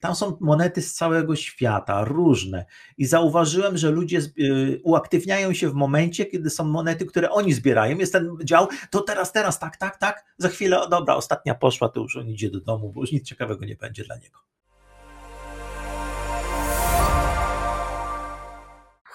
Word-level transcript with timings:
Tam 0.00 0.14
są 0.14 0.36
monety 0.40 0.82
z 0.82 0.94
całego 0.94 1.36
świata, 1.36 2.04
różne. 2.04 2.64
I 2.98 3.06
zauważyłem, 3.06 3.78
że 3.78 3.90
ludzie 3.90 4.20
y, 4.38 4.80
uaktywniają 4.84 5.54
się 5.54 5.70
w 5.70 5.74
momencie, 5.74 6.26
kiedy 6.26 6.50
są 6.50 6.64
monety, 6.64 7.06
które 7.06 7.30
oni 7.30 7.52
zbierają. 7.52 7.98
Jest 7.98 8.12
ten 8.12 8.36
dział, 8.44 8.68
to 8.90 9.00
teraz, 9.00 9.32
teraz, 9.32 9.58
tak, 9.58 9.76
tak, 9.76 9.96
tak. 9.96 10.24
Za 10.38 10.48
chwilę, 10.48 10.80
dobra, 10.90 11.14
ostatnia 11.14 11.54
poszła, 11.54 11.88
to 11.88 12.00
już 12.00 12.16
on 12.16 12.28
idzie 12.28 12.50
do 12.50 12.60
domu, 12.60 12.92
bo 12.92 13.00
już 13.00 13.12
nic 13.12 13.28
ciekawego 13.28 13.64
nie 13.64 13.76
będzie 13.76 14.04
dla 14.04 14.16
niego. 14.16 14.38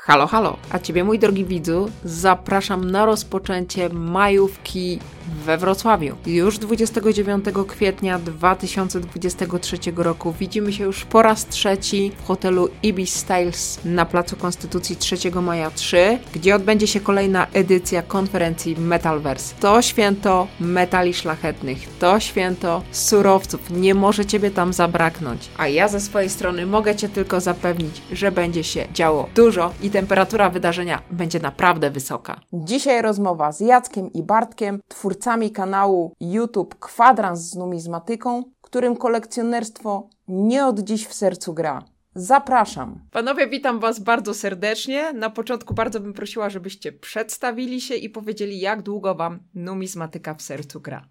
Halo, 0.05 0.27
halo, 0.27 0.57
a 0.69 0.79
Ciebie 0.79 1.03
mój 1.03 1.19
drogi 1.19 1.45
widzu 1.45 1.89
zapraszam 2.05 2.91
na 2.91 3.05
rozpoczęcie 3.05 3.89
majówki 3.89 4.99
we 5.45 5.57
Wrocławiu. 5.57 6.15
Już 6.25 6.57
29 6.57 7.45
kwietnia 7.67 8.19
2023 8.19 9.77
roku 9.95 10.33
widzimy 10.39 10.73
się 10.73 10.83
już 10.83 11.05
po 11.05 11.21
raz 11.21 11.47
trzeci 11.47 12.11
w 12.17 12.27
hotelu 12.27 12.69
Ibis 12.83 13.15
Styles 13.15 13.79
na 13.85 14.05
Placu 14.05 14.35
Konstytucji 14.35 14.95
3 14.95 15.15
maja 15.41 15.71
3, 15.71 16.19
gdzie 16.33 16.55
odbędzie 16.55 16.87
się 16.87 16.99
kolejna 16.99 17.47
edycja 17.53 18.01
konferencji 18.01 18.75
Metalverse. 18.79 19.55
To 19.59 19.81
święto 19.81 20.47
metali 20.59 21.13
szlachetnych, 21.13 21.77
to 21.99 22.19
święto 22.19 22.81
surowców, 22.91 23.69
nie 23.69 23.95
może 23.95 24.25
Ciebie 24.25 24.51
tam 24.51 24.73
zabraknąć. 24.73 25.49
A 25.57 25.67
ja 25.67 25.87
ze 25.87 25.99
swojej 25.99 26.29
strony 26.29 26.65
mogę 26.65 26.95
Cię 26.95 27.09
tylko 27.09 27.41
zapewnić, 27.41 28.01
że 28.11 28.31
będzie 28.31 28.63
się 28.63 28.87
działo 28.93 29.29
dużo 29.35 29.73
i 29.81 29.89
temperatura 29.93 30.49
wydarzenia 30.49 31.01
będzie 31.11 31.39
naprawdę 31.39 31.91
wysoka. 31.91 32.41
Dzisiaj 32.53 33.01
rozmowa 33.01 33.51
z 33.51 33.59
Jackiem 33.59 34.13
i 34.13 34.23
Bartkiem, 34.23 34.79
twórcami 34.87 35.51
kanału 35.51 36.13
YouTube 36.19 36.75
Kwadrans 36.79 37.39
z 37.39 37.55
numizmatyką, 37.55 38.43
którym 38.61 38.95
kolekcjonerstwo 38.97 40.09
nie 40.27 40.65
od 40.65 40.79
dziś 40.79 41.07
w 41.07 41.13
sercu 41.13 41.53
gra. 41.53 41.85
Zapraszam. 42.15 42.99
Panowie, 43.11 43.47
witam 43.47 43.79
Was 43.79 43.99
bardzo 43.99 44.33
serdecznie. 44.33 45.13
Na 45.13 45.29
początku 45.29 45.73
bardzo 45.73 45.99
bym 45.99 46.13
prosiła, 46.13 46.49
żebyście 46.49 46.91
przedstawili 46.91 47.81
się 47.81 47.95
i 47.95 48.09
powiedzieli, 48.09 48.59
jak 48.59 48.81
długo 48.81 49.15
Wam 49.15 49.39
numizmatyka 49.53 50.33
w 50.33 50.41
sercu 50.41 50.81
gra. 50.81 51.07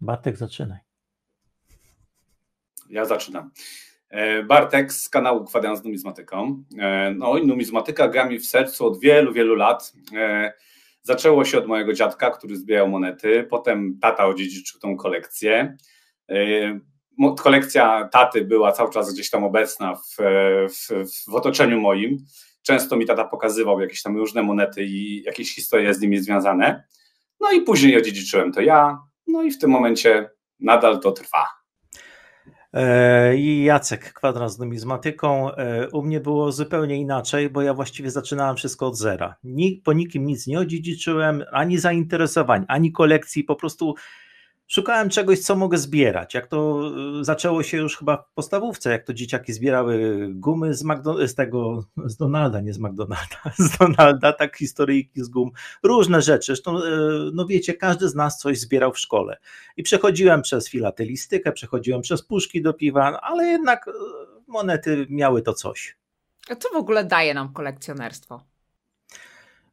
Bartek, 0.00 0.36
zaczynaj. 0.36 0.78
Ja 2.90 3.04
zaczynam. 3.04 3.50
E, 4.10 4.42
Bartek 4.42 4.92
z 4.92 5.08
kanału 5.08 5.44
Kwadrans 5.44 5.80
z 5.80 5.84
numizmatyką. 5.84 6.64
E, 6.78 7.14
no 7.16 7.38
i 7.38 7.46
numizmatyka 7.46 8.08
gra 8.08 8.24
mi 8.24 8.38
w 8.38 8.46
sercu 8.46 8.86
od 8.86 9.00
wielu, 9.00 9.32
wielu 9.32 9.54
lat. 9.54 9.92
E, 10.16 10.52
zaczęło 11.02 11.44
się 11.44 11.58
od 11.58 11.66
mojego 11.66 11.92
dziadka, 11.92 12.30
który 12.30 12.56
zbierał 12.56 12.88
monety, 12.88 13.46
potem 13.50 13.98
tata 14.00 14.26
odziedziczył 14.26 14.80
tą 14.80 14.96
kolekcję. 14.96 15.76
Kolekcja 17.38 18.08
taty 18.12 18.44
była 18.44 18.72
cały 18.72 18.90
czas 18.90 19.14
gdzieś 19.14 19.30
tam 19.30 19.44
obecna 19.44 19.94
w, 19.94 20.16
w, 20.68 21.10
w 21.30 21.34
otoczeniu 21.34 21.80
moim. 21.80 22.18
Często 22.62 22.96
mi 22.96 23.06
tata 23.06 23.24
pokazywał 23.24 23.80
jakieś 23.80 24.02
tam 24.02 24.16
różne 24.16 24.42
monety 24.42 24.84
i 24.84 25.22
jakieś 25.22 25.54
historie 25.54 25.94
z 25.94 26.00
nimi 26.00 26.18
związane. 26.18 26.84
No 27.40 27.52
i 27.52 27.60
później 27.60 27.98
odziedziczyłem 27.98 28.52
to 28.52 28.60
ja, 28.60 28.98
no 29.26 29.42
i 29.42 29.50
w 29.50 29.58
tym 29.58 29.70
momencie 29.70 30.30
nadal 30.60 31.00
to 31.00 31.12
trwa. 31.12 31.59
E, 32.72 33.36
I 33.36 33.64
Jacek, 33.64 34.12
kwadrans 34.12 34.52
z 34.52 34.58
numizmatyką. 34.58 35.54
E, 35.54 35.88
u 35.88 36.02
mnie 36.02 36.20
było 36.20 36.52
zupełnie 36.52 36.96
inaczej, 36.96 37.50
bo 37.50 37.62
ja 37.62 37.74
właściwie 37.74 38.10
zaczynałem 38.10 38.56
wszystko 38.56 38.86
od 38.86 38.96
zera. 38.96 39.34
Po 39.84 39.92
nikim 39.92 40.26
nic 40.26 40.46
nie 40.46 40.58
odziedziczyłem, 40.58 41.44
ani 41.52 41.78
zainteresowań, 41.78 42.64
ani 42.68 42.92
kolekcji, 42.92 43.44
po 43.44 43.56
prostu 43.56 43.94
szukałem 44.70 45.10
czegoś, 45.10 45.38
co 45.38 45.56
mogę 45.56 45.78
zbierać. 45.78 46.34
Jak 46.34 46.46
to 46.46 46.90
y, 47.20 47.24
zaczęło 47.24 47.62
się 47.62 47.76
już 47.76 47.96
chyba 47.96 48.16
w 48.16 48.32
podstawówce, 48.34 48.90
jak 48.90 49.04
to 49.04 49.14
dzieciaki 49.14 49.52
zbierały 49.52 50.28
gumy 50.30 50.74
z, 50.74 50.84
z 51.26 51.34
tego, 51.34 51.84
z 52.04 52.16
Donalda, 52.16 52.60
nie 52.60 52.72
z 52.72 52.78
McDonalda, 52.78 53.36
z 53.58 53.78
Donalda, 53.78 54.32
tak 54.32 54.56
historyjki 54.56 55.24
z 55.24 55.28
gum, 55.28 55.50
różne 55.82 56.22
rzeczy. 56.22 56.46
Zresztą, 56.46 56.78
y, 56.78 56.82
no 57.34 57.46
wiecie, 57.46 57.74
każdy 57.74 58.08
z 58.08 58.14
nas 58.14 58.38
coś 58.38 58.60
zbierał 58.60 58.92
w 58.92 58.98
szkole. 58.98 59.36
I 59.76 59.82
przechodziłem 59.82 60.42
przez 60.42 60.68
filatelistykę, 60.68 61.52
przechodziłem 61.52 62.00
przez 62.00 62.22
puszki 62.22 62.62
do 62.62 62.74
piwa, 62.74 63.20
ale 63.20 63.46
jednak 63.46 63.88
y, 63.88 63.92
monety 64.46 65.06
miały 65.10 65.42
to 65.42 65.52
coś. 65.52 65.96
A 66.50 66.56
co 66.56 66.68
w 66.68 66.76
ogóle 66.76 67.04
daje 67.04 67.34
nam 67.34 67.52
kolekcjonerstwo? 67.52 68.44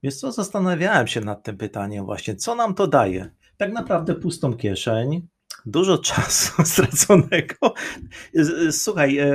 Wiesz 0.03 0.15
co, 0.15 0.31
zastanawiałem 0.31 1.07
się 1.07 1.21
nad 1.21 1.43
tym 1.43 1.57
pytaniem 1.57 2.05
właśnie, 2.05 2.35
co 2.35 2.55
nam 2.55 2.73
to 2.73 2.87
daje? 2.87 3.31
Tak 3.57 3.73
naprawdę 3.73 4.15
pustą 4.15 4.53
kieszeń, 4.53 5.27
dużo 5.65 5.97
czasu 5.97 6.63
straconego. 6.71 7.73
Słuchaj, 8.71 9.17
e, 9.17 9.29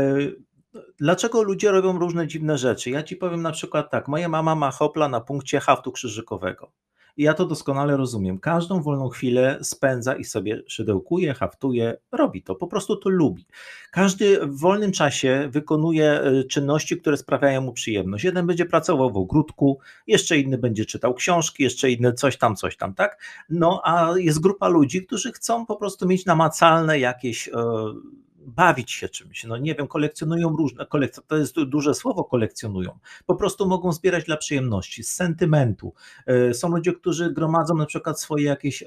dlaczego 0.98 1.42
ludzie 1.42 1.70
robią 1.70 1.98
różne 1.98 2.26
dziwne 2.26 2.58
rzeczy? 2.58 2.90
Ja 2.90 3.02
ci 3.02 3.16
powiem 3.16 3.42
na 3.42 3.52
przykład 3.52 3.90
tak, 3.90 4.08
moja 4.08 4.28
mama 4.28 4.54
ma 4.54 4.70
hopla 4.70 5.08
na 5.08 5.20
punkcie 5.20 5.60
haftu 5.60 5.92
krzyżykowego. 5.92 6.72
I 7.16 7.22
ja 7.22 7.34
to 7.34 7.46
doskonale 7.46 7.96
rozumiem. 7.96 8.38
Każdą 8.38 8.82
wolną 8.82 9.08
chwilę 9.08 9.58
spędza 9.62 10.14
i 10.14 10.24
sobie 10.24 10.62
szydełkuje, 10.66 11.34
haftuje, 11.34 11.96
robi 12.12 12.42
to, 12.42 12.54
po 12.54 12.66
prostu 12.66 12.96
to 12.96 13.08
lubi. 13.08 13.46
Każdy 13.90 14.46
w 14.46 14.60
wolnym 14.60 14.92
czasie 14.92 15.48
wykonuje 15.50 16.10
e, 16.10 16.44
czynności, 16.44 17.00
które 17.00 17.16
sprawiają 17.16 17.60
mu 17.60 17.72
przyjemność. 17.72 18.24
Jeden 18.24 18.46
będzie 18.46 18.66
pracował 18.66 19.10
w 19.10 19.16
ogródku, 19.16 19.78
jeszcze 20.06 20.38
inny 20.38 20.58
będzie 20.58 20.84
czytał 20.84 21.14
książki, 21.14 21.62
jeszcze 21.62 21.90
inny 21.90 22.12
coś 22.12 22.38
tam, 22.38 22.56
coś 22.56 22.76
tam, 22.76 22.94
tak? 22.94 23.22
No 23.50 23.80
a 23.84 24.12
jest 24.16 24.40
grupa 24.40 24.68
ludzi, 24.68 25.06
którzy 25.06 25.32
chcą 25.32 25.66
po 25.66 25.76
prostu 25.76 26.08
mieć 26.08 26.26
namacalne 26.26 26.98
jakieś. 26.98 27.46
Yy, 27.46 28.22
bawić 28.46 28.92
się 28.92 29.08
czymś. 29.08 29.44
No 29.44 29.56
nie 29.56 29.74
wiem, 29.74 29.86
kolekcjonują 29.86 30.56
różne, 30.56 30.86
kolekcje, 30.86 31.22
to 31.26 31.36
jest 31.36 31.62
duże 31.62 31.94
słowo 31.94 32.24
kolekcjonują. 32.24 32.98
Po 33.26 33.34
prostu 33.34 33.66
mogą 33.68 33.92
zbierać 33.92 34.24
dla 34.24 34.36
przyjemności, 34.36 35.02
z 35.04 35.12
sentymentu. 35.12 35.94
E, 36.26 36.54
są 36.54 36.68
ludzie, 36.68 36.92
którzy 36.92 37.32
gromadzą 37.32 37.74
na 37.74 37.86
przykład 37.86 38.20
swoje 38.20 38.44
jakieś 38.44 38.82
e, 38.82 38.86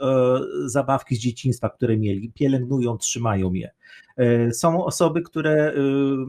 zabawki 0.66 1.16
z 1.16 1.20
dzieciństwa, 1.20 1.70
które 1.70 1.98
mieli, 1.98 2.32
pielęgnują, 2.32 2.98
trzymają 2.98 3.54
je. 3.54 3.72
E, 4.18 4.54
są 4.54 4.86
osoby, 4.86 5.22
które, 5.22 5.74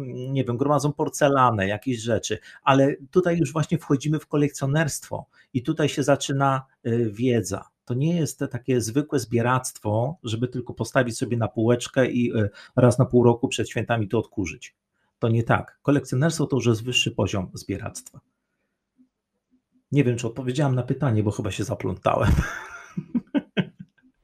nie 0.08 0.44
wiem, 0.44 0.56
gromadzą 0.56 0.92
porcelanę, 0.92 1.68
jakieś 1.68 1.98
rzeczy, 1.98 2.38
ale 2.62 2.94
tutaj 3.10 3.38
już 3.38 3.52
właśnie 3.52 3.78
wchodzimy 3.78 4.18
w 4.18 4.26
kolekcjonerstwo 4.26 5.26
i 5.54 5.62
tutaj 5.62 5.88
się 5.88 6.02
zaczyna 6.02 6.62
wiedza 7.10 7.64
to 7.86 7.94
nie 7.94 8.16
jest 8.16 8.44
takie 8.50 8.80
zwykłe 8.80 9.18
zbieractwo, 9.18 10.18
żeby 10.22 10.48
tylko 10.48 10.74
postawić 10.74 11.18
sobie 11.18 11.36
na 11.36 11.48
półeczkę 11.48 12.10
i 12.10 12.38
e, 12.38 12.48
raz 12.76 12.98
na 12.98 13.04
pół 13.04 13.24
roku 13.24 13.48
przed 13.48 13.68
świętami 13.68 14.08
to 14.08 14.18
odkurzyć. 14.18 14.74
To 15.18 15.28
nie 15.28 15.42
tak. 15.42 15.78
Kolekcjonerstwo 15.82 16.46
to 16.46 16.56
już 16.56 16.66
jest 16.66 16.84
wyższy 16.84 17.10
poziom 17.10 17.50
zbieractwa. 17.54 18.20
Nie 19.92 20.04
wiem, 20.04 20.16
czy 20.16 20.26
odpowiedziałam 20.26 20.74
na 20.74 20.82
pytanie, 20.82 21.22
bo 21.22 21.30
chyba 21.30 21.50
się 21.50 21.64
zaplątałem. 21.64 22.32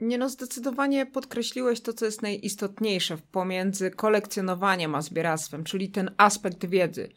Nie 0.01 0.19
no, 0.19 0.29
zdecydowanie 0.29 1.07
podkreśliłeś 1.07 1.81
to, 1.81 1.93
co 1.93 2.05
jest 2.05 2.23
najistotniejsze 2.23 3.19
pomiędzy 3.33 3.91
kolekcjonowaniem 3.91 4.95
a 4.95 5.03
zbieractwem, 5.03 5.65
czyli 5.65 5.89
ten 5.89 6.11
aspekt 6.17 6.67
wiedzy. 6.67 7.09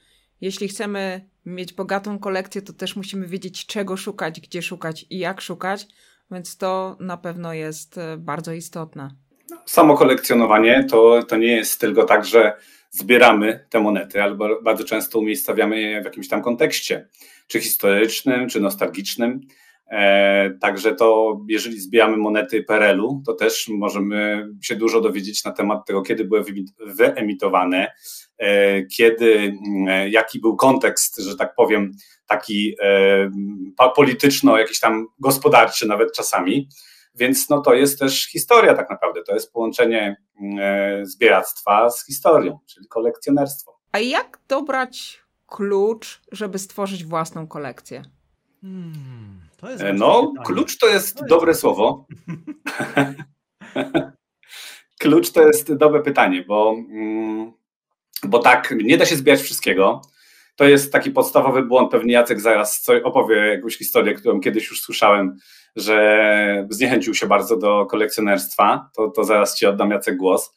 Jeśli 0.41 0.67
chcemy 0.67 1.29
mieć 1.45 1.73
bogatą 1.73 2.19
kolekcję, 2.19 2.62
to 2.62 2.73
też 2.73 2.95
musimy 2.95 3.27
wiedzieć, 3.27 3.66
czego 3.66 3.97
szukać, 3.97 4.41
gdzie 4.41 4.62
szukać 4.62 5.06
i 5.09 5.17
jak 5.17 5.41
szukać, 5.41 5.88
więc 6.31 6.58
to 6.58 6.97
na 7.00 7.18
pewno 7.18 7.53
jest 7.53 7.97
e, 7.97 8.18
bardzo 8.18 8.53
istotne. 8.53 9.09
Samo 9.66 9.97
kolekcjonowanie 9.97 10.84
to, 10.90 11.24
to 11.24 11.38
nie 11.38 11.56
jest 11.56 11.81
tylko 11.81 12.03
tak, 12.03 12.25
że 12.25 12.58
zbieramy 12.90 13.66
te 13.69 13.80
monety, 13.80 14.24
albo 14.24 14.62
bardzo 14.62 14.84
często 14.84 15.19
umiejscawiamy 15.19 15.81
je 15.81 16.02
w 16.02 16.06
jakimś 16.06 16.28
tam 16.28 16.41
kontekście, 16.41 17.08
czy 17.47 17.59
historycznym, 17.59 18.50
czy 18.50 18.59
nostalgicznym. 18.59 19.41
E, 19.91 20.50
także 20.62 20.96
to, 20.96 21.40
jeżeli 21.50 21.79
zbieramy 21.79 22.18
monety 22.18 22.63
PRL-u, 22.63 23.22
to 23.25 23.34
też 23.34 23.68
możemy 23.68 24.47
się 24.62 24.75
dużo 24.75 25.01
dowiedzieć 25.01 25.44
na 25.44 25.51
temat 25.51 25.85
tego, 25.85 26.01
kiedy 26.01 26.25
były 26.25 26.46
wyemitowane, 26.79 27.91
e, 28.38 28.84
kiedy, 28.85 29.57
mm, 29.68 30.12
jaki 30.12 30.39
był 30.39 30.56
kontekst, 30.56 31.18
że 31.18 31.36
tak 31.36 31.56
powiem, 31.56 31.92
taki 32.27 32.75
e, 32.81 33.31
polityczno, 33.95 34.57
jakiś 34.57 34.80
tam 34.80 35.07
gospodarczy 35.19 35.88
nawet 35.88 36.13
czasami. 36.13 36.69
Więc 37.15 37.50
no, 37.50 37.62
to 37.62 37.74
jest 37.74 38.00
też 38.00 38.25
historia 38.25 38.74
tak 38.74 38.89
naprawdę. 38.89 39.24
To 39.24 39.33
jest 39.33 39.54
połączenie 39.54 40.15
mm, 40.42 41.06
zbieractwa 41.06 41.89
z 41.89 42.06
historią, 42.06 42.59
czyli 42.65 42.88
kolekcjonerstwo. 42.88 43.80
A 43.92 44.00
jak 44.00 44.39
dobrać 44.48 45.25
klucz, 45.48 46.21
żeby 46.31 46.59
stworzyć 46.59 47.04
własną 47.04 47.48
kolekcję? 47.48 48.04
Hmm. 48.62 49.44
E, 49.79 49.94
no, 49.94 50.33
klucz 50.45 50.77
to 50.77 50.88
jest 50.88 51.21
no 51.21 51.27
dobre 51.27 51.53
słowo. 51.53 52.07
klucz 55.00 55.31
to 55.31 55.47
jest 55.47 55.73
dobre 55.73 56.01
pytanie, 56.01 56.44
bo, 56.47 56.75
mm, 56.89 57.51
bo 58.23 58.39
tak, 58.39 58.73
nie 58.83 58.97
da 58.97 59.06
się 59.06 59.15
zbierać 59.15 59.41
wszystkiego. 59.41 60.01
To 60.56 60.65
jest 60.65 60.91
taki 60.91 61.12
podstawowy 61.12 61.63
błąd. 61.63 61.91
Pewnie 61.91 62.13
Jacek 62.13 62.41
zaraz 62.41 62.88
opowie 63.03 63.35
jakąś 63.35 63.77
historię, 63.77 64.13
którą 64.13 64.39
kiedyś 64.39 64.69
już 64.69 64.81
słyszałem, 64.81 65.38
że 65.75 66.68
zniechęcił 66.69 67.13
się 67.13 67.27
bardzo 67.27 67.57
do 67.57 67.85
kolekcjonerstwa. 67.85 68.89
To, 68.95 69.09
to 69.09 69.23
zaraz 69.23 69.57
ci 69.57 69.65
oddam 69.65 69.91
Jacek 69.91 70.18
głos. 70.18 70.53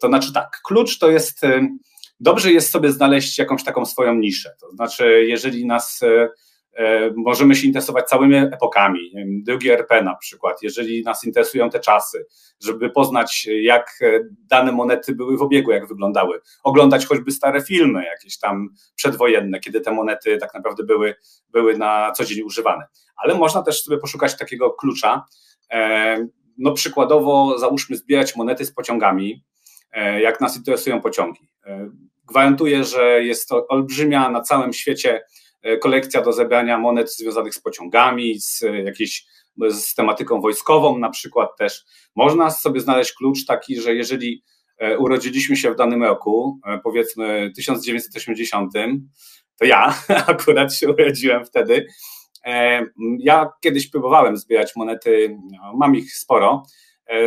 To 0.00 0.08
znaczy 0.08 0.32
tak, 0.32 0.60
klucz 0.64 0.98
to 0.98 1.10
jest, 1.10 1.40
dobrze 2.20 2.52
jest 2.52 2.70
sobie 2.70 2.92
znaleźć 2.92 3.38
jakąś 3.38 3.64
taką 3.64 3.86
swoją 3.86 4.14
niszę. 4.14 4.56
To 4.60 4.70
znaczy, 4.70 5.24
jeżeli 5.26 5.66
nas 5.66 6.00
E, 6.02 6.28
możemy 7.16 7.54
się 7.54 7.66
interesować 7.66 8.08
całymi 8.08 8.36
epokami, 8.36 9.12
drugi 9.42 9.70
RP 9.70 10.02
na 10.02 10.16
przykład, 10.16 10.62
jeżeli 10.62 11.02
nas 11.02 11.24
interesują 11.24 11.70
te 11.70 11.80
czasy, 11.80 12.26
żeby 12.60 12.90
poznać, 12.90 13.48
jak 13.62 13.98
e, 14.02 14.20
dane 14.50 14.72
monety 14.72 15.14
były 15.14 15.36
w 15.36 15.42
obiegu, 15.42 15.70
jak 15.70 15.88
wyglądały, 15.88 16.40
oglądać 16.62 17.06
choćby 17.06 17.30
stare 17.30 17.62
filmy 17.62 18.04
jakieś 18.04 18.38
tam 18.38 18.68
przedwojenne, 18.94 19.60
kiedy 19.60 19.80
te 19.80 19.90
monety 19.90 20.38
tak 20.38 20.54
naprawdę 20.54 20.84
były, 20.84 21.14
były 21.48 21.78
na 21.78 22.12
co 22.12 22.24
dzień 22.24 22.42
używane. 22.42 22.86
Ale 23.16 23.34
można 23.34 23.62
też 23.62 23.82
sobie 23.82 23.98
poszukać 23.98 24.38
takiego 24.38 24.70
klucza, 24.70 25.24
e, 25.72 26.26
no 26.58 26.72
przykładowo 26.72 27.58
załóżmy 27.58 27.96
zbierać 27.96 28.36
monety 28.36 28.64
z 28.64 28.72
pociągami, 28.72 29.44
jak 30.20 30.40
nas 30.40 30.56
interesują 30.56 31.00
pociągi. 31.00 31.48
Gwarantuję, 32.24 32.84
że 32.84 33.22
jest 33.22 33.48
to 33.48 33.66
olbrzymia 33.68 34.30
na 34.30 34.40
całym 34.40 34.72
świecie 34.72 35.20
E, 35.20 35.49
kolekcja 35.80 36.22
do 36.22 36.32
zebrania 36.32 36.78
monet 36.78 37.14
związanych 37.14 37.54
z 37.54 37.60
pociągami, 37.60 38.40
z 38.40 38.62
e, 38.62 38.82
jakiejś 38.82 39.26
z 39.70 39.94
tematyką 39.94 40.40
wojskową 40.40 40.98
na 40.98 41.10
przykład 41.10 41.56
też. 41.58 41.84
Można 42.16 42.50
sobie 42.50 42.80
znaleźć 42.80 43.12
klucz 43.12 43.44
taki, 43.46 43.80
że 43.80 43.94
jeżeli 43.94 44.42
e, 44.78 44.98
urodziliśmy 44.98 45.56
się 45.56 45.70
w 45.70 45.76
danym 45.76 46.02
roku, 46.02 46.60
powiedzmy 46.84 47.52
1980, 47.56 48.72
to 49.56 49.64
ja 49.64 49.94
akurat 50.26 50.74
się 50.74 50.88
urodziłem 50.88 51.44
wtedy. 51.44 51.86
Ja 53.18 53.52
kiedyś 53.60 53.90
próbowałem 53.90 54.36
zbierać 54.36 54.76
monety, 54.76 55.36
no, 55.52 55.72
mam 55.76 55.96
ich 55.96 56.14
sporo, 56.16 56.62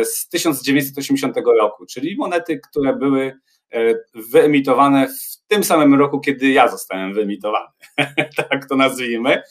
z 0.04 0.28
1980 0.28 1.36
roku, 1.60 1.86
czyli 1.86 2.16
monety, 2.16 2.60
które 2.70 2.96
były 2.96 3.32
wyemitowane 4.14 5.08
w 5.08 5.46
tym 5.48 5.64
samym 5.64 5.94
roku, 5.94 6.20
kiedy 6.20 6.48
ja 6.48 6.68
zostałem 6.68 7.14
wyemitowany, 7.14 7.68
tak 8.50 8.68
to 8.68 8.76
nazwijmy. 8.76 9.42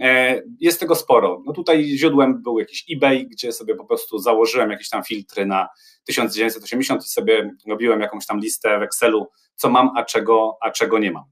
E, 0.00 0.42
jest 0.60 0.80
tego 0.80 0.94
sporo. 0.94 1.42
No 1.46 1.52
tutaj 1.52 1.84
źródłem 1.84 2.42
był 2.42 2.58
jakiś 2.58 2.84
eBay, 2.92 3.26
gdzie 3.26 3.52
sobie 3.52 3.74
po 3.74 3.84
prostu 3.84 4.18
założyłem 4.18 4.70
jakieś 4.70 4.88
tam 4.88 5.04
filtry 5.04 5.46
na 5.46 5.68
1980 6.04 7.04
i 7.04 7.08
sobie 7.08 7.50
robiłem 7.68 8.00
jakąś 8.00 8.26
tam 8.26 8.40
listę 8.40 8.78
w 8.78 8.82
Excelu, 8.82 9.28
co 9.54 9.70
mam, 9.70 9.90
a 9.96 10.04
czego, 10.04 10.58
a 10.60 10.70
czego 10.70 10.98
nie 10.98 11.10
mam. 11.10 11.24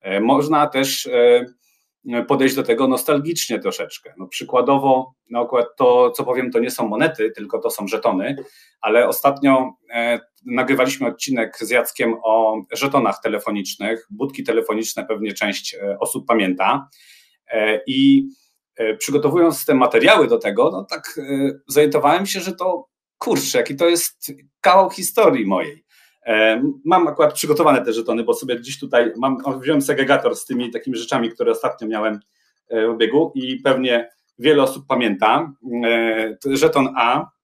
E, 0.00 0.20
można 0.20 0.66
też 0.66 1.06
e, 1.06 1.46
podejść 2.28 2.54
do 2.54 2.62
tego 2.62 2.88
nostalgicznie 2.88 3.58
troszeczkę. 3.58 4.14
No 4.18 4.26
przykładowo, 4.26 5.14
no 5.30 5.40
akurat 5.40 5.66
to, 5.76 6.10
co 6.10 6.24
powiem, 6.24 6.50
to 6.50 6.58
nie 6.58 6.70
są 6.70 6.88
monety, 6.88 7.30
tylko 7.30 7.58
to 7.58 7.70
są 7.70 7.88
żetony, 7.88 8.36
ale 8.80 9.08
ostatnio 9.08 9.72
e, 9.90 10.20
nagrywaliśmy 10.46 11.06
odcinek 11.06 11.58
z 11.60 11.70
Jackiem 11.70 12.14
o 12.22 12.62
żetonach 12.72 13.20
telefonicznych. 13.22 14.06
Budki 14.10 14.44
telefoniczne 14.44 15.06
pewnie 15.06 15.32
część 15.32 15.74
e, 15.74 15.98
osób 16.00 16.26
pamięta. 16.26 16.88
E, 17.48 17.80
I 17.86 18.28
przygotowując 18.98 19.64
te 19.64 19.74
materiały 19.74 20.28
do 20.28 20.38
tego, 20.38 20.70
no 20.72 20.84
tak 20.84 21.20
zorientowałem 21.68 22.26
się, 22.26 22.40
że 22.40 22.52
to 22.52 22.88
kurczę, 23.18 23.58
jaki 23.58 23.76
to 23.76 23.88
jest 23.88 24.32
kawał 24.60 24.90
historii 24.90 25.46
mojej. 25.46 25.83
E, 26.26 26.62
mam 26.84 27.08
akurat 27.08 27.34
przygotowane 27.34 27.84
te 27.84 27.92
żetony, 27.92 28.24
bo 28.24 28.34
sobie 28.34 28.56
gdzieś 28.56 28.80
tutaj 28.80 29.12
mam, 29.16 29.36
wziąłem 29.60 29.82
segregator 29.82 30.36
z 30.36 30.44
tymi 30.44 30.70
takimi 30.70 30.96
rzeczami, 30.96 31.30
które 31.30 31.52
ostatnio 31.52 31.88
miałem 31.88 32.20
e, 32.68 32.88
w 32.88 32.96
biegu 32.96 33.32
i 33.34 33.56
pewnie 33.56 34.10
wiele 34.38 34.62
osób 34.62 34.86
pamięta. 34.86 35.52
E, 35.84 36.36
żeton 36.44 36.88
A, 36.96 37.34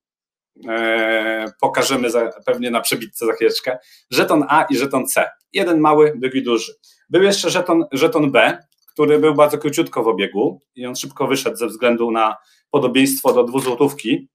pokażemy 1.61 2.11
za, 2.11 2.31
pewnie 2.47 2.71
na 2.71 2.81
przebitce 2.81 3.27
za 3.27 3.33
chwileczkę. 3.33 3.79
Żeton 4.11 4.45
A 4.49 4.63
i 4.71 4.77
żeton 4.77 5.07
C. 5.07 5.29
Jeden 5.53 5.81
mały, 5.81 6.13
drugi 6.17 6.43
duży. 6.43 6.73
Był 7.11 7.23
jeszcze 7.23 7.51
żeton, 7.51 7.85
żeton 7.93 8.31
B, 8.31 8.59
który 8.93 9.19
był 9.19 9.35
bardzo 9.35 9.59
króciutko 9.59 10.03
w 10.03 10.09
obiegu 10.09 10.63
i 10.75 10.87
on 10.87 10.97
szybko 10.97 11.27
wyszedł 11.27 11.57
ze 11.57 11.67
względu 11.67 12.11
na 12.11 12.37
podobieństwo 12.71 13.33
do 13.33 13.45
dwuzłotówki, 13.45 14.29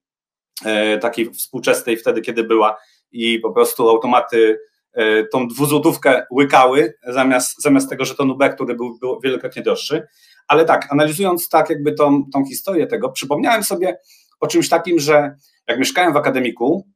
takiej 1.00 1.30
współczesnej 1.30 1.96
wtedy, 1.96 2.20
kiedy 2.20 2.44
była 2.44 2.76
i 3.12 3.38
po 3.38 3.52
prostu 3.52 3.88
automaty 3.88 4.58
e, 4.92 5.24
tą 5.24 5.48
dwuzłotówkę 5.48 6.26
łykały 6.32 6.94
zamiast, 7.06 7.62
zamiast 7.62 7.90
tego 7.90 8.04
żetonu 8.04 8.36
B, 8.36 8.50
który 8.50 8.74
był, 8.74 8.98
był 8.98 9.20
wielokrotnie 9.20 9.62
droższy. 9.62 10.06
Ale 10.48 10.64
tak, 10.64 10.92
analizując 10.92 11.48
tak 11.48 11.70
jakby 11.70 11.92
tą, 11.92 12.24
tą 12.32 12.44
historię 12.44 12.86
tego, 12.86 13.08
przypomniałem 13.08 13.64
sobie 13.64 13.98
o 14.40 14.46
czymś 14.46 14.68
takim, 14.68 14.98
że 14.98 15.36
jak 15.68 15.78
mieszkałem 15.78 16.12
w 16.12 16.16
akademiku, 16.16 16.86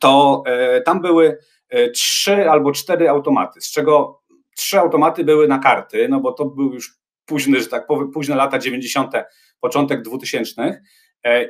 to 0.00 0.42
e, 0.46 0.80
tam 0.80 1.00
były 1.00 1.38
e, 1.68 1.90
trzy 1.90 2.50
albo 2.50 2.72
cztery 2.72 3.08
automaty, 3.08 3.60
z 3.60 3.70
czego 3.70 4.22
trzy 4.56 4.78
automaty 4.78 5.24
były 5.24 5.48
na 5.48 5.58
karty, 5.58 6.08
no 6.08 6.20
bo 6.20 6.32
to 6.32 6.44
był 6.44 6.72
już 6.72 6.98
późny, 7.26 7.60
że 7.60 7.66
tak 7.66 7.86
powiem, 7.86 8.10
późne 8.10 8.34
lata 8.34 8.58
90., 8.58 9.12
początek 9.60 10.02
2000 10.02 10.62
E, 10.62 10.82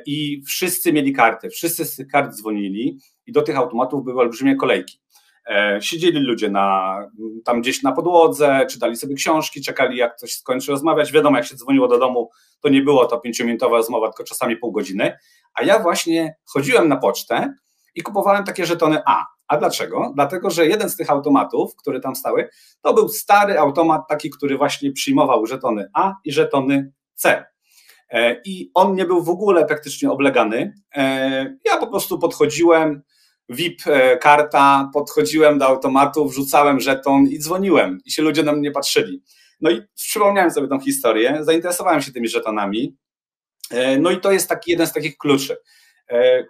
i 0.05 0.43
wszyscy 0.47 0.93
mieli 0.93 1.13
karty, 1.13 1.49
wszyscy 1.49 1.85
z 1.85 1.95
tych 1.95 2.07
kart 2.07 2.35
dzwonili 2.35 2.99
i 3.25 3.31
do 3.31 3.41
tych 3.41 3.57
automatów 3.57 4.03
były 4.03 4.21
olbrzymie 4.21 4.55
kolejki. 4.55 4.99
E, 5.49 5.79
siedzieli 5.81 6.19
ludzie 6.19 6.49
na, 6.49 6.97
tam 7.45 7.61
gdzieś 7.61 7.83
na 7.83 7.91
podłodze, 7.91 8.65
czytali 8.69 8.95
sobie 8.95 9.15
książki, 9.15 9.61
czekali 9.61 9.97
jak 9.97 10.15
ktoś 10.17 10.31
skończy 10.31 10.71
rozmawiać. 10.71 11.11
Wiadomo, 11.11 11.37
jak 11.37 11.45
się 11.45 11.55
dzwoniło 11.55 11.87
do 11.87 11.99
domu, 11.99 12.29
to 12.61 12.69
nie 12.69 12.81
było 12.81 13.05
to 13.05 13.19
pięciominutowa 13.19 13.77
rozmowa, 13.77 14.07
tylko 14.07 14.23
czasami 14.23 14.57
pół 14.57 14.71
godziny. 14.71 15.17
A 15.53 15.63
ja 15.63 15.79
właśnie 15.79 16.35
chodziłem 16.45 16.87
na 16.87 16.97
pocztę 16.97 17.53
i 17.95 18.01
kupowałem 18.01 18.43
takie 18.43 18.65
żetony 18.65 19.01
A. 19.05 19.25
A 19.47 19.57
dlaczego? 19.57 20.11
Dlatego, 20.15 20.49
że 20.49 20.67
jeden 20.67 20.89
z 20.89 20.95
tych 20.95 21.09
automatów, 21.09 21.75
które 21.75 21.99
tam 21.99 22.15
stały, 22.15 22.49
to 22.81 22.93
był 22.93 23.09
stary 23.09 23.59
automat, 23.59 24.01
taki, 24.09 24.29
który 24.29 24.57
właśnie 24.57 24.91
przyjmował 24.91 25.45
żetony 25.45 25.89
A 25.93 26.13
i 26.23 26.31
żetony 26.31 26.91
C. 27.15 27.45
E, 28.09 28.41
i 28.45 28.71
on 28.73 28.95
nie 28.95 29.05
był 29.05 29.23
w 29.23 29.29
ogóle 29.29 29.65
praktycznie 29.65 30.11
oblegany. 30.11 30.73
E, 30.95 31.57
ja 31.65 31.77
po 31.77 31.87
prostu 31.87 32.19
podchodziłem, 32.19 33.01
VIP 33.49 33.87
e, 33.87 34.17
karta, 34.17 34.89
podchodziłem 34.93 35.57
do 35.57 35.65
automatu, 35.65 36.29
wrzucałem 36.29 36.79
żeton 36.79 37.27
i 37.27 37.39
dzwoniłem 37.39 37.97
i 38.05 38.11
się 38.11 38.21
ludzie 38.21 38.43
na 38.43 38.53
mnie 38.53 38.71
patrzyli. 38.71 39.23
No 39.61 39.71
i 39.71 39.81
przypomniałem 39.95 40.51
sobie 40.51 40.67
tą 40.67 40.79
historię, 40.79 41.37
zainteresowałem 41.41 42.01
się 42.01 42.11
tymi 42.11 42.27
żetonami. 42.27 42.97
No 43.99 44.11
i 44.11 44.19
to 44.19 44.31
jest 44.31 44.49
taki 44.49 44.71
jeden 44.71 44.87
z 44.87 44.93
takich 44.93 45.17
kluczy. 45.17 45.57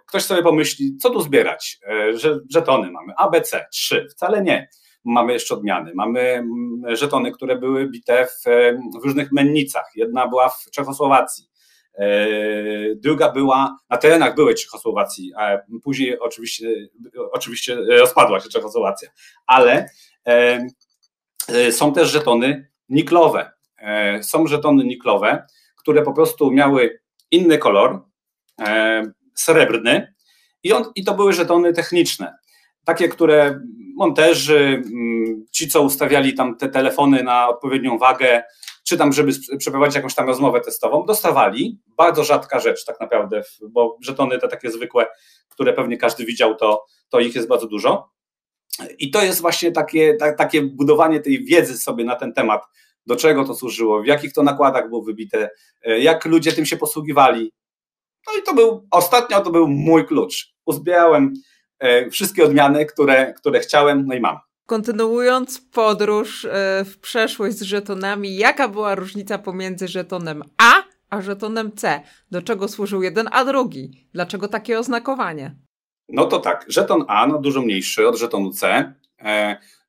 Ktoś 0.08 0.22
sobie 0.22 0.42
pomyśli, 0.42 0.96
co 0.96 1.10
tu 1.10 1.20
zbierać? 1.20 1.78
Że 2.14 2.38
żetony 2.50 2.90
mamy 2.90 3.12
ABC, 3.16 3.66
trzy, 3.72 4.06
wcale 4.10 4.42
nie. 4.42 4.68
Mamy 5.04 5.32
jeszcze 5.32 5.54
odmiany. 5.54 5.92
Mamy 5.94 6.20
mm, 6.20 6.96
żetony, 6.96 7.32
które 7.32 7.56
były 7.56 7.88
bite 7.88 8.26
w, 8.26 8.44
w 9.00 9.04
różnych 9.04 9.32
mennicach. 9.32 9.90
Jedna 9.94 10.28
była 10.28 10.48
w 10.48 10.70
Czechosłowacji, 10.70 11.48
E, 11.98 12.26
druga 12.94 13.32
była 13.32 13.78
na 13.90 13.96
terenach 13.96 14.34
byłej 14.34 14.54
Czechosłowacji, 14.54 15.32
a 15.36 15.58
później 15.82 16.18
oczywiście, 16.18 16.88
oczywiście 17.32 17.76
rozpadła 17.76 18.40
się 18.40 18.48
Czechosłowacja, 18.48 19.08
ale 19.46 19.88
e, 20.26 20.66
e, 21.48 21.72
są 21.72 21.92
też 21.92 22.10
żetony 22.10 22.68
niklowe. 22.88 23.50
Są 24.22 24.46
żetony 24.46 24.84
niklowe, 24.84 25.46
które 25.76 26.02
po 26.02 26.12
prostu 26.12 26.50
miały 26.50 27.00
inny 27.30 27.58
kolor, 27.58 28.00
srebrny, 29.34 30.14
i, 30.62 30.72
on, 30.72 30.84
i 30.94 31.04
to 31.04 31.14
były 31.14 31.32
żetony 31.32 31.72
techniczne. 31.72 32.34
Takie, 32.84 33.08
które 33.08 33.60
monterzy, 33.98 34.82
ci 35.52 35.68
co 35.68 35.82
ustawiali 35.82 36.34
tam 36.34 36.56
te 36.56 36.68
telefony 36.68 37.22
na 37.22 37.48
odpowiednią 37.48 37.98
wagę, 37.98 38.42
czy 38.84 38.96
tam, 38.96 39.12
żeby 39.12 39.32
przeprowadzić 39.58 39.96
jakąś 39.96 40.14
tam 40.14 40.26
rozmowę 40.26 40.60
testową, 40.60 41.06
dostawali. 41.06 41.80
Bardzo 41.86 42.24
rzadka 42.24 42.60
rzecz 42.60 42.84
tak 42.84 43.00
naprawdę, 43.00 43.42
bo 43.70 43.96
żetony 44.02 44.38
te 44.38 44.48
takie 44.48 44.70
zwykłe, 44.70 45.06
które 45.48 45.72
pewnie 45.72 45.96
każdy 45.96 46.24
widział, 46.24 46.54
to, 46.54 46.84
to 47.08 47.20
ich 47.20 47.34
jest 47.34 47.48
bardzo 47.48 47.66
dużo. 47.66 48.10
I 48.98 49.10
to 49.10 49.22
jest 49.22 49.40
właśnie 49.40 49.72
takie, 49.72 50.14
ta, 50.14 50.32
takie 50.32 50.62
budowanie 50.62 51.20
tej 51.20 51.44
wiedzy 51.44 51.78
sobie 51.78 52.04
na 52.04 52.16
ten 52.16 52.32
temat, 52.32 52.62
do 53.06 53.16
czego 53.16 53.44
to 53.44 53.54
służyło, 53.54 54.02
w 54.02 54.06
jakich 54.06 54.32
to 54.32 54.42
nakładach 54.42 54.88
było 54.88 55.02
wybite, 55.02 55.50
e, 55.82 55.98
jak 56.00 56.24
ludzie 56.24 56.52
tym 56.52 56.66
się 56.66 56.76
posługiwali. 56.76 57.52
No 58.26 58.32
i 58.40 58.42
to 58.42 58.54
był, 58.54 58.86
ostatnio 58.90 59.40
to 59.40 59.50
był 59.50 59.68
mój 59.68 60.06
klucz. 60.06 60.54
Uzbierałem 60.66 61.32
wszystkie 62.10 62.44
odmiany, 62.44 62.86
które, 62.86 63.34
które 63.34 63.60
chciałem, 63.60 64.06
no 64.06 64.14
i 64.14 64.20
mam. 64.20 64.38
Kontynuując 64.66 65.60
podróż 65.60 66.44
e, 66.44 66.84
w 66.84 66.98
przeszłość 66.98 67.56
z 67.56 67.62
żetonami, 67.62 68.36
jaka 68.36 68.68
była 68.68 68.94
różnica 68.94 69.38
pomiędzy 69.38 69.88
żetonem 69.88 70.42
A 70.58 70.82
a 71.10 71.20
żetonem 71.20 71.72
C? 71.72 72.00
Do 72.30 72.42
czego 72.42 72.68
służył 72.68 73.02
jeden, 73.02 73.28
a 73.32 73.44
drugi? 73.44 74.08
Dlaczego 74.12 74.48
takie 74.48 74.78
oznakowanie? 74.78 75.56
No 76.08 76.24
to 76.24 76.38
tak, 76.38 76.64
żeton 76.68 77.04
A 77.08 77.26
no 77.26 77.38
dużo 77.38 77.62
mniejszy 77.62 78.08
od 78.08 78.18
żetonu 78.18 78.50
C. 78.50 78.92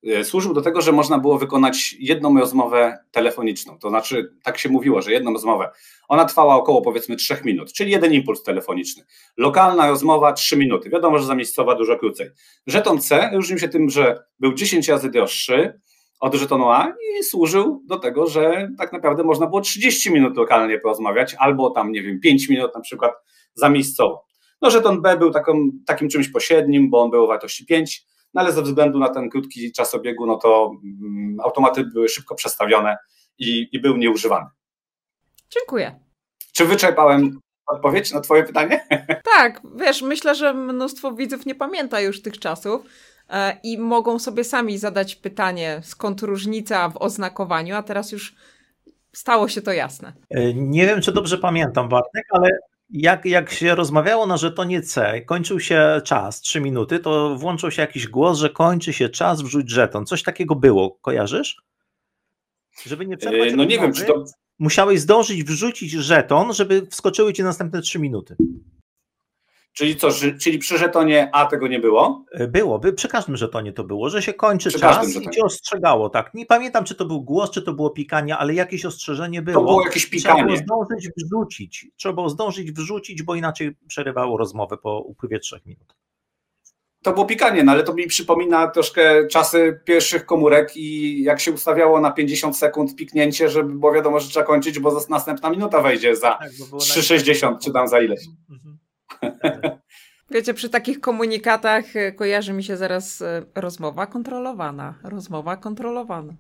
E, 0.07 0.23
służył 0.23 0.53
do 0.53 0.61
tego, 0.61 0.81
że 0.81 0.91
można 0.91 1.17
było 1.17 1.37
wykonać 1.37 1.95
jedną 1.99 2.39
rozmowę 2.39 2.97
telefoniczną. 3.11 3.79
To 3.79 3.89
znaczy, 3.89 4.33
tak 4.43 4.57
się 4.57 4.69
mówiło, 4.69 5.01
że 5.01 5.11
jedną 5.11 5.33
rozmowę. 5.33 5.69
Ona 6.07 6.25
trwała 6.25 6.55
około 6.55 6.81
powiedzmy 6.81 7.15
3 7.15 7.37
minut, 7.45 7.73
czyli 7.73 7.91
jeden 7.91 8.13
impuls 8.13 8.43
telefoniczny. 8.43 9.03
Lokalna 9.37 9.87
rozmowa 9.87 10.33
3 10.33 10.57
minuty. 10.57 10.89
Wiadomo, 10.89 11.19
że 11.19 11.25
zamiejscowa 11.25 11.75
dużo 11.75 11.97
krócej. 11.97 12.29
Żeton 12.67 13.01
C 13.01 13.29
różnił 13.33 13.59
się 13.59 13.69
tym, 13.69 13.89
że 13.89 14.23
był 14.39 14.53
10 14.53 14.87
razy 14.87 15.09
droższy 15.09 15.79
od 16.19 16.35
żetonu 16.35 16.69
A 16.69 16.93
i 17.19 17.23
służył 17.23 17.83
do 17.85 17.99
tego, 17.99 18.27
że 18.27 18.69
tak 18.77 18.93
naprawdę 18.93 19.23
można 19.23 19.47
było 19.47 19.61
30 19.61 20.11
minut 20.11 20.37
lokalnie 20.37 20.79
porozmawiać, 20.79 21.35
albo 21.39 21.69
tam, 21.69 21.91
nie 21.91 22.03
wiem, 22.03 22.19
5 22.19 22.49
minut 22.49 22.75
na 22.75 22.81
przykład 22.81 23.11
zamiejscowo. 23.53 24.25
No, 24.61 24.69
żeton 24.69 25.01
B 25.01 25.17
był 25.17 25.31
taką, 25.31 25.69
takim 25.85 26.09
czymś 26.09 26.29
pośrednim, 26.29 26.89
bo 26.89 27.01
on 27.01 27.09
był 27.09 27.23
o 27.23 27.27
wartości 27.27 27.65
5, 27.65 28.05
no 28.33 28.41
ale 28.41 28.51
ze 28.51 28.61
względu 28.61 28.99
na 28.99 29.09
ten 29.09 29.29
krótki 29.29 29.71
czas 29.71 29.95
obiegu, 29.95 30.25
no 30.25 30.37
to 30.37 30.71
mm, 30.83 31.39
automaty 31.39 31.83
były 31.83 32.09
szybko 32.09 32.35
przestawione 32.35 32.97
i, 33.39 33.67
i 33.71 33.81
był 33.81 33.97
nieużywany. 33.97 34.45
Dziękuję. 35.49 35.99
Czy 36.53 36.65
wyczerpałem 36.65 37.39
odpowiedź 37.67 38.13
na 38.13 38.21
Twoje 38.21 38.43
pytanie? 38.43 38.87
Tak, 39.35 39.61
wiesz, 39.75 40.01
myślę, 40.01 40.35
że 40.35 40.53
mnóstwo 40.53 41.13
widzów 41.13 41.45
nie 41.45 41.55
pamięta 41.55 42.01
już 42.01 42.21
tych 42.21 42.39
czasów 42.39 42.85
e, 43.29 43.57
i 43.63 43.77
mogą 43.77 44.19
sobie 44.19 44.43
sami 44.43 44.77
zadać 44.77 45.15
pytanie, 45.15 45.81
skąd 45.83 46.21
różnica 46.21 46.89
w 46.89 46.97
oznakowaniu, 46.97 47.75
a 47.75 47.83
teraz 47.83 48.11
już 48.11 48.35
stało 49.13 49.47
się 49.47 49.61
to 49.61 49.73
jasne. 49.73 50.13
E, 50.29 50.53
nie 50.53 50.85
wiem, 50.85 51.01
czy 51.01 51.11
dobrze 51.11 51.37
pamiętam, 51.37 51.89
Bartek, 51.89 52.25
ale 52.31 52.49
jak, 52.89 53.25
jak 53.25 53.51
się 53.51 53.75
rozmawiało 53.75 54.25
na 54.25 54.37
żetonie 54.37 54.81
C, 54.81 55.21
kończył 55.21 55.59
się 55.59 56.01
czas, 56.05 56.41
3 56.41 56.61
minuty, 56.61 56.99
to 56.99 57.35
włączył 57.35 57.71
się 57.71 57.81
jakiś 57.81 58.07
głos, 58.07 58.37
że 58.37 58.49
kończy 58.49 58.93
się 58.93 59.09
czas, 59.09 59.41
wrzuć 59.41 59.69
żeton. 59.69 60.05
Coś 60.05 60.23
takiego 60.23 60.55
było, 60.55 60.91
kojarzysz? 61.01 61.57
Żeby 62.85 63.05
nie 63.05 63.17
przerwać. 63.17 63.53
No 63.55 63.63
nie 63.63 63.79
wiem, 63.79 63.93
czy 63.93 64.05
to. 64.05 64.23
Musiałeś 64.59 64.99
zdążyć 64.99 65.43
wrzucić 65.43 65.91
żeton, 65.91 66.53
żeby 66.53 66.87
wskoczyły 66.91 67.33
ci 67.33 67.43
następne 67.43 67.81
3 67.81 67.99
minuty. 67.99 68.35
Czyli 69.73 69.95
co, 69.95 70.09
czyli 70.41 70.59
przy 70.59 70.77
żetonie 70.77 71.29
A 71.33 71.45
tego 71.45 71.67
nie 71.67 71.79
było? 71.79 72.25
E, 72.31 72.47
było, 72.47 72.79
by 72.79 72.93
przy 72.93 73.07
każdym 73.07 73.37
żetonie 73.37 73.73
to 73.73 73.83
było, 73.83 74.09
że 74.09 74.21
się 74.21 74.33
kończy 74.33 74.69
przy 74.69 74.79
czas 74.79 75.15
i 75.15 75.29
cię 75.29 75.43
ostrzegało, 75.43 76.09
tak. 76.09 76.33
Nie 76.33 76.45
pamiętam, 76.45 76.85
czy 76.85 76.95
to 76.95 77.05
był 77.05 77.21
głos, 77.21 77.51
czy 77.51 77.61
to 77.61 77.73
było 77.73 77.89
pikanie, 77.89 78.37
ale 78.37 78.53
jakieś 78.53 78.85
ostrzeżenie 78.85 79.41
było. 79.41 79.61
To 79.61 79.67
było 79.67 79.85
jakieś 79.85 80.05
pikanie. 80.05 80.43
Trzeba 80.43 80.63
było 80.63 80.85
zdążyć 80.85 81.09
wrzucić, 81.17 81.87
trzeba 81.95 82.13
było 82.13 82.29
zdążyć 82.29 82.71
wrzucić, 82.71 83.23
bo 83.23 83.35
inaczej 83.35 83.75
przerywało 83.87 84.37
rozmowę 84.37 84.77
po 84.77 84.99
upływie 84.99 85.39
trzech 85.39 85.65
minut. 85.65 85.95
To 87.03 87.13
było 87.13 87.25
pikanie, 87.25 87.63
no 87.63 87.71
ale 87.71 87.83
to 87.83 87.93
mi 87.93 88.07
przypomina 88.07 88.67
troszkę 88.67 89.27
czasy 89.27 89.79
pierwszych 89.85 90.25
komórek 90.25 90.77
i 90.77 91.21
jak 91.23 91.39
się 91.39 91.51
ustawiało 91.51 92.01
na 92.01 92.11
50 92.11 92.57
sekund 92.57 92.95
piknięcie, 92.95 93.49
żeby 93.49 93.73
było 93.73 93.93
wiadomo, 93.93 94.19
że 94.19 94.29
trzeba 94.29 94.45
kończyć, 94.45 94.79
bo 94.79 95.05
następna 95.09 95.49
minuta 95.49 95.81
wejdzie 95.81 96.15
za 96.15 96.31
tak, 96.31 96.51
3,60 96.51 97.57
czy 97.59 97.71
tam 97.71 97.87
za 97.87 98.01
ileś. 98.01 98.19
Mhm. 98.49 98.78
Wiecie, 100.31 100.53
przy 100.53 100.69
takich 100.69 100.99
komunikatach 100.99 101.95
e, 101.95 102.11
kojarzy 102.11 102.53
mi 102.53 102.63
się 102.63 102.77
zaraz 102.77 103.21
e, 103.21 103.43
rozmowa 103.55 104.07
kontrolowana. 104.07 104.95
Rozmowa 105.03 105.57
kontrolowana. 105.57 106.33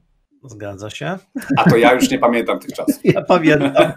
Zgadza 0.43 0.89
się. 0.89 1.17
A 1.57 1.69
to 1.69 1.77
ja 1.77 1.93
już 1.93 2.09
nie 2.11 2.19
pamiętam 2.19 2.59
tych 2.59 2.73
czasów. 2.75 2.99
Ja 3.15 3.21
pamiętam. 3.21 3.91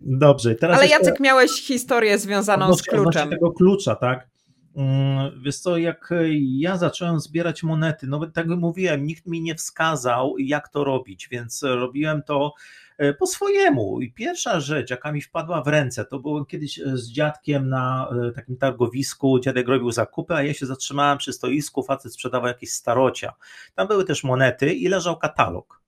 Dobrze. 0.00 0.54
Teraz 0.54 0.76
Ale 0.76 0.86
jeszcze... 0.86 0.98
Jacek, 0.98 1.20
miałeś 1.20 1.50
historię 1.50 2.18
związaną 2.18 2.74
z 2.74 2.82
kluczem. 2.82 3.30
tego 3.30 3.50
klucza, 3.52 3.94
tak? 3.94 4.28
Mm, 4.76 5.42
wiesz 5.42 5.58
co, 5.58 5.78
jak 5.78 6.10
ja 6.58 6.76
zacząłem 6.76 7.20
zbierać 7.20 7.62
monety, 7.62 8.06
no 8.06 8.26
tak 8.26 8.46
jak 8.48 8.58
mówiłem, 8.58 9.04
nikt 9.04 9.26
mi 9.26 9.42
nie 9.42 9.54
wskazał, 9.54 10.34
jak 10.38 10.68
to 10.68 10.84
robić, 10.84 11.28
więc 11.28 11.62
robiłem 11.62 12.22
to 12.22 12.54
E, 12.89 12.89
po 13.18 13.26
swojemu. 13.26 14.00
I 14.00 14.12
pierwsza 14.12 14.60
rzecz, 14.60 14.90
jaka 14.90 15.12
mi 15.12 15.20
wpadła 15.20 15.62
w 15.62 15.66
ręce, 15.68 16.04
to 16.04 16.18
było 16.18 16.44
kiedyś 16.44 16.78
e, 16.78 16.96
z 16.96 17.10
dziadkiem 17.10 17.68
na 17.68 18.10
e, 18.28 18.32
takim 18.32 18.56
targowisku, 18.56 19.40
dziadek 19.40 19.68
robił 19.68 19.92
zakupy, 19.92 20.34
a 20.34 20.42
ja 20.42 20.54
się 20.54 20.66
zatrzymałem 20.66 21.18
przy 21.18 21.32
stoisku, 21.32 21.82
facet 21.82 22.12
sprzedawał 22.12 22.48
jakieś 22.48 22.72
starocia. 22.72 23.34
Tam 23.74 23.88
były 23.88 24.04
też 24.04 24.24
monety 24.24 24.74
i 24.74 24.88
leżał 24.88 25.18
katalog. 25.18 25.80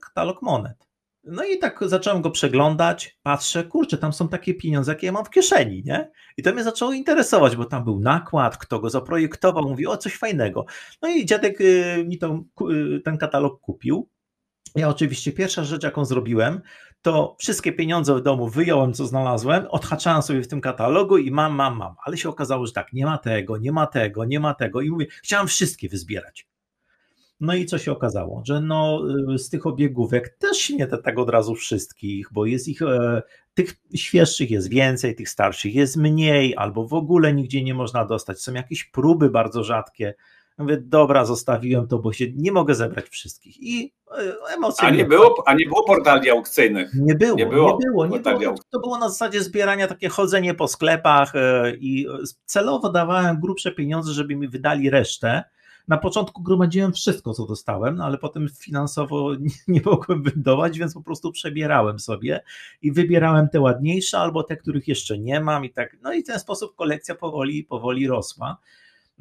Katalog 0.00 0.42
monet. 0.42 0.88
No 1.24 1.44
i 1.44 1.58
tak 1.58 1.80
zacząłem 1.86 2.22
go 2.22 2.30
przeglądać, 2.30 3.18
patrzę, 3.22 3.64
kurczę, 3.64 3.98
tam 3.98 4.12
są 4.12 4.28
takie 4.28 4.54
pieniądze, 4.54 4.92
jakie 4.92 5.06
ja 5.06 5.12
mam 5.12 5.24
w 5.24 5.30
kieszeni, 5.30 5.82
nie? 5.86 6.10
I 6.36 6.42
to 6.42 6.52
mnie 6.52 6.64
zaczęło 6.64 6.92
interesować, 6.92 7.56
bo 7.56 7.64
tam 7.64 7.84
był 7.84 8.00
nakład, 8.00 8.58
kto 8.58 8.78
go 8.78 8.90
zaprojektował, 8.90 9.68
mówi, 9.68 9.86
o 9.86 9.96
coś 9.96 10.16
fajnego. 10.16 10.64
No 11.02 11.08
i 11.08 11.26
dziadek 11.26 11.58
mi 12.04 12.18
ten 13.04 13.18
katalog 13.18 13.60
kupił, 13.60 14.08
ja 14.76 14.88
oczywiście 14.88 15.32
pierwsza 15.32 15.64
rzecz, 15.64 15.82
jaką 15.82 16.04
zrobiłem, 16.04 16.60
to 17.02 17.36
wszystkie 17.38 17.72
pieniądze 17.72 18.14
w 18.14 18.22
domu 18.22 18.48
wyjąłem, 18.48 18.92
co 18.92 19.06
znalazłem, 19.06 19.66
odhaczałem 19.70 20.22
sobie 20.22 20.42
w 20.42 20.48
tym 20.48 20.60
katalogu 20.60 21.18
i 21.18 21.30
mam, 21.30 21.54
mam, 21.54 21.76
mam. 21.76 21.94
Ale 22.04 22.16
się 22.16 22.28
okazało, 22.28 22.66
że 22.66 22.72
tak, 22.72 22.92
nie 22.92 23.06
ma 23.06 23.18
tego, 23.18 23.58
nie 23.58 23.72
ma 23.72 23.86
tego, 23.86 24.24
nie 24.24 24.40
ma 24.40 24.54
tego. 24.54 24.80
I 24.80 24.90
mówię, 24.90 25.06
chciałem 25.22 25.46
wszystkie 25.46 25.88
wyzbierać. 25.88 26.46
No 27.40 27.54
i 27.54 27.66
co 27.66 27.78
się 27.78 27.92
okazało? 27.92 28.42
Że 28.46 28.60
no, 28.60 29.02
y, 29.34 29.38
z 29.38 29.48
tych 29.48 29.66
obiegówek 29.66 30.36
też 30.38 30.70
nie 30.70 30.86
tak 30.86 31.18
od 31.18 31.30
razu 31.30 31.54
wszystkich, 31.54 32.28
bo 32.32 32.46
jest 32.46 32.68
ich, 32.68 32.82
e, 32.82 33.22
tych 33.54 33.74
świeższych 33.94 34.50
jest 34.50 34.68
więcej, 34.68 35.14
tych 35.14 35.28
starszych 35.28 35.74
jest 35.74 35.96
mniej, 35.96 36.56
albo 36.56 36.86
w 36.86 36.94
ogóle 36.94 37.34
nigdzie 37.34 37.64
nie 37.64 37.74
można 37.74 38.04
dostać. 38.04 38.40
Są 38.40 38.52
jakieś 38.52 38.84
próby 38.84 39.30
bardzo 39.30 39.64
rzadkie. 39.64 40.14
Mówię, 40.62 40.76
dobra, 40.76 41.24
zostawiłem 41.24 41.88
to, 41.88 41.98
bo 41.98 42.12
się 42.12 42.26
nie 42.36 42.52
mogę 42.52 42.74
zebrać 42.74 43.08
wszystkich. 43.08 43.62
I 43.62 43.92
e, 44.10 44.54
emocje. 44.54 44.88
A 44.88 44.90
nie, 44.90 45.04
było, 45.04 45.42
a 45.46 45.54
nie 45.54 45.66
było 45.66 45.84
portali 45.84 46.30
aukcyjnych. 46.30 46.90
Nie 46.94 47.14
było, 47.14 47.36
nie 47.36 47.46
było. 47.46 47.78
Nie 47.80 47.86
było, 47.86 48.06
nie 48.06 48.20
było. 48.20 48.54
To 48.70 48.80
było 48.80 48.98
na 48.98 49.08
zasadzie 49.08 49.42
zbierania, 49.42 49.88
takie 49.88 50.08
chodzenie 50.08 50.54
po 50.54 50.68
sklepach 50.68 51.36
e, 51.36 51.72
i 51.76 52.06
celowo 52.44 52.88
dawałem 52.88 53.40
grubsze 53.40 53.72
pieniądze, 53.72 54.12
żeby 54.12 54.36
mi 54.36 54.48
wydali 54.48 54.90
resztę. 54.90 55.44
Na 55.88 55.98
początku 55.98 56.42
gromadziłem 56.42 56.92
wszystko, 56.92 57.34
co 57.34 57.46
dostałem, 57.46 57.96
no 57.96 58.04
ale 58.04 58.18
potem 58.18 58.48
finansowo 58.60 59.34
nie, 59.40 59.50
nie 59.68 59.80
mogłem 59.84 60.22
wydawać, 60.22 60.78
więc 60.78 60.94
po 60.94 61.02
prostu 61.02 61.32
przebierałem 61.32 61.98
sobie 61.98 62.40
i 62.82 62.92
wybierałem 62.92 63.48
te 63.48 63.60
ładniejsze 63.60 64.18
albo 64.18 64.42
te, 64.42 64.56
których 64.56 64.88
jeszcze 64.88 65.18
nie 65.18 65.40
mam 65.40 65.64
i 65.64 65.70
tak. 65.70 65.96
No 66.02 66.12
i 66.12 66.22
w 66.22 66.26
ten 66.26 66.38
sposób 66.38 66.76
kolekcja 66.76 67.14
powoli, 67.14 67.64
powoli 67.64 68.06
rosła. 68.06 68.56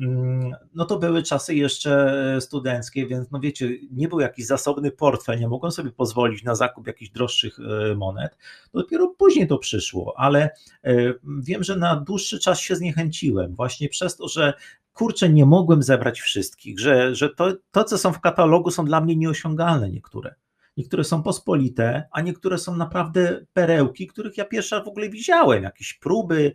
Mm, 0.01 0.55
no 0.74 0.86
to 0.86 1.00
były 1.00 1.24
czasy 1.24 1.55
jeszcze 1.55 2.38
studenckie, 2.41 3.08
więc 3.08 3.31
no 3.31 3.39
wiecie, 3.39 3.70
nie 3.91 4.08
był 4.08 4.20
jakiś 4.20 4.46
zasobny 4.46 4.91
portfel, 4.91 5.39
nie 5.39 5.48
mogłem 5.48 5.72
sobie 5.72 5.91
pozwolić 5.91 6.43
na 6.43 6.55
zakup 6.55 6.88
jakichś 6.88 7.12
droższych 7.12 7.60
e, 7.60 7.96
monet. 7.96 8.38
Dopiero 8.74 9.08
później 9.08 9.48
to 9.48 9.58
przyszło, 9.58 10.13
ale 10.17 10.50
e, 10.84 11.13
wiem, 11.24 11.63
że 11.63 11.75
na 11.75 11.96
dłuższy 11.96 12.39
czas 12.39 12.60
się 12.60 12.75
zniechęciłem, 12.75 13.55
właśnie 13.55 13.89
przez 13.89 14.15
to, 14.15 14.27
że 14.27 14.53
kurczę, 14.93 15.29
nie 15.29 15.46
mogłem 15.46 15.84
zebrać 15.84 16.22
wszystkich, 16.22 16.79
że, 16.79 17.15
że 17.15 17.29
to, 17.29 17.53
to, 17.72 17.84
co 17.84 17.98
są 17.98 18.13
w 18.13 18.20
katalogu, 18.20 18.72
są 18.72 18.86
dla 18.86 19.01
mnie 19.01 19.15
nieosiągalne 19.15 19.89
niektóre. 19.89 20.36
Niektóre 20.77 21.03
są 21.03 21.24
pospolite, 21.24 22.08
a 22.12 22.22
niektóre 22.22 22.58
są 22.58 22.75
naprawdę 22.75 23.46
perełki, 23.53 24.08
których 24.08 24.38
ja 24.38 24.46
pierwsza 24.46 24.84
w 24.84 24.88
ogóle 24.88 25.10
widziałem, 25.10 25.63
jakieś 25.63 25.93
próby. 25.93 26.53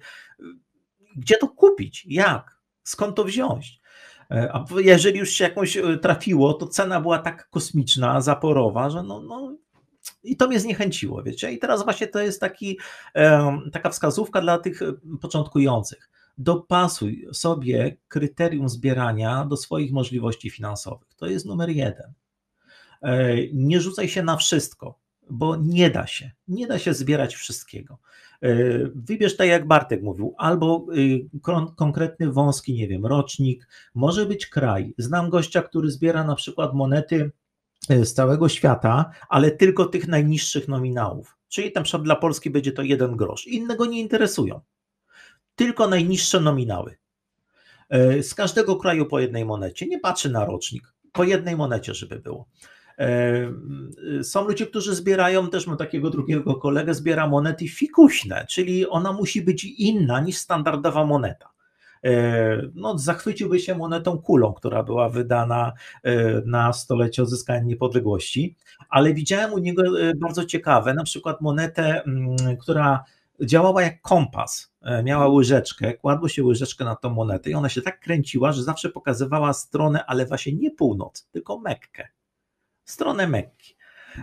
Gdzie 1.17 1.37
to 1.39 1.49
kupić? 1.49 2.07
Jak? 2.09 2.56
Skąd 2.87 3.17
to 3.17 3.25
wziąć? 3.25 3.81
E, 4.31 4.53
a 4.53 4.65
jeżeli 4.77 5.19
już 5.19 5.31
się 5.31 5.45
jakąś 5.45 5.77
e, 5.77 5.99
trafiło, 5.99 6.55
to 6.55 6.67
cena 6.67 7.01
była 7.01 7.19
tak 7.19 7.51
kosmiczna, 7.51 8.21
zaporowa, 8.21 8.91
że 8.91 9.03
no, 9.03 9.21
no 9.21 9.57
i 10.25 10.37
to 10.37 10.49
mnie 10.49 10.61
zniechęciło, 10.61 11.23
wiecie. 11.23 11.53
I 11.53 11.59
teraz 11.59 11.85
właśnie 11.85 12.07
to 12.07 12.21
jest 12.21 12.41
taki, 12.41 12.79
taka 13.73 13.91
wskazówka 13.91 14.41
dla 14.41 14.59
tych 14.59 14.83
e, 14.83 14.93
początkujących. 15.21 16.11
Dopasuj 16.39 17.27
sobie 17.33 17.97
kryterium 18.09 18.69
zbierania 18.69 19.45
do 19.45 19.57
swoich 19.57 19.93
możliwości 19.93 20.51
finansowych. 20.51 21.09
To 21.17 21.27
jest 21.27 21.47
numer 21.47 21.71
jeden. 21.71 22.13
Nie 23.53 23.81
rzucaj 23.81 24.09
się 24.09 24.23
na 24.23 24.37
wszystko, 24.37 24.99
bo 25.31 25.57
nie 25.57 25.91
da 25.91 26.07
się. 26.07 26.31
Nie 26.49 26.67
da 26.67 26.79
się 26.79 26.95
zbierać 26.95 27.35
wszystkiego. 27.35 27.99
E, 28.43 28.55
wybierz 28.95 29.37
tak 29.37 29.49
jak 29.49 29.67
Bartek 29.67 30.03
mówił, 30.03 30.35
albo 30.39 30.87
y, 30.97 31.29
konkretny 31.77 32.33
wąski, 32.33 32.75
nie 32.75 32.89
wiem, 32.89 33.07
rocznik, 33.07 33.69
może 33.95 34.27
być 34.27 34.47
kraj. 34.47 34.95
Znam 34.99 35.31
gościa, 35.31 35.63
który 35.63 35.91
zbiera 35.91 36.25
na 36.25 36.35
przykład 36.35 36.75
monety 36.75 37.31
e, 37.89 38.05
z 38.05 38.15
całego 38.15 38.49
świata, 38.49 39.11
ale 39.29 39.51
tylko 39.51 39.87
tych 39.87 40.09
najniższych 40.09 40.69
nominałów. 40.69 41.37
Czyli 41.49 41.73
na 41.75 41.83
przykład 41.83 42.03
dla 42.03 42.17
Polski 42.17 42.51
będzie 42.51 42.73
to 42.73 42.83
jeden 42.83 43.17
grosz. 43.17 43.47
Innego 43.47 43.87
nie 43.87 44.01
interesują. 44.01 44.61
Tylko 45.55 45.89
najniższe 45.89 46.41
nominały. 46.41 46.97
E, 47.89 48.23
z 48.23 48.35
każdego 48.35 48.77
kraju 48.77 49.07
po 49.07 49.21
jednej 49.21 49.45
monecie. 49.45 49.87
Nie 49.87 49.99
patrzy 50.01 50.31
na 50.31 50.45
rocznik. 50.45 50.93
Po 51.13 51.25
jednej 51.25 51.57
monecie, 51.57 51.95
żeby 51.95 52.19
było. 52.19 52.47
E, 52.99 54.23
są 54.23 54.49
ludzie, 54.49 54.67
którzy 54.67 54.95
zbierają, 54.95 55.51
też 55.51 55.67
mam 55.67 55.77
takiego 55.77 56.11
drugiego 56.11 56.55
kolegę, 56.55 56.95
zbiera 56.95 57.27
monety 57.27 57.69
fikuśne, 57.69 58.47
czyli 58.49 58.89
ona 58.89 59.13
musi 59.13 59.43
być 59.43 59.65
inna 59.65 60.21
niż 60.21 60.37
standardowa 60.37 61.07
moneta. 61.07 61.49
no, 62.75 62.99
zachwyciłby 62.99 63.59
się 63.61 63.75
monetą 63.75 64.19
kulą, 64.19 64.53
która 64.53 64.83
była 64.83 65.09
wydana 65.09 65.73
na 66.45 66.73
stolecie 66.73 67.23
odzyskania 67.23 67.61
niepodległości, 67.61 68.57
ale 68.89 69.15
widziałem 69.15 69.53
u 69.53 69.59
niego 69.59 69.83
bardzo 70.17 70.45
ciekawe, 70.45 70.95
na 70.95 71.05
przykład 71.05 71.41
monetę, 71.41 72.03
mm, 72.03 72.37
która 72.61 73.05
działała 73.41 73.83
jak 73.83 74.01
kompas. 74.01 74.73
Miała 75.05 75.29
łyżeczkę, 75.29 75.95
kładło 75.95 76.29
się 76.29 76.45
łyżeczkę 76.45 76.85
na 76.85 76.97
tą 76.97 77.11
monetę 77.11 77.51
i 77.51 77.55
ona 77.55 77.69
się 77.69 77.83
tak 77.83 78.01
kręciła, 78.01 78.53
że 78.53 78.63
zawsze 78.63 78.89
pokazywała 78.89 79.53
stronę, 79.53 80.07
ale 80.07 80.27
właśnie 80.27 80.53
nie 80.53 80.71
północ, 80.71 81.29
tylko 81.33 81.59
Mekkę. 81.59 82.09
Stronę 82.87 83.29
Mekki 83.29 83.77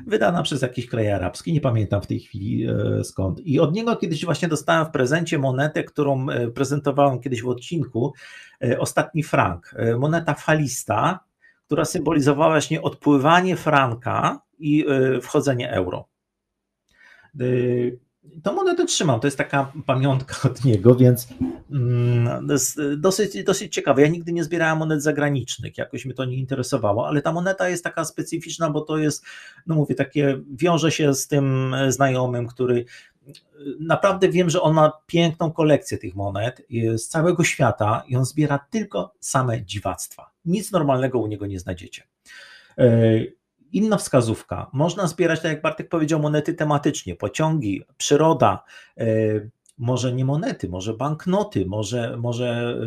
wydana 0.08 0.44
przez 0.44 0.62
jakiś 0.62 0.88
kraj 0.88 1.12
arabski, 1.12 1.54
nie 1.54 1.62
pamiętam 1.62 2.02
w 2.02 2.08
tej 2.08 2.20
chwili 2.20 2.68
e, 2.68 3.04
skąd. 3.04 3.40
I 3.40 3.60
od 3.60 3.74
niego 3.74 3.96
kiedyś 3.96 4.26
właśnie 4.26 4.48
dostałem 4.48 4.86
w 4.86 4.92
prezencie 4.92 5.40
monetę, 5.40 5.84
którą 5.84 6.30
e, 6.30 6.48
prezentowałem 6.48 7.20
kiedyś 7.20 7.42
w 7.42 7.48
odcinku, 7.48 8.14
e, 8.64 8.80
ostatni 8.80 9.24
frank, 9.24 9.76
moneta 10.00 10.34
falista, 10.34 11.20
która 11.66 11.86
symbolizowała 11.86 12.50
właśnie 12.50 12.82
odpływanie 12.82 13.56
franka 13.56 14.42
i 14.60 14.86
wchodzenie 15.22 15.72
euro. 15.72 16.08
Tą 18.44 18.54
monetę 18.54 18.86
trzymam, 18.86 19.20
to 19.20 19.28
jest 19.28 19.38
taka 19.38 19.72
pamiątka 19.86 20.50
od 20.50 20.66
niego, 20.66 20.96
więc 20.96 21.28
mm, 21.72 22.48
dosyć, 22.98 23.44
dosyć 23.44 23.74
ciekawe. 23.74 24.02
Ja 24.02 24.08
nigdy 24.08 24.34
nie 24.34 24.44
zbierałem 24.44 24.78
monet 24.78 25.04
zagranicznych, 25.04 25.78
jakoś 25.78 26.06
mnie 26.06 26.14
to 26.14 26.26
nie 26.26 26.38
interesowało, 26.38 27.08
ale 27.08 27.22
ta 27.22 27.32
moneta 27.32 27.70
jest 27.70 27.84
taka 27.84 28.06
specyficzna, 28.06 28.70
bo 28.70 28.82
to 28.82 28.98
jest, 28.98 29.26
no 29.68 29.76
mówię, 29.76 29.96
takie, 29.96 30.40
wiąże 30.52 30.92
się 30.92 31.14
z 31.14 31.28
tym 31.28 31.76
znajomym, 31.90 32.48
który 32.48 32.86
naprawdę 33.80 34.30
wiem, 34.30 34.50
że 34.50 34.62
on 34.62 34.74
ma 34.74 34.92
piękną 35.08 35.52
kolekcję 35.52 35.98
tych 35.98 36.16
monet 36.16 36.68
z 36.96 37.08
całego 37.08 37.44
świata 37.44 38.04
i 38.08 38.16
on 38.16 38.26
zbiera 38.26 38.66
tylko 38.70 39.14
same 39.20 39.66
dziwactwa. 39.66 40.32
Nic 40.46 40.72
normalnego 40.72 41.20
u 41.20 41.28
niego 41.28 41.46
nie 41.46 41.60
znajdziecie. 41.60 42.04
Inna 43.74 43.98
wskazówka. 43.98 44.70
Można 44.74 45.08
zbierać, 45.08 45.42
tak 45.42 45.52
jak 45.52 45.62
Bartek 45.62 45.90
powiedział, 45.90 46.20
monety 46.20 46.54
tematycznie, 46.54 47.16
pociągi, 47.16 47.84
przyroda, 47.98 48.64
e, 48.98 49.06
może 49.78 50.14
nie 50.14 50.26
monety, 50.26 50.70
może 50.70 50.94
banknoty, 50.94 51.66
może, 51.66 52.18
może 52.18 52.78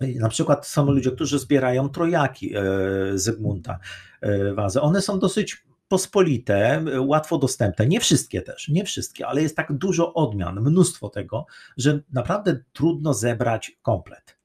e, 0.00 0.06
na 0.06 0.28
przykład 0.28 0.66
są 0.66 0.90
ludzie, 0.90 1.10
którzy 1.10 1.38
zbierają 1.38 1.88
trojaki 1.88 2.54
e, 2.56 2.62
Zygmunta 3.14 3.78
Wazę. 4.54 4.82
One 4.82 5.02
są 5.02 5.18
dosyć 5.18 5.64
pospolite, 5.88 6.84
łatwo 7.00 7.38
dostępne. 7.38 7.86
Nie 7.86 8.00
wszystkie 8.00 8.42
też, 8.42 8.68
nie 8.68 8.84
wszystkie, 8.84 9.26
ale 9.26 9.42
jest 9.42 9.56
tak 9.56 9.72
dużo 9.72 10.14
odmian, 10.14 10.60
mnóstwo 10.60 11.08
tego, 11.08 11.46
że 11.76 12.00
naprawdę 12.12 12.60
trudno 12.72 13.14
zebrać 13.14 13.78
komplet 13.82 14.38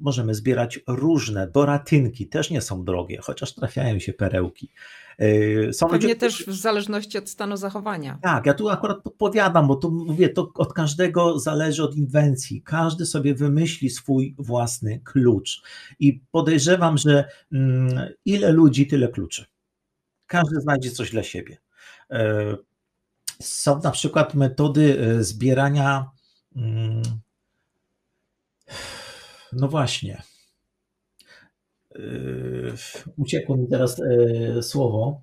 możemy 0.00 0.34
zbierać 0.34 0.80
różne 0.86 1.46
boratynki, 1.46 2.28
też 2.28 2.50
nie 2.50 2.60
są 2.60 2.84
drogie, 2.84 3.18
chociaż 3.22 3.54
trafiają 3.54 3.98
się 3.98 4.12
perełki. 4.12 4.70
E, 5.18 5.72
są 5.72 5.88
Pewnie 5.88 6.08
ludzie, 6.08 6.20
też 6.20 6.46
w 6.46 6.54
zależności 6.54 7.18
od 7.18 7.30
stanu 7.30 7.56
zachowania. 7.56 8.18
Tak, 8.22 8.46
ja 8.46 8.54
tu 8.54 8.68
akurat 8.68 9.02
podpowiadam, 9.02 9.66
bo 9.66 9.76
tu 9.76 9.90
mówię, 9.90 10.28
to 10.28 10.50
od 10.54 10.72
każdego 10.72 11.38
zależy 11.38 11.84
od 11.84 11.96
inwencji. 11.96 12.62
Każdy 12.62 13.06
sobie 13.06 13.34
wymyśli 13.34 13.90
swój 13.90 14.34
własny 14.38 15.00
klucz. 15.04 15.62
I 15.98 16.20
podejrzewam, 16.30 16.98
że 16.98 17.24
mm, 17.52 18.08
ile 18.24 18.52
ludzi, 18.52 18.86
tyle 18.86 19.08
kluczy. 19.08 19.46
Każdy 20.26 20.60
znajdzie 20.60 20.90
coś 20.90 21.10
dla 21.10 21.22
siebie. 21.22 21.56
E, 22.10 22.56
są 23.42 23.80
na 23.80 23.90
przykład 23.90 24.34
metody 24.34 25.00
e, 25.00 25.24
zbierania. 25.24 26.10
No 29.52 29.68
właśnie. 29.68 30.22
Yy, 31.94 32.74
uciekło 33.16 33.56
mi 33.56 33.68
teraz 33.68 33.98
yy, 33.98 34.62
słowo. 34.62 35.22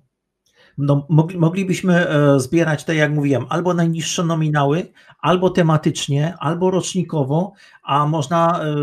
No, 0.78 1.06
moglibyśmy 1.38 2.08
e, 2.08 2.40
zbierać, 2.40 2.84
tak 2.84 2.96
jak 2.96 3.12
mówiłem, 3.12 3.46
albo 3.48 3.74
najniższe 3.74 4.24
nominały, 4.24 4.92
albo 5.18 5.50
tematycznie, 5.50 6.34
albo 6.38 6.70
rocznikowo, 6.70 7.52
a 7.82 8.06
można 8.06 8.64
e, 8.64 8.74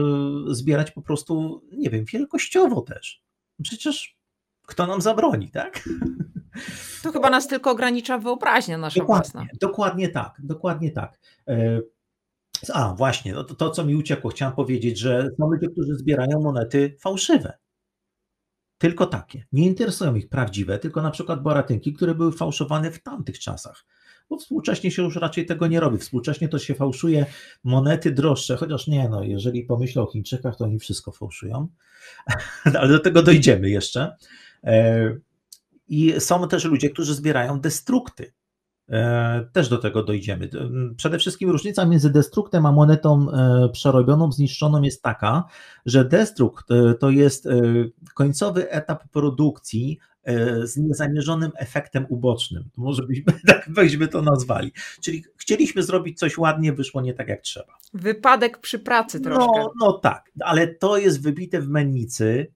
zbierać 0.47 0.91
po 0.91 1.01
prostu, 1.01 1.61
nie 1.71 1.89
wiem, 1.89 2.05
wielkościowo 2.05 2.81
też. 2.81 3.23
Przecież 3.61 4.17
kto 4.67 4.87
nam 4.87 5.01
zabroni, 5.01 5.51
tak? 5.51 5.89
To 7.03 7.11
chyba 7.11 7.29
nas 7.29 7.47
tylko 7.47 7.71
ogranicza 7.71 8.17
wyobraźnia 8.17 8.77
nasza 8.77 8.99
dokładnie, 8.99 9.31
własna. 9.31 9.45
Dokładnie 9.61 10.09
tak, 10.09 10.41
dokładnie 10.43 10.91
tak. 10.91 11.19
A, 12.73 12.93
właśnie, 12.93 13.33
to, 13.33 13.43
to 13.43 13.69
co 13.69 13.85
mi 13.85 13.95
uciekło, 13.95 14.31
chciałem 14.31 14.55
powiedzieć, 14.55 14.99
że 14.99 15.29
są 15.37 15.51
ludzie, 15.51 15.67
którzy 15.69 15.95
zbierają 15.95 16.41
monety 16.41 16.95
fałszywe. 16.99 17.57
Tylko 18.77 19.05
takie. 19.05 19.45
Nie 19.51 19.65
interesują 19.65 20.15
ich 20.15 20.29
prawdziwe, 20.29 20.79
tylko 20.79 21.01
na 21.01 21.11
przykład 21.11 21.41
boratynki, 21.41 21.93
które 21.93 22.15
były 22.15 22.31
fałszowane 22.31 22.91
w 22.91 23.03
tamtych 23.03 23.39
czasach. 23.39 23.85
Bo 24.29 24.37
współcześnie 24.37 24.91
się 24.91 25.03
już 25.03 25.15
raczej 25.15 25.45
tego 25.45 25.67
nie 25.67 25.79
robi. 25.79 25.97
Współcześnie 25.97 26.49
to 26.49 26.59
się 26.59 26.75
fałszuje 26.75 27.25
monety 27.63 28.11
droższe, 28.11 28.57
chociaż 28.57 28.87
nie, 28.87 29.09
no, 29.09 29.23
jeżeli 29.23 29.63
pomyślę 29.63 30.01
o 30.01 30.11
Chińczykach, 30.11 30.55
to 30.55 30.65
oni 30.65 30.79
wszystko 30.79 31.11
fałszują. 31.11 31.67
Ale 32.79 32.87
do 32.87 32.99
tego 32.99 33.23
dojdziemy 33.23 33.69
jeszcze. 33.69 34.15
E, 34.63 35.15
I 35.87 36.13
są 36.19 36.47
też 36.47 36.65
ludzie, 36.65 36.89
którzy 36.89 37.13
zbierają 37.13 37.59
destrukty. 37.59 38.33
E, 38.89 39.49
też 39.53 39.69
do 39.69 39.77
tego 39.77 40.03
dojdziemy. 40.03 40.49
Przede 40.97 41.19
wszystkim 41.19 41.49
różnica 41.49 41.85
między 41.85 42.09
destruktem 42.09 42.65
a 42.65 42.71
monetą 42.71 43.31
e, 43.31 43.69
przerobioną, 43.69 44.31
zniszczoną 44.31 44.81
jest 44.81 45.01
taka, 45.01 45.43
że 45.85 46.05
destrukt 46.05 46.71
e, 46.71 46.93
to 46.93 47.09
jest 47.09 47.47
końcowy 48.13 48.71
etap 48.71 49.03
produkcji 49.11 49.99
z 50.63 50.77
niezamierzonym 50.77 51.51
efektem 51.55 52.05
ubocznym. 52.09 52.69
Może 52.77 53.03
byśmy 53.03 53.33
tak 53.47 53.69
byśmy 53.69 54.07
to 54.07 54.21
nazwali. 54.21 54.71
Czyli 55.01 55.23
chcieliśmy 55.37 55.83
zrobić 55.83 56.19
coś 56.19 56.37
ładnie, 56.37 56.73
wyszło 56.73 57.01
nie 57.01 57.13
tak 57.13 57.27
jak 57.27 57.41
trzeba. 57.41 57.73
Wypadek 57.93 58.57
przy 58.57 58.79
pracy 58.79 59.21
troszkę. 59.21 59.45
No, 59.55 59.71
no 59.81 59.93
tak, 59.93 60.31
ale 60.39 60.67
to 60.67 60.97
jest 60.97 61.23
wybite 61.23 61.61
w 61.61 61.69
mennicy. 61.69 62.47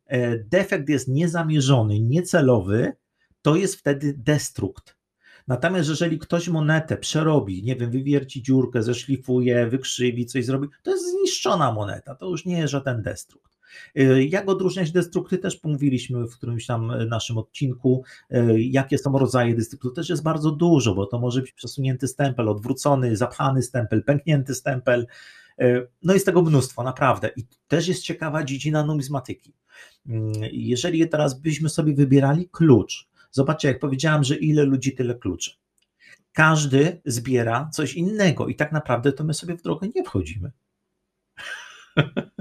Defekt 0.45 0.89
jest 0.89 1.07
niezamierzony, 1.07 1.99
niecelowy, 1.99 2.93
to 3.41 3.55
jest 3.55 3.75
wtedy 3.75 4.13
destrukt. 4.17 5.00
Natomiast 5.47 5.89
jeżeli 5.89 6.19
ktoś 6.19 6.47
monetę 6.47 6.97
przerobi, 6.97 7.63
nie 7.63 7.75
wiem, 7.75 7.91
wywierci 7.91 8.43
dziurkę, 8.43 8.83
zeszlifuje, 8.83 9.67
wykrzywi, 9.67 10.25
coś 10.25 10.45
zrobi, 10.45 10.67
to 10.83 10.91
jest 10.91 11.11
zniszczona 11.11 11.71
moneta, 11.71 12.15
to 12.15 12.29
już 12.29 12.45
nie 12.45 12.57
jest 12.57 12.71
żaden 12.71 13.01
destrukt. 13.01 13.51
Y, 13.99 14.25
jak 14.25 14.49
odróżniać 14.49 14.91
destrukty, 14.91 15.37
też 15.37 15.63
mówiliśmy 15.63 16.27
w 16.27 16.37
którymś 16.37 16.65
tam 16.65 17.07
naszym 17.09 17.37
odcinku, 17.37 18.03
y, 18.31 18.61
jakie 18.61 18.97
są 18.97 19.17
rodzaje 19.17 19.55
destruktu. 19.55 19.91
Też 19.91 20.09
jest 20.09 20.23
bardzo 20.23 20.51
dużo, 20.51 20.95
bo 20.95 21.05
to 21.05 21.19
może 21.19 21.41
być 21.41 21.51
przesunięty 21.51 22.07
stempel, 22.07 22.49
odwrócony, 22.49 23.17
zapchany 23.17 23.61
stempel, 23.61 24.03
pęknięty 24.03 24.55
stempel. 24.55 25.07
Y, 25.61 25.87
no 26.03 26.13
jest 26.13 26.25
tego 26.25 26.41
mnóstwo, 26.41 26.83
naprawdę. 26.83 27.29
I 27.35 27.45
też 27.67 27.87
jest 27.87 28.03
ciekawa 28.03 28.43
dziedzina 28.43 28.83
numizmatyki. 28.83 29.53
Jeżeli 30.51 31.09
teraz 31.09 31.41
byśmy 31.41 31.69
sobie 31.69 31.93
wybierali 31.93 32.49
klucz, 32.49 33.09
Zobaczcie, 33.31 33.67
jak 33.67 33.79
powiedziałam, 33.79 34.23
że 34.23 34.35
ile 34.35 34.63
ludzi, 34.63 34.95
tyle 34.95 35.15
kluczy. 35.15 35.51
Każdy 36.33 37.01
zbiera 37.05 37.69
coś 37.73 37.93
innego 37.93 38.47
i 38.47 38.55
tak 38.55 38.71
naprawdę 38.71 39.13
to 39.13 39.23
my 39.23 39.33
sobie 39.33 39.57
w 39.57 39.61
drogę 39.61 39.87
nie 39.95 40.03
wchodzimy. 40.03 40.51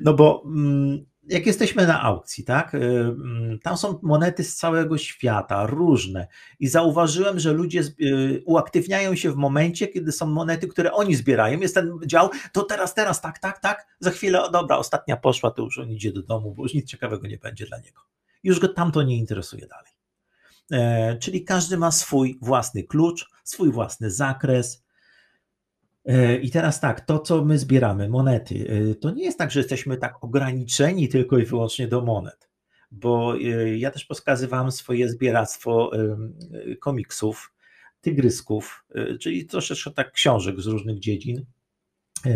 No 0.00 0.14
bo 0.14 0.42
mm, 0.46 1.04
jak 1.28 1.46
jesteśmy 1.46 1.86
na 1.86 2.02
aukcji, 2.02 2.44
tak, 2.44 2.74
y, 2.74 2.78
mm, 2.78 3.58
tam 3.58 3.76
są 3.76 3.98
monety 4.02 4.44
z 4.44 4.56
całego 4.56 4.98
świata, 4.98 5.66
różne 5.66 6.26
i 6.60 6.68
zauważyłem, 6.68 7.40
że 7.40 7.52
ludzie 7.52 7.82
y, 8.00 8.42
uaktywniają 8.46 9.16
się 9.16 9.32
w 9.32 9.36
momencie, 9.36 9.88
kiedy 9.88 10.12
są 10.12 10.26
monety, 10.26 10.68
które 10.68 10.92
oni 10.92 11.14
zbierają, 11.14 11.60
jest 11.60 11.74
ten 11.74 11.98
dział, 12.06 12.30
to 12.52 12.62
teraz, 12.62 12.94
teraz, 12.94 13.20
tak, 13.20 13.38
tak, 13.38 13.58
tak, 13.60 13.86
za 14.00 14.10
chwilę, 14.10 14.42
dobra, 14.52 14.76
ostatnia 14.76 15.16
poszła, 15.16 15.50
to 15.50 15.62
już 15.62 15.78
on 15.78 15.90
idzie 15.90 16.12
do 16.12 16.22
domu, 16.22 16.54
bo 16.54 16.62
już 16.62 16.74
nic 16.74 16.86
ciekawego 16.86 17.26
nie 17.26 17.38
będzie 17.38 17.66
dla 17.66 17.78
niego. 17.78 18.00
Już 18.42 18.60
go 18.60 18.68
tam 18.68 18.92
to 18.92 19.02
nie 19.02 19.16
interesuje 19.16 19.66
dalej. 19.66 19.93
E, 20.72 21.16
czyli 21.18 21.44
każdy 21.44 21.76
ma 21.76 21.90
swój 21.90 22.38
własny 22.42 22.82
klucz, 22.82 23.26
swój 23.44 23.72
własny 23.72 24.10
zakres. 24.10 24.84
E, 26.04 26.36
I 26.36 26.50
teraz 26.50 26.80
tak, 26.80 27.00
to 27.00 27.18
co 27.18 27.44
my 27.44 27.58
zbieramy, 27.58 28.08
monety, 28.08 28.66
e, 28.68 28.94
to 28.94 29.10
nie 29.10 29.24
jest 29.24 29.38
tak, 29.38 29.50
że 29.50 29.60
jesteśmy 29.60 29.96
tak 29.96 30.24
ograniczeni 30.24 31.08
tylko 31.08 31.38
i 31.38 31.44
wyłącznie 31.44 31.88
do 31.88 32.00
monet, 32.00 32.48
bo 32.90 33.36
ja 33.76 33.90
też 33.90 34.04
pokazywałem 34.04 34.72
swoje 34.72 35.08
zbieractwo 35.08 35.90
komiksów, 36.80 37.52
tygrysków, 38.00 38.84
czyli 39.20 39.46
troszeczkę 39.46 39.90
tak 39.90 40.12
książek 40.12 40.60
z 40.60 40.66
różnych 40.66 40.98
dziedzin. 40.98 41.44
E, 42.26 42.30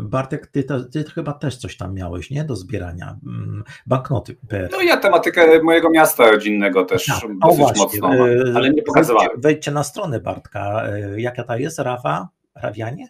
Bartek, 0.00 0.46
ty, 0.46 0.64
ty, 0.92 1.04
chyba 1.04 1.32
też 1.32 1.56
coś 1.56 1.76
tam 1.76 1.94
miałeś, 1.94 2.30
nie? 2.30 2.44
Do 2.44 2.56
zbierania. 2.56 3.16
Mm, 3.26 3.64
banknoty. 3.86 4.36
No 4.72 4.80
ja 4.80 4.96
tematykę 4.96 5.62
mojego 5.62 5.90
miasta 5.90 6.30
rodzinnego 6.30 6.84
też 6.84 7.06
tak. 7.06 7.16
dosyć 7.40 7.58
właśnie. 7.58 7.82
mocno, 7.82 8.28
e, 8.28 8.52
ale 8.54 8.70
nie 8.70 8.82
pokazywałem. 8.82 9.28
Wejdźcie, 9.28 9.42
wejdźcie 9.42 9.70
na 9.70 9.84
stronę 9.84 10.20
Bartka. 10.20 10.82
E, 10.86 11.20
jaka 11.20 11.44
ta 11.44 11.56
jest? 11.56 11.78
Rawa? 11.78 12.28
Rawianie? 12.54 13.08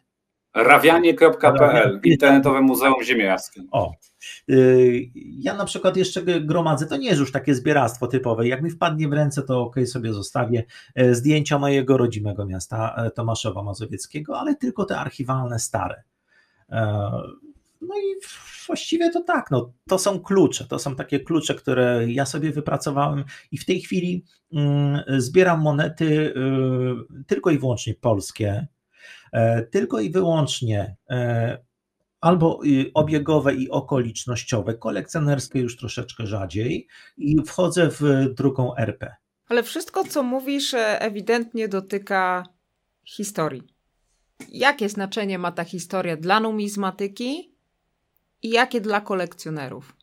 Rawianie.pl, 0.54 2.00
internetowe 2.04 2.60
Muzeum 2.60 3.02
Ziemiarskie. 3.04 3.62
O, 3.70 3.92
ja 5.16 5.54
na 5.54 5.64
przykład 5.64 5.96
jeszcze 5.96 6.22
gromadzę, 6.40 6.86
to 6.86 6.96
nie 6.96 7.08
jest 7.08 7.20
już 7.20 7.32
takie 7.32 7.54
zbieractwo 7.54 8.06
typowe, 8.06 8.48
jak 8.48 8.62
mi 8.62 8.70
wpadnie 8.70 9.08
w 9.08 9.12
ręce, 9.12 9.42
to 9.42 9.60
ok, 9.60 9.76
sobie 9.86 10.12
zostawię 10.12 10.64
zdjęcia 11.10 11.58
mojego 11.58 11.96
rodzimego 11.96 12.46
miasta 12.46 13.10
Tomaszowa 13.14 13.62
Mazowieckiego, 13.62 14.38
ale 14.38 14.54
tylko 14.54 14.84
te 14.84 14.98
archiwalne, 14.98 15.58
stare. 15.58 16.02
E, 16.70 17.10
no 17.80 17.94
i 17.98 18.26
właściwie 18.66 19.10
to 19.10 19.22
tak, 19.22 19.50
no, 19.50 19.72
to 19.88 19.98
są 19.98 20.20
klucze, 20.20 20.64
to 20.64 20.78
są 20.78 20.96
takie 20.96 21.20
klucze, 21.20 21.54
które 21.54 22.04
ja 22.08 22.26
sobie 22.26 22.50
wypracowałem 22.50 23.24
i 23.52 23.58
w 23.58 23.64
tej 23.64 23.80
chwili 23.80 24.24
mm, 24.52 25.02
zbieram 25.18 25.62
monety 25.62 26.04
y, 26.04 27.24
tylko 27.26 27.50
i 27.50 27.58
wyłącznie 27.58 27.94
polskie, 27.94 28.66
E, 29.32 29.62
tylko 29.62 30.00
i 30.00 30.10
wyłącznie 30.10 30.96
e, 31.10 31.58
albo 32.20 32.60
obiegowe 32.94 33.54
i 33.54 33.70
okolicznościowe, 33.70 34.74
kolekcjonerskie 34.74 35.60
już 35.60 35.76
troszeczkę 35.76 36.26
rzadziej 36.26 36.88
i 37.16 37.36
wchodzę 37.46 37.88
w 37.90 38.00
drugą 38.34 38.76
RP. 38.76 39.16
Ale 39.48 39.62
wszystko, 39.62 40.04
co 40.04 40.22
mówisz, 40.22 40.74
ewidentnie 40.78 41.68
dotyka 41.68 42.44
historii. 43.04 43.69
Jakie 44.48 44.88
znaczenie 44.88 45.38
ma 45.38 45.52
ta 45.52 45.64
historia 45.64 46.16
dla 46.16 46.40
numizmatyki 46.40 47.54
i 48.42 48.50
jakie 48.50 48.80
dla 48.80 49.00
kolekcjonerów? 49.00 49.96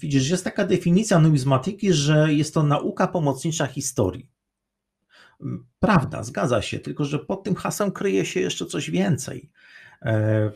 Widzisz, 0.00 0.30
jest 0.30 0.44
taka 0.44 0.64
definicja 0.64 1.18
numizmatyki, 1.18 1.92
że 1.92 2.32
jest 2.32 2.54
to 2.54 2.62
nauka 2.62 3.06
pomocnicza 3.06 3.66
historii. 3.66 4.28
Prawda, 5.80 6.22
zgadza 6.22 6.62
się, 6.62 6.78
tylko 6.78 7.04
że 7.04 7.18
pod 7.18 7.44
tym 7.44 7.54
hasłem 7.54 7.92
kryje 7.92 8.26
się 8.26 8.40
jeszcze 8.40 8.66
coś 8.66 8.90
więcej. 8.90 9.50
E, 10.02 10.50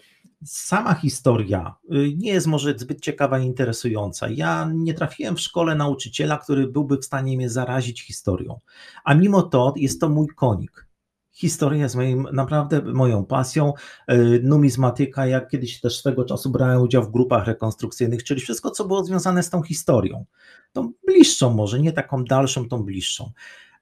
sama 0.44 0.94
historia 0.94 1.74
y, 1.94 2.14
nie 2.16 2.32
jest 2.32 2.46
może 2.46 2.78
zbyt 2.78 3.00
ciekawa 3.00 3.38
i 3.38 3.46
interesująca. 3.46 4.28
Ja 4.28 4.70
nie 4.74 4.94
trafiłem 4.94 5.36
w 5.36 5.40
szkole 5.40 5.74
nauczyciela, 5.74 6.38
który 6.38 6.68
byłby 6.68 6.98
w 6.98 7.04
stanie 7.04 7.36
mnie 7.36 7.50
zarazić 7.50 8.02
historią, 8.02 8.60
a 9.04 9.14
mimo 9.14 9.42
to 9.42 9.74
jest 9.76 10.00
to 10.00 10.08
mój 10.08 10.28
konik. 10.28 10.86
Historia 11.32 11.82
jest 11.82 11.94
moim, 11.94 12.28
naprawdę 12.32 12.82
moją 12.82 13.24
pasją. 13.24 13.72
E, 14.06 14.16
numizmatyka, 14.42 15.26
jak 15.26 15.48
kiedyś 15.48 15.80
też 15.80 15.98
swego 15.98 16.24
czasu 16.24 16.50
brałem 16.50 16.82
udział 16.82 17.02
w 17.02 17.10
grupach 17.10 17.46
rekonstrukcyjnych, 17.46 18.24
czyli 18.24 18.40
wszystko, 18.40 18.70
co 18.70 18.84
było 18.84 19.04
związane 19.04 19.42
z 19.42 19.50
tą 19.50 19.62
historią. 19.62 20.24
Tą 20.72 20.92
bliższą 21.06 21.54
może, 21.54 21.80
nie 21.80 21.92
taką 21.92 22.24
dalszą, 22.24 22.68
tą 22.68 22.82
bliższą. 22.82 23.30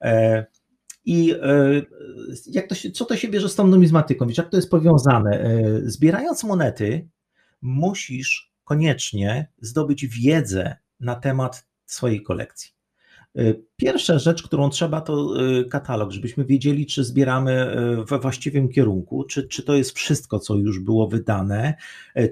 E, 0.01 0.45
i 1.05 1.31
e, 1.31 1.81
jak 2.47 2.67
to 2.67 2.75
się, 2.75 2.91
co 2.91 3.05
to 3.05 3.15
się 3.15 3.27
bierze 3.27 3.49
z 3.49 3.55
tą 3.55 3.67
numizmatyką? 3.67 4.27
Wiesz, 4.27 4.37
jak 4.37 4.49
to 4.49 4.57
jest 4.57 4.69
powiązane? 4.69 5.61
Zbierając 5.83 6.43
monety, 6.43 7.07
musisz 7.61 8.51
koniecznie 8.63 9.47
zdobyć 9.61 10.07
wiedzę 10.07 10.75
na 10.99 11.15
temat 11.15 11.67
swojej 11.85 12.23
kolekcji. 12.23 12.80
E, 13.37 13.53
pierwsza 13.75 14.19
rzecz, 14.19 14.43
którą 14.43 14.69
trzeba, 14.69 15.01
to 15.01 15.33
katalog, 15.69 16.11
żebyśmy 16.11 16.45
wiedzieli, 16.45 16.85
czy 16.85 17.03
zbieramy 17.03 17.75
we 18.09 18.19
właściwym 18.19 18.69
kierunku, 18.69 19.23
czy, 19.23 19.47
czy 19.47 19.63
to 19.63 19.75
jest 19.75 19.91
wszystko, 19.91 20.39
co 20.39 20.55
już 20.55 20.79
było 20.79 21.07
wydane, 21.07 21.73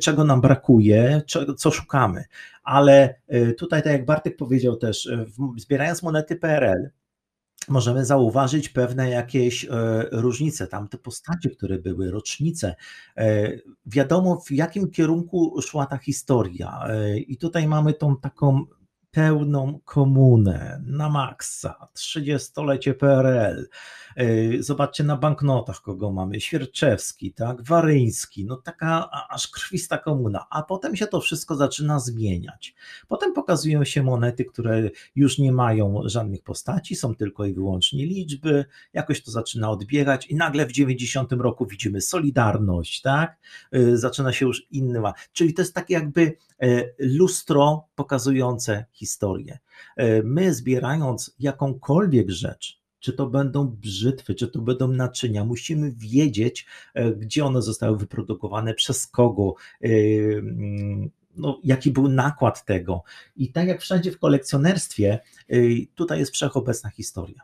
czego 0.02 0.24
nam 0.24 0.42
brakuje, 0.42 1.22
co 1.58 1.72
szukamy. 1.72 2.24
Ale 2.64 3.16
tutaj, 3.58 3.84
tak 3.84 3.94
jak 3.94 4.06
Bartek 4.06 4.38
powiedział 4.38 4.76
też, 4.76 5.10
zbierając 5.58 6.04
monety 6.04 6.36
PRL, 6.36 6.90
możemy 7.70 8.06
zauważyć 8.06 8.70
pewne 8.70 9.10
jakieś 9.10 9.66
e, 9.66 9.70
różnice, 10.12 10.68
tam 10.68 10.88
te 10.88 10.98
postacie, 10.98 11.50
które 11.50 11.80
były, 11.80 12.12
rocznice. 12.12 12.76
E, 13.18 13.52
wiadomo, 13.86 14.42
w 14.48 14.52
jakim 14.52 14.92
kierunku 14.92 15.62
szła 15.62 15.86
ta 15.86 15.98
historia. 15.98 16.84
E, 16.88 17.18
I 17.18 17.38
tutaj 17.38 17.68
mamy 17.68 17.94
tą 17.94 18.18
taką 18.18 18.66
pełną 19.12 19.80
komunę 19.86 20.82
na 20.86 21.10
maksa, 21.10 21.88
30-lecie 21.96 22.94
PRL. 22.94 23.70
E, 24.20 24.64
zobaczcie 24.64 25.04
na 25.04 25.18
banknotach, 25.18 25.82
kogo 25.82 26.12
mamy. 26.12 26.42
Świerczewski, 26.42 27.34
tak, 27.34 27.62
Waryński, 27.64 28.46
no 28.46 28.56
taka 28.56 29.10
aż 29.30 29.48
krwista 29.48 29.98
komuna. 29.98 30.46
A 30.50 30.64
potem 30.64 30.96
się 30.96 31.08
to 31.08 31.22
wszystko 31.22 31.56
zaczyna 31.56 32.00
zmieniać. 32.00 32.76
Potem 33.08 33.34
pokazują 33.34 33.84
się 33.84 34.04
monety, 34.04 34.46
które 34.46 34.90
już 35.16 35.38
nie 35.38 35.52
mają 35.52 36.02
żadnych 36.06 36.44
postaci, 36.44 36.96
są 36.96 37.16
tylko 37.16 37.46
i 37.46 37.54
wyłącznie 37.54 38.06
liczby. 38.06 38.66
Jakoś 38.94 39.24
to 39.24 39.32
zaczyna 39.32 39.70
odbiegać 39.72 40.28
i 40.28 40.36
nagle 40.36 40.66
w 40.66 40.72
90 40.72 41.32
roku 41.32 41.66
widzimy 41.66 42.02
Solidarność, 42.02 43.02
tak? 43.02 43.38
E, 43.72 43.98
zaczyna 43.98 44.34
się 44.34 44.46
już 44.46 44.68
inny. 44.72 45.00
Czyli 45.34 45.54
to 45.54 45.62
jest 45.62 45.76
takie 45.76 45.94
jakby 45.94 46.38
e, 46.62 46.84
lustro 47.00 47.88
pokazujące 47.96 48.86
historię. 48.92 49.60
My 50.24 50.54
zbierając 50.54 51.36
jakąkolwiek 51.40 52.30
rzecz, 52.30 52.79
czy 53.00 53.14
to 53.14 53.28
będą 53.28 53.68
brzytwy, 53.68 54.36
czy 54.36 54.48
to 54.48 54.62
będą 54.62 54.88
naczynia. 54.88 55.46
Musimy 55.46 55.92
wiedzieć, 55.92 56.66
e, 56.94 57.12
gdzie 57.12 57.46
one 57.46 57.62
zostały 57.62 57.98
wyprodukowane, 57.98 58.74
przez 58.74 59.08
kogo, 59.08 59.54
e, 59.82 59.88
mm, 59.88 61.10
no, 61.36 61.60
jaki 61.64 61.92
był 61.92 62.10
nakład 62.10 62.66
tego. 62.66 63.04
I 63.36 63.52
tak 63.52 63.68
jak 63.68 63.82
wszędzie 63.82 64.12
w 64.12 64.20
kolekcjonerstwie, 64.20 65.20
e, 65.50 65.56
tutaj 65.96 66.20
jest 66.20 66.34
wszechobecna 66.34 66.90
historia. 66.90 67.42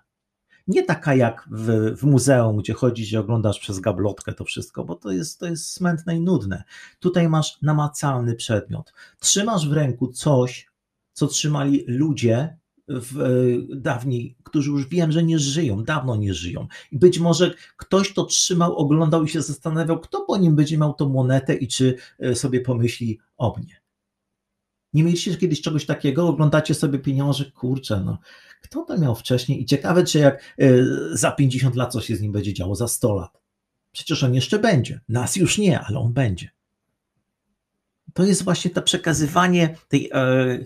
Nie 0.67 0.83
taka 0.83 1.15
jak 1.15 1.49
w, 1.51 1.95
w 1.97 2.03
muzeum, 2.03 2.57
gdzie 2.57 2.73
chodzisz 2.73 3.11
i 3.11 3.17
oglądasz 3.17 3.59
przez 3.59 3.79
gablotkę 3.79 4.33
to 4.33 4.45
wszystko, 4.45 4.85
bo 4.85 4.95
to 4.95 5.11
jest, 5.11 5.39
to 5.39 5.45
jest 5.45 5.71
smętne 5.71 6.17
i 6.17 6.21
nudne. 6.21 6.63
Tutaj 6.99 7.29
masz 7.29 7.61
namacalny 7.61 8.35
przedmiot. 8.35 8.93
Trzymasz 9.19 9.69
w 9.69 9.73
ręku 9.73 10.07
coś, 10.07 10.67
co 11.13 11.27
trzymali 11.27 11.83
ludzie 11.87 12.57
w, 12.87 13.21
e, 13.21 13.75
dawniej, 13.75 14.35
którzy 14.43 14.69
już 14.71 14.87
wiem, 14.87 15.11
że 15.11 15.23
nie 15.23 15.39
żyją, 15.39 15.83
dawno 15.83 16.15
nie 16.15 16.33
żyją. 16.33 16.67
I 16.91 16.99
być 16.99 17.19
może 17.19 17.53
ktoś 17.77 18.13
to 18.13 18.25
trzymał, 18.25 18.75
oglądał 18.75 19.23
i 19.23 19.29
się 19.29 19.41
zastanawiał, 19.41 19.99
kto 19.99 20.21
po 20.21 20.37
nim 20.37 20.55
będzie 20.55 20.77
miał 20.77 20.93
tą 20.93 21.09
monetę 21.09 21.55
i 21.55 21.67
czy 21.67 21.95
e, 22.19 22.35
sobie 22.35 22.61
pomyśli 22.61 23.19
o 23.37 23.55
mnie. 23.57 23.81
Nie 24.93 25.03
mieliście 25.03 25.37
kiedyś 25.37 25.61
czegoś 25.61 25.85
takiego? 25.85 26.27
Oglądacie 26.27 26.73
sobie 26.73 26.99
pieniądze, 26.99 27.45
kurczę, 27.45 28.01
no, 28.05 28.17
kto 28.61 28.81
to 28.83 28.97
miał 28.97 29.15
wcześniej? 29.15 29.61
I 29.61 29.65
ciekawe, 29.65 30.03
czy 30.03 30.19
jak 30.19 30.55
e, 30.59 30.67
za 31.13 31.31
50 31.31 31.75
lat 31.75 31.91
co 31.91 32.01
się 32.01 32.15
z 32.15 32.21
nim 32.21 32.31
będzie 32.31 32.53
działo, 32.53 32.75
za 32.75 32.87
100 32.87 33.15
lat. 33.15 33.41
Przecież 33.91 34.23
on 34.23 34.33
jeszcze 34.33 34.59
będzie. 34.59 34.99
Nas 35.09 35.35
już 35.35 35.57
nie, 35.57 35.79
ale 35.79 35.99
on 35.99 36.13
będzie. 36.13 36.49
To 38.13 38.23
jest 38.23 38.43
właśnie 38.43 38.71
to 38.71 38.81
przekazywanie 38.81 39.75
tej 39.87 40.11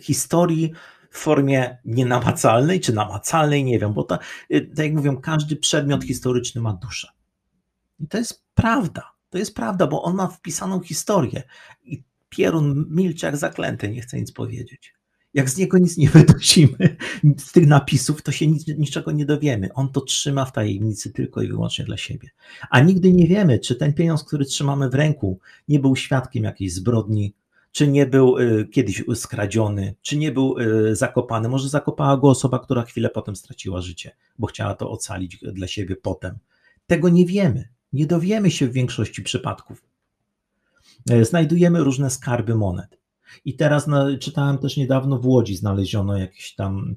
historii 0.02 0.72
w 1.10 1.18
formie 1.18 1.78
nienamacalnej 1.86 2.80
czy 2.80 2.94
namacalnej, 2.94 3.64
nie 3.64 3.80
wiem, 3.80 3.94
bo 3.94 4.04
to, 4.04 4.20
y, 4.54 4.62
tak 4.76 4.86
jak 4.86 4.94
mówią, 4.94 5.18
każdy 5.18 5.56
przedmiot 5.56 6.04
historyczny 6.04 6.62
ma 6.62 6.74
duszę. 6.74 7.08
I 8.00 8.08
to 8.08 8.18
jest 8.18 8.44
prawda. 8.54 9.12
To 9.30 9.38
jest 9.38 9.56
prawda, 9.56 9.88
bo 9.88 10.04
on 10.04 10.16
ma 10.16 10.28
wpisaną 10.28 10.82
historię. 10.82 11.44
I 11.84 12.04
Pierun 12.30 12.86
milczy 12.90 13.26
jak 13.26 13.38
zaklęty, 13.38 13.90
nie 13.90 14.02
chce 14.02 14.18
nic 14.18 14.32
powiedzieć. 14.32 14.94
Jak 15.34 15.50
z 15.50 15.58
niego 15.58 15.78
nic 15.78 15.98
nie 15.98 16.10
wydusimy, 16.10 16.98
z 17.38 17.52
tych 17.52 17.68
napisów, 17.68 18.22
to 18.22 18.32
się 18.32 18.48
nic, 18.48 18.68
niczego 18.68 19.12
nie 19.12 19.26
dowiemy. 19.26 19.74
On 19.74 19.92
to 19.92 20.02
trzyma 20.02 20.46
w 20.46 20.52
tajemnicy 20.52 21.14
tylko 21.14 21.42
i 21.42 21.48
wyłącznie 21.48 21.86
dla 21.86 21.98
siebie. 21.98 22.30
A 22.70 22.80
nigdy 22.80 23.14
nie 23.14 23.28
wiemy, 23.28 23.60
czy 23.60 23.76
ten 23.76 23.94
pieniądz, 23.94 24.24
który 24.24 24.46
trzymamy 24.46 24.90
w 24.90 24.94
ręku, 24.94 25.40
nie 25.68 25.80
był 25.80 25.96
świadkiem 25.96 26.44
jakiejś 26.44 26.74
zbrodni, 26.74 27.34
czy 27.72 27.88
nie 27.88 28.06
był 28.06 28.38
y, 28.38 28.68
kiedyś 28.72 29.04
skradziony, 29.16 29.96
czy 30.02 30.18
nie 30.18 30.32
był 30.32 30.58
y, 30.58 30.96
zakopany. 30.96 31.50
Może 31.50 31.70
zakopała 31.70 32.18
go 32.18 32.30
osoba, 32.30 32.60
która 32.60 32.82
chwilę 32.84 33.10
potem 33.10 33.36
straciła 33.36 33.82
życie, 33.82 34.16
bo 34.40 34.48
chciała 34.48 34.76
to 34.76 34.92
ocalić 34.92 35.38
dla 35.38 35.68
siebie 35.68 35.96
potem. 35.96 36.38
Tego 36.88 37.10
nie 37.10 37.26
wiemy. 37.26 37.70
Nie 37.94 38.06
dowiemy 38.06 38.52
się 38.52 38.68
w 38.68 38.74
większości 38.74 39.24
przypadków. 39.24 39.84
E, 41.10 41.26
znajdujemy 41.26 41.84
różne 41.84 42.10
skarby 42.10 42.56
monet. 42.56 43.00
I 43.46 43.56
teraz 43.56 43.88
no, 43.88 44.18
czytałem 44.18 44.58
też 44.58 44.78
niedawno 44.78 45.20
w 45.20 45.26
Łodzi 45.26 45.56
znaleziono 45.56 46.18
jakieś 46.18 46.56
tam 46.56 46.96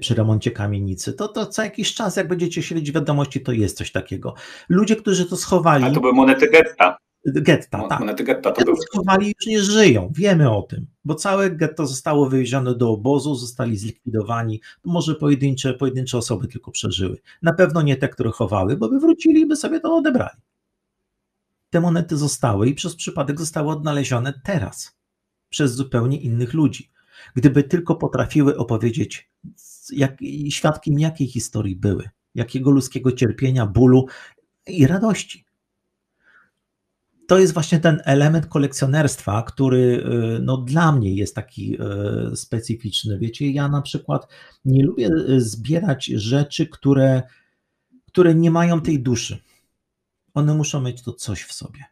przy 0.00 0.14
remoncie 0.14 0.50
kamienicy, 0.50 1.12
to, 1.12 1.28
to 1.28 1.46
co 1.46 1.62
jakiś 1.62 1.94
czas, 1.94 2.16
jak 2.16 2.28
będziecie 2.28 2.62
śledzić 2.62 2.92
wiadomości, 2.92 3.40
to 3.40 3.52
jest 3.52 3.78
coś 3.78 3.92
takiego. 3.92 4.34
Ludzie, 4.68 4.96
którzy 4.96 5.26
to 5.26 5.36
schowali. 5.36 5.84
A 5.84 5.90
to 5.90 6.00
były 6.00 6.12
monety 6.12 6.50
getta. 6.50 6.98
Getta, 7.26 7.88
tak. 7.88 8.00
Monety 8.00 8.24
getta 8.24 8.52
to 8.52 8.64
były. 8.64 8.76
schowali 8.76 9.26
już 9.26 9.46
nie 9.46 9.62
żyją, 9.62 10.12
wiemy 10.14 10.50
o 10.50 10.62
tym, 10.62 10.86
bo 11.04 11.14
całe 11.14 11.50
getto 11.50 11.86
zostało 11.86 12.28
wywiezione 12.28 12.74
do 12.74 12.90
obozu, 12.90 13.34
zostali 13.34 13.76
zlikwidowani, 13.76 14.60
może 14.84 15.14
pojedyncze, 15.14 15.74
pojedyncze 15.74 16.18
osoby 16.18 16.48
tylko 16.48 16.70
przeżyły. 16.70 17.18
Na 17.42 17.52
pewno 17.52 17.82
nie 17.82 17.96
te, 17.96 18.08
które 18.08 18.30
chowały, 18.30 18.76
bo 18.76 18.88
by 18.88 19.00
wrócili 19.00 19.40
i 19.40 19.46
by 19.46 19.56
sobie 19.56 19.80
to 19.80 19.96
odebrali. 19.96 20.40
Te 21.70 21.80
monety 21.80 22.16
zostały 22.16 22.68
i 22.68 22.74
przez 22.74 22.96
przypadek 22.96 23.38
zostały 23.38 23.70
odnalezione 23.70 24.40
teraz, 24.44 24.98
przez 25.48 25.74
zupełnie 25.74 26.20
innych 26.20 26.54
ludzi. 26.54 26.90
Gdyby 27.34 27.62
tylko 27.62 27.94
potrafiły 27.94 28.56
opowiedzieć, 28.56 29.30
jak, 29.92 30.16
świadkiem 30.50 30.98
jakiej 30.98 31.26
historii 31.26 31.76
były, 31.76 32.08
jakiego 32.34 32.70
ludzkiego 32.70 33.12
cierpienia, 33.12 33.66
bólu 33.66 34.06
i 34.66 34.86
radości 34.86 35.47
to 37.28 37.38
jest 37.38 37.54
właśnie 37.54 37.78
ten 37.78 38.02
element 38.04 38.46
kolekcjonerstwa, 38.46 39.42
który 39.42 40.04
no, 40.42 40.56
dla 40.56 40.92
mnie 40.92 41.14
jest 41.14 41.34
taki 41.34 41.78
specyficzny. 42.34 43.18
Wiecie, 43.18 43.50
ja 43.50 43.68
na 43.68 43.82
przykład 43.82 44.26
nie 44.64 44.84
lubię 44.84 45.10
zbierać 45.36 46.06
rzeczy, 46.06 46.66
które, 46.66 47.22
które 48.06 48.34
nie 48.34 48.50
mają 48.50 48.80
tej 48.80 49.02
duszy. 49.02 49.38
One 50.34 50.54
muszą 50.54 50.80
mieć 50.80 51.02
to 51.02 51.12
coś 51.12 51.42
w 51.42 51.52
sobie. 51.52 51.84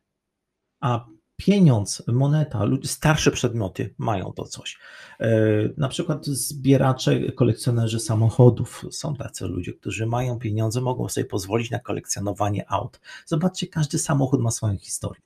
A 0.81 1.07
pieniądz, 1.37 2.03
moneta, 2.07 2.65
starsze 2.85 3.31
przedmioty 3.31 3.95
mają 3.99 4.33
to 4.33 4.45
coś. 4.45 4.79
E, 5.21 5.29
na 5.77 5.89
przykład 5.89 6.27
zbieracze, 6.27 7.33
kolekcjonerzy 7.33 8.01
samochodów, 8.01 8.85
są 8.91 9.17
tacy 9.17 9.47
ludzie, 9.47 9.73
którzy 9.73 10.07
mają 10.07 10.39
pieniądze, 10.39 10.81
mogą 10.81 11.09
sobie 11.09 11.25
pozwolić 11.25 11.71
na 11.71 11.79
kolekcjonowanie 11.79 12.71
aut. 12.71 13.01
Zobaczcie, 13.27 13.67
każdy 13.67 13.99
samochód 13.99 14.41
ma 14.41 14.51
swoją 14.51 14.77
historię. 14.77 15.23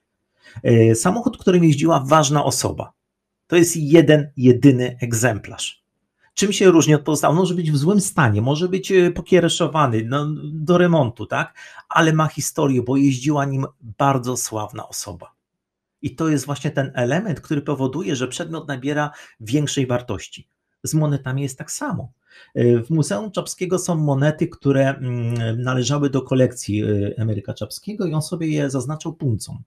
E, 0.63 0.95
samochód, 0.95 1.39
którym 1.39 1.65
jeździła 1.65 2.05
ważna 2.07 2.45
osoba, 2.45 2.93
to 3.47 3.57
jest 3.57 3.77
jeden, 3.77 4.31
jedyny 4.37 4.97
egzemplarz. 5.01 5.81
Czym 6.35 6.53
się 6.53 6.71
różni 6.71 6.95
od 6.95 7.03
pozostałych? 7.03 7.39
Może 7.39 7.55
być 7.55 7.71
w 7.71 7.77
złym 7.77 8.01
stanie, 8.01 8.43
może 8.43 8.69
być 8.69 8.93
e, 8.93 9.11
pokiereszowany 9.11 10.05
no, 10.09 10.27
do 10.45 10.79
remontu, 10.79 11.27
tak? 11.27 11.55
Ale 11.89 12.13
ma 12.13 12.27
historię, 12.27 12.83
bo 12.83 12.97
jeździła 12.97 13.45
nim 13.45 13.67
bardzo 13.99 14.37
sławna 14.37 14.89
osoba. 14.89 15.40
I 16.03 16.17
to 16.17 16.29
jest 16.29 16.47
właśnie 16.47 16.71
ten 16.71 16.93
element, 16.95 17.41
który 17.41 17.63
powoduje, 17.63 18.17
że 18.17 18.29
przedmiot 18.29 18.69
nabiera 18.69 19.11
większej 19.41 19.87
wartości. 19.87 20.49
Z 20.83 20.95
monetami 20.95 21.43
jest 21.43 21.59
tak 21.59 21.71
samo. 21.71 22.13
W 22.55 22.91
Muzeum 22.91 23.31
Czapskiego 23.31 23.79
są 23.79 23.95
monety, 23.95 24.49
które 24.49 24.89
mm, 24.89 25.63
należały 25.63 26.11
do 26.11 26.23
kolekcji 26.23 26.85
y, 26.85 27.15
Emeryka 27.17 27.55
Czapskiego 27.55 28.07
i 28.07 28.15
on 28.15 28.23
sobie 28.23 28.49
je 28.49 28.71
zaznaczał 28.71 29.13
puncą. 29.13 29.63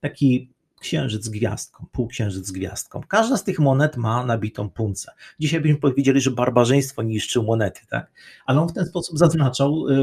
Taki 0.00 0.50
księżyc 0.80 1.24
z 1.24 1.28
gwiazdką, 1.28 1.86
półksiężyc 1.92 2.46
z 2.46 2.52
gwiazdką. 2.52 3.00
Każda 3.08 3.36
z 3.36 3.44
tych 3.44 3.58
monet 3.58 3.96
ma 3.96 4.26
nabitą 4.26 4.70
puncę. 4.70 5.12
Dzisiaj 5.40 5.60
byśmy 5.60 5.78
powiedzieli, 5.78 6.20
że 6.20 6.30
barbarzyństwo 6.30 7.02
niszczył 7.02 7.42
monety, 7.42 7.80
tak? 7.88 8.12
Ale 8.46 8.60
on 8.60 8.68
w 8.68 8.72
ten 8.72 8.86
sposób 8.86 9.18
zaznaczał 9.18 9.88
y, 9.88 9.94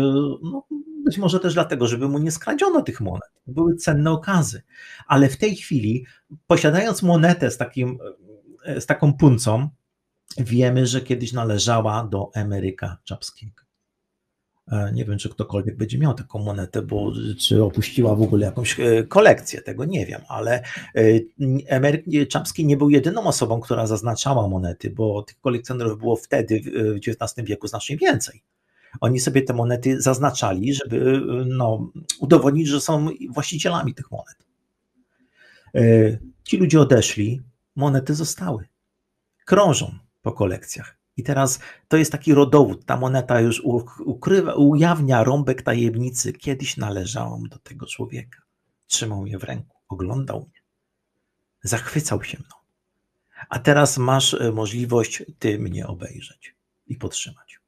no, 0.43 0.63
być 1.09 1.17
może 1.17 1.39
też 1.39 1.53
dlatego, 1.53 1.87
żeby 1.87 2.09
mu 2.09 2.19
nie 2.19 2.31
skradziono 2.31 2.81
tych 2.81 3.01
monet. 3.01 3.31
Były 3.47 3.75
cenne 3.75 4.11
okazy. 4.11 4.61
Ale 5.07 5.29
w 5.29 5.37
tej 5.37 5.55
chwili, 5.55 6.05
posiadając 6.47 7.03
monetę 7.03 7.51
z, 7.51 7.57
takim, 7.57 7.99
z 8.79 8.85
taką 8.85 9.13
puncą, 9.13 9.69
wiemy, 10.37 10.87
że 10.87 11.01
kiedyś 11.01 11.33
należała 11.33 12.07
do 12.11 12.29
Emeryka 12.33 12.97
Czapskiego. 13.03 13.63
E, 14.71 14.91
nie 14.93 15.05
wiem, 15.05 15.17
czy 15.17 15.29
ktokolwiek 15.29 15.77
będzie 15.77 15.97
miał 15.97 16.13
taką 16.13 16.39
monetę, 16.39 16.81
bo 16.81 17.11
czy 17.39 17.63
opuściła 17.63 18.15
w 18.15 18.21
ogóle 18.21 18.45
jakąś 18.45 18.79
e, 18.79 19.03
kolekcję, 19.03 19.61
tego 19.61 19.85
nie 19.85 20.05
wiem, 20.05 20.21
ale 20.27 20.63
e, 20.95 21.01
Emeryk 21.67 22.05
Czapski 22.29 22.65
nie 22.65 22.77
był 22.77 22.89
jedyną 22.89 23.23
osobą, 23.23 23.59
która 23.59 23.87
zaznaczała 23.87 24.47
monety, 24.47 24.89
bo 24.89 25.23
tych 25.23 25.39
kolekcjonerów 25.39 25.99
było 25.99 26.15
wtedy 26.15 26.61
w 26.61 26.97
XIX 27.07 27.47
wieku 27.47 27.67
znacznie 27.67 27.97
więcej. 27.97 28.41
Oni 29.01 29.19
sobie 29.19 29.41
te 29.41 29.53
monety 29.53 30.01
zaznaczali, 30.01 30.73
żeby 30.73 31.21
no, 31.45 31.91
udowodnić, 32.19 32.67
że 32.67 32.81
są 32.81 33.09
właścicielami 33.29 33.93
tych 33.93 34.11
monet. 34.11 34.47
E, 35.75 35.81
ci 36.43 36.57
ludzie 36.57 36.81
odeszli, 36.81 37.41
monety 37.75 38.15
zostały. 38.15 38.67
Krążą 39.45 39.99
po 40.21 40.31
kolekcjach. 40.31 40.99
I 41.17 41.23
teraz 41.23 41.59
to 41.87 41.97
jest 41.97 42.11
taki 42.11 42.33
rodowód. 42.33 42.85
Ta 42.85 42.97
moneta 42.97 43.41
już 43.41 43.61
ukrywa, 44.05 44.53
ujawnia 44.53 45.23
rąbek 45.23 45.61
tajemnicy. 45.61 46.33
Kiedyś 46.33 46.77
należałam 46.77 47.43
do 47.43 47.59
tego 47.59 47.85
człowieka. 47.85 48.41
Trzymał 48.87 49.21
mnie 49.21 49.39
w 49.39 49.43
ręku, 49.43 49.77
oglądał 49.87 50.39
mnie, 50.39 50.61
zachwycał 51.63 52.23
się 52.23 52.37
mną. 52.37 52.55
A 53.49 53.59
teraz 53.59 53.97
masz 53.97 54.33
e, 54.33 54.51
możliwość 54.51 55.23
ty 55.39 55.59
mnie 55.59 55.87
obejrzeć 55.87 56.55
i 56.87 56.95
podtrzymać. 56.95 57.58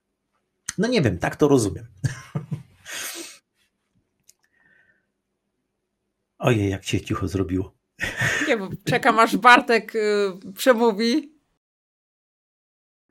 No 0.82 0.88
nie 0.88 1.02
wiem, 1.02 1.18
tak 1.18 1.36
to 1.36 1.48
rozumiem. 1.48 1.86
Ojej, 6.40 6.70
jak 6.70 6.84
się 6.84 7.02
cicho 7.02 7.28
zrobiło. 7.28 7.74
Nie, 8.48 8.58
bo 8.58 8.70
czekam 8.86 9.20
aż 9.20 9.38
Bartek 9.38 9.96
y, 9.96 10.32
przemówi. 10.56 11.36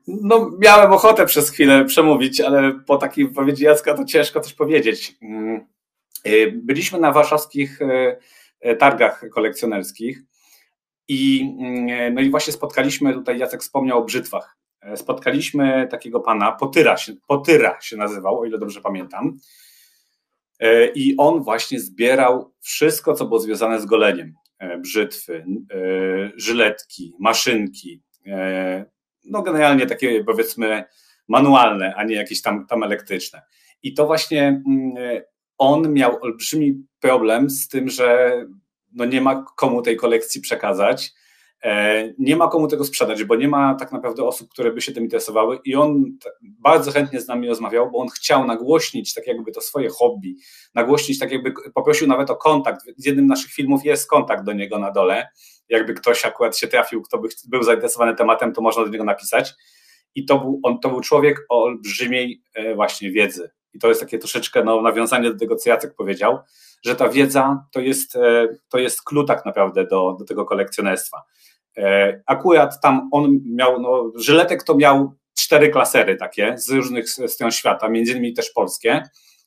No, 0.07 0.51
miałem 0.59 0.93
ochotę 0.93 1.27
przez 1.27 1.51
chwilę 1.51 1.85
przemówić, 1.85 2.41
ale 2.41 2.73
po 2.87 2.97
takiej 2.97 3.29
wypowiedzi 3.29 3.65
Jacka 3.65 3.95
to 3.95 4.05
ciężko 4.05 4.41
coś 4.41 4.55
powiedzieć. 4.55 5.17
Mm, 5.23 5.67
y, 6.27 6.53
byliśmy 6.63 6.99
na 6.99 7.13
warszawskich 7.13 7.81
y, 7.83 8.77
targach 8.77 9.25
kolekcjonerskich 9.35 10.23
i, 11.09 11.41
mm, 11.61 12.15
no 12.15 12.21
i 12.21 12.31
właśnie 12.31 12.53
spotkaliśmy, 12.53 13.15
tutaj 13.15 13.39
Jacek 13.39 13.63
wspomniał 13.63 13.99
o 13.99 14.05
brzytwach. 14.05 14.60
E, 14.81 14.97
spotkaliśmy 14.97 15.89
takiego 15.91 16.21
pana, 16.21 16.53
Potyra 16.53 16.97
się, 16.97 17.13
Potyra 17.29 17.81
się 17.81 17.97
nazywał, 17.97 18.41
o 18.41 18.45
ile 18.45 18.59
dobrze 18.59 18.81
pamiętam. 18.81 19.39
E, 20.61 20.87
I 20.87 21.17
on 21.17 21.43
właśnie 21.43 21.81
zbierał 21.81 22.53
wszystko, 22.61 23.15
co 23.15 23.25
było 23.25 23.41
związane 23.41 23.81
z 23.81 23.87
goleniem. 23.87 24.35
E, 24.59 24.79
brzytwy, 24.79 25.45
żyletki, 26.37 27.15
maszynki, 27.19 28.03
no 29.25 29.43
generalnie 29.43 29.87
takie 29.87 30.25
powiedzmy 30.25 30.85
manualne, 31.29 31.95
a 31.97 32.05
nie 32.05 32.15
jakieś 32.15 32.43
tam, 32.43 32.67
tam 32.67 32.83
elektryczne. 32.83 33.43
I 33.83 33.95
to 33.95 34.07
właśnie 34.07 34.63
mm, 34.67 35.23
on 35.59 35.93
miał 35.93 36.23
olbrzymi 36.23 36.85
problem 37.01 37.51
z 37.51 37.69
tym, 37.69 37.89
że 37.89 38.33
no 38.93 39.05
nie 39.05 39.21
ma 39.21 39.45
komu 39.57 39.83
tej 39.83 39.97
kolekcji 39.97 40.41
przekazać 40.41 41.13
nie 42.19 42.37
ma 42.37 42.49
komu 42.49 42.69
tego 42.69 42.85
sprzedać, 42.85 43.25
bo 43.25 43.37
nie 43.37 43.49
ma 43.49 43.75
tak 43.75 43.93
naprawdę 43.93 44.25
osób, 44.25 44.51
które 44.51 44.73
by 44.73 44.81
się 44.81 44.93
tym 44.93 45.05
interesowały 45.05 45.59
i 45.65 45.75
on 45.75 46.05
bardzo 46.43 46.93
chętnie 46.93 47.21
z 47.21 47.29
nami 47.29 47.49
rozmawiał, 47.49 47.91
bo 47.91 47.99
on 47.99 48.09
chciał 48.09 48.47
nagłośnić 48.47 49.15
tak 49.15 49.27
jakby 49.27 49.53
to 49.53 49.61
swoje 49.61 49.89
hobby, 49.89 50.37
nagłośnić 50.75 51.19
tak 51.19 51.33
jakby, 51.33 51.53
poprosił 51.75 52.07
nawet 52.07 52.31
o 52.31 52.37
kontakt, 52.37 52.81
z 52.97 53.07
jednym 53.07 53.27
naszych 53.27 53.53
filmów 53.53 53.85
jest 53.85 54.11
kontakt 54.11 54.45
do 54.45 54.53
niego 54.53 54.79
na 54.79 54.91
dole, 54.91 55.29
jakby 55.69 55.95
ktoś 55.95 56.25
akurat 56.25 56.59
się 56.59 56.69
trafił, 56.69 57.03
kto 57.03 57.19
by 57.19 57.29
był 57.49 57.63
zainteresowany 57.63 58.17
tematem, 58.17 58.53
to 58.53 58.63
można 58.63 58.85
do 58.85 58.91
niego 58.91 59.05
napisać. 59.05 59.55
I 60.15 60.25
to 60.25 60.39
był, 60.39 60.61
on, 60.63 60.81
to 60.81 60.89
był 60.89 61.01
człowiek 61.01 61.47
o 61.49 61.63
olbrzymiej 61.63 62.43
e, 62.55 62.75
właśnie 62.75 63.11
wiedzy. 63.13 63.51
I 63.73 63.79
to 63.79 63.89
jest 63.89 64.01
takie 64.01 64.19
troszeczkę 64.19 64.65
no, 64.65 64.83
nawiązanie 64.83 65.31
do 65.33 65.39
tego, 65.39 65.57
co 65.57 65.71
Jacek 65.71 65.95
powiedział, 65.95 66.39
że 66.83 66.97
ta 66.97 67.09
wiedza 67.09 67.65
to 67.73 67.81
jest, 67.81 68.17
e, 68.17 68.49
to 68.69 68.79
jest 68.79 69.03
klucz 69.03 69.27
tak 69.27 69.47
naprawdę 69.47 69.87
do, 69.87 70.17
do 70.19 70.25
tego 70.25 70.45
kolekcjonerstwa. 70.45 71.23
E, 71.77 72.21
akurat 72.27 72.81
tam 72.81 73.09
on 73.13 73.41
miał, 73.45 73.81
no, 73.81 74.13
żyletek 74.17 74.63
to 74.63 74.77
miał 74.77 75.15
cztery 75.39 75.69
klasery 75.69 76.17
takie 76.17 76.59
z 76.59 76.71
różnych 76.71 77.11
stron 77.11 77.51
świata, 77.51 77.89
między 77.89 78.13
innymi 78.13 78.35
też 78.35 78.51
polskie. 78.51 79.03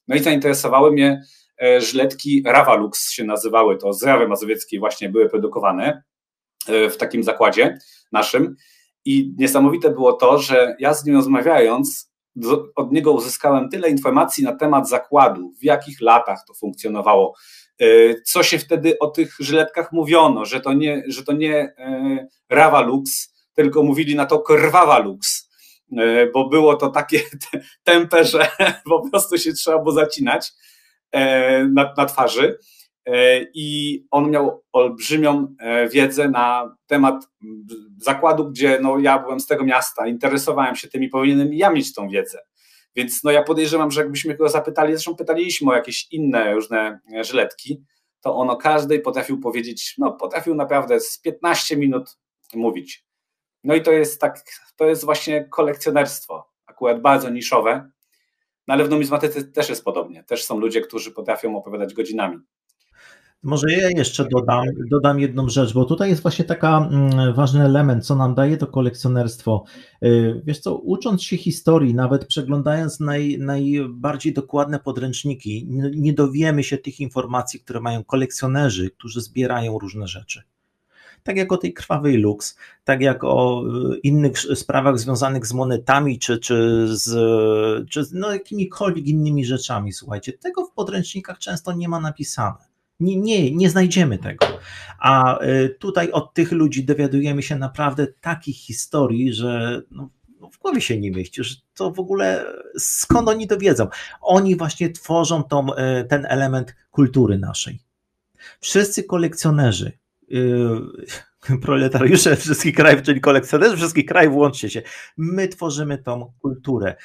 No 0.07 0.15
i 0.15 0.19
zainteresowały 0.19 0.91
mnie 0.91 1.21
e, 1.61 1.81
żyletki 1.81 2.43
Ravalux 2.45 3.11
się 3.11 3.23
nazywały, 3.23 3.77
to 3.77 3.93
z 3.93 4.03
Rawy 4.03 4.27
Mazowieckiej 4.27 4.79
właśnie 4.79 5.09
były 5.09 5.29
produkowane 5.29 6.03
w 6.67 6.97
takim 6.97 7.23
zakładzie 7.23 7.77
naszym. 8.11 8.55
I 9.05 9.33
niesamowite 9.37 9.89
było 9.89 10.13
to, 10.13 10.39
że 10.39 10.75
ja 10.79 10.93
z 10.93 11.05
nim 11.05 11.15
rozmawiając, 11.15 12.12
od 12.75 12.91
niego 12.91 13.11
uzyskałem 13.11 13.69
tyle 13.69 13.89
informacji 13.89 14.43
na 14.43 14.55
temat 14.55 14.89
zakładu, 14.89 15.51
w 15.59 15.63
jakich 15.63 16.01
latach 16.01 16.39
to 16.47 16.53
funkcjonowało, 16.53 17.35
E, 17.81 17.85
co 18.21 18.43
się 18.43 18.59
wtedy 18.59 18.99
o 18.99 19.07
tych 19.07 19.35
żyletkach 19.39 19.91
mówiono, 19.91 20.45
że 20.45 20.59
to 20.59 20.73
nie, 20.73 21.03
że 21.07 21.23
to 21.23 21.33
nie 21.33 21.55
e, 21.57 22.27
Rawa 22.49 22.81
Lux, 22.81 23.33
tylko 23.53 23.83
mówili 23.83 24.15
na 24.15 24.25
to 24.25 24.39
Krwawa 24.39 24.99
Lux, 24.99 25.49
e, 25.97 26.27
bo 26.27 26.49
było 26.49 26.75
to 26.75 26.89
takie 26.89 27.21
tempe, 27.83 28.25
że 28.25 28.47
po 28.89 29.09
prostu 29.09 29.37
się 29.37 29.53
trzeba 29.53 29.79
było 29.79 29.91
zacinać 29.91 30.51
na, 31.69 31.93
na 31.97 32.05
twarzy. 32.05 32.57
I 33.53 33.99
on 34.11 34.31
miał 34.31 34.63
olbrzymią 34.71 35.55
wiedzę 35.91 36.29
na 36.29 36.75
temat 36.87 37.27
zakładu, 37.97 38.49
gdzie 38.49 38.79
no, 38.81 38.99
ja 38.99 39.19
byłem 39.19 39.39
z 39.39 39.47
tego 39.47 39.63
miasta, 39.63 40.07
interesowałem 40.07 40.75
się 40.75 40.87
tym 40.87 41.03
i 41.03 41.09
powinienem 41.09 41.53
ja 41.53 41.69
mieć 41.69 41.93
tą 41.93 42.09
wiedzę. 42.09 42.39
Więc 42.95 43.23
no 43.23 43.31
ja 43.31 43.43
podejrzewam, 43.43 43.91
że 43.91 44.01
jakbyśmy 44.01 44.35
go 44.35 44.49
zapytali, 44.49 44.93
zresztą 44.93 45.15
pytaliśmy 45.15 45.71
o 45.71 45.75
jakieś 45.75 46.07
inne 46.11 46.53
różne 46.53 46.99
żyletki, 47.21 47.83
to 48.21 48.35
on 48.35 48.49
o 48.49 48.55
każdej 48.55 49.01
potrafił 49.01 49.39
powiedzieć, 49.39 49.95
no 49.97 50.11
potrafił 50.11 50.55
naprawdę 50.55 50.99
z 50.99 51.19
15 51.19 51.77
minut 51.77 52.17
mówić. 52.53 53.05
No 53.63 53.75
i 53.75 53.81
to 53.81 53.91
jest 53.91 54.21
tak, 54.21 54.43
to 54.75 54.85
jest 54.85 55.05
właśnie 55.05 55.45
kolekcjonerstwo, 55.45 56.49
akurat 56.65 57.01
bardzo 57.01 57.29
niszowe, 57.29 57.89
no 58.67 58.73
ale 58.73 58.83
w 58.83 58.89
numizmatyce 58.89 59.43
też 59.43 59.69
jest 59.69 59.83
podobnie. 59.83 60.23
Też 60.23 60.45
są 60.45 60.59
ludzie, 60.59 60.81
którzy 60.81 61.11
potrafią 61.11 61.57
opowiadać 61.57 61.93
godzinami. 61.93 62.37
Może 63.43 63.71
ja 63.71 63.89
jeszcze 63.89 64.25
dodam, 64.31 64.65
dodam 64.91 65.19
jedną 65.19 65.49
rzecz, 65.49 65.73
bo 65.73 65.85
tutaj 65.85 66.09
jest 66.09 66.21
właśnie 66.21 66.45
taka 66.45 66.89
mm, 66.91 67.33
ważny 67.33 67.65
element, 67.65 68.05
co 68.05 68.15
nam 68.15 68.35
daje 68.35 68.57
to 68.57 68.67
kolekcjonerstwo. 68.67 69.63
Y, 70.03 70.41
wiesz 70.45 70.59
co, 70.59 70.75
ucząc 70.75 71.23
się 71.23 71.37
historii, 71.37 71.93
nawet 71.93 72.25
przeglądając 72.25 72.99
naj, 72.99 73.37
najbardziej 73.39 74.33
dokładne 74.33 74.79
podręczniki, 74.79 75.67
nie 75.95 76.13
dowiemy 76.13 76.63
się 76.63 76.77
tych 76.77 76.99
informacji, 76.99 77.59
które 77.59 77.79
mają 77.79 78.03
kolekcjonerzy, 78.03 78.89
którzy 78.89 79.21
zbierają 79.21 79.79
różne 79.79 80.07
rzeczy 80.07 80.41
tak 81.23 81.37
jak 81.37 81.51
o 81.51 81.57
tej 81.57 81.73
krwawej 81.73 82.17
luks, 82.17 82.57
tak 82.83 83.01
jak 83.01 83.23
o 83.23 83.63
y, 83.93 83.97
innych 83.97 84.39
sprawach 84.39 84.99
związanych 84.99 85.47
z 85.47 85.53
monetami, 85.53 86.19
czy, 86.19 86.37
czy 86.37 86.87
z 86.87 87.09
czy 87.89 88.03
no, 88.11 88.33
jakimikolwiek 88.33 89.07
innymi 89.07 89.45
rzeczami. 89.45 89.93
Słuchajcie, 89.93 90.33
tego 90.33 90.65
w 90.65 90.71
podręcznikach 90.71 91.39
często 91.39 91.73
nie 91.73 91.89
ma 91.89 91.99
napisane. 91.99 92.72
Nie, 93.03 93.17
nie, 93.17 93.55
nie 93.55 93.69
znajdziemy 93.69 94.17
tego. 94.17 94.45
A 94.99 95.43
y, 95.43 95.75
tutaj 95.79 96.11
od 96.11 96.33
tych 96.33 96.51
ludzi 96.51 96.85
dowiadujemy 96.85 97.43
się 97.43 97.55
naprawdę 97.55 98.07
takich 98.07 98.57
historii, 98.57 99.33
że 99.33 99.81
no, 99.91 100.09
no, 100.39 100.49
w 100.49 100.57
głowie 100.59 100.81
się 100.81 100.99
nie 100.99 101.11
mieści, 101.11 101.43
że 101.43 101.55
to 101.73 101.91
w 101.91 101.99
ogóle 101.99 102.45
skąd 102.77 103.29
oni 103.29 103.47
to 103.47 103.57
wiedzą. 103.57 103.87
Oni 104.21 104.55
właśnie 104.55 104.89
tworzą 104.89 105.43
tą, 105.43 105.73
y, 105.73 106.05
ten 106.09 106.25
element 106.29 106.75
kultury 106.91 107.37
naszej. 107.37 107.79
Wszyscy 108.59 109.03
kolekcjonerzy, 109.03 109.91
Y, 110.33 111.05
proletariusze 111.61 112.35
wszystkich 112.35 112.75
krajów, 112.75 113.01
czyli 113.01 113.21
kolekcjonerzy 113.21 113.77
wszystkich 113.77 114.05
krajów, 114.05 114.35
łączcie 114.35 114.69
się. 114.69 114.81
My 115.17 115.47
tworzymy 115.47 115.97
tą 115.97 116.33
kulturę. 116.41 116.95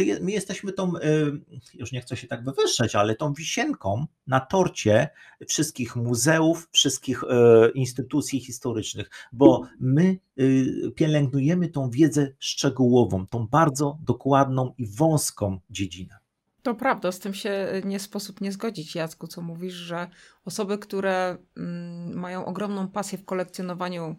Y, 0.00 0.20
my 0.20 0.32
jesteśmy 0.32 0.72
tą, 0.72 0.96
y, 0.96 1.00
już 1.74 1.92
nie 1.92 2.00
chcę 2.00 2.16
się 2.16 2.26
tak 2.26 2.44
wywyższać, 2.44 2.94
ale 2.94 3.14
tą 3.14 3.32
wisienką 3.32 4.06
na 4.26 4.40
torcie 4.40 5.08
wszystkich 5.48 5.96
muzeów, 5.96 6.68
wszystkich 6.72 7.22
instytucji 7.74 8.40
historycznych, 8.40 9.10
bo 9.32 9.62
my 9.80 10.18
pielęgnujemy 10.94 11.68
tą 11.68 11.90
wiedzę 11.90 12.32
szczegółową, 12.38 13.26
tą 13.26 13.46
bardzo 13.46 13.98
dokładną 14.02 14.74
i 14.78 14.86
wąską 14.86 15.60
dziedzinę. 15.70 16.25
To 16.66 16.74
prawda, 16.74 17.12
z 17.12 17.18
tym 17.18 17.34
się 17.34 17.82
nie 17.84 18.00
sposób 18.00 18.40
nie 18.40 18.52
zgodzić, 18.52 18.94
Jacku, 18.94 19.26
co 19.26 19.42
mówisz, 19.42 19.74
że 19.74 20.08
osoby, 20.44 20.78
które 20.78 21.36
mm, 21.56 22.18
mają 22.18 22.44
ogromną 22.44 22.88
pasję 22.88 23.18
w 23.18 23.24
kolekcjonowaniu 23.24 24.16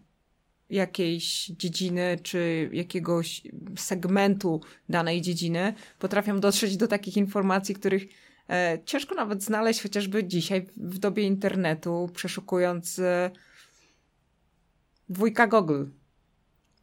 jakiejś 0.70 1.46
dziedziny 1.46 2.20
czy 2.24 2.70
jakiegoś 2.74 3.42
segmentu 3.78 4.62
danej 4.90 5.22
dziedziny, 5.22 5.74
potrafią 6.00 6.40
dotrzeć 6.40 6.78
do 6.78 6.88
takich 6.88 7.18
informacji, 7.18 7.76
których 7.76 8.04
e, 8.50 8.80
ciężko 8.86 9.16
nawet 9.16 9.44
znaleźć 9.44 9.82
chociażby 9.82 10.24
dzisiaj 10.24 10.68
w 10.78 10.98
dobie 10.98 11.24
internetu, 11.24 12.10
przeszukując 12.14 13.00
e, 13.00 13.32
wujka 15.10 15.48
Google. 15.48 15.86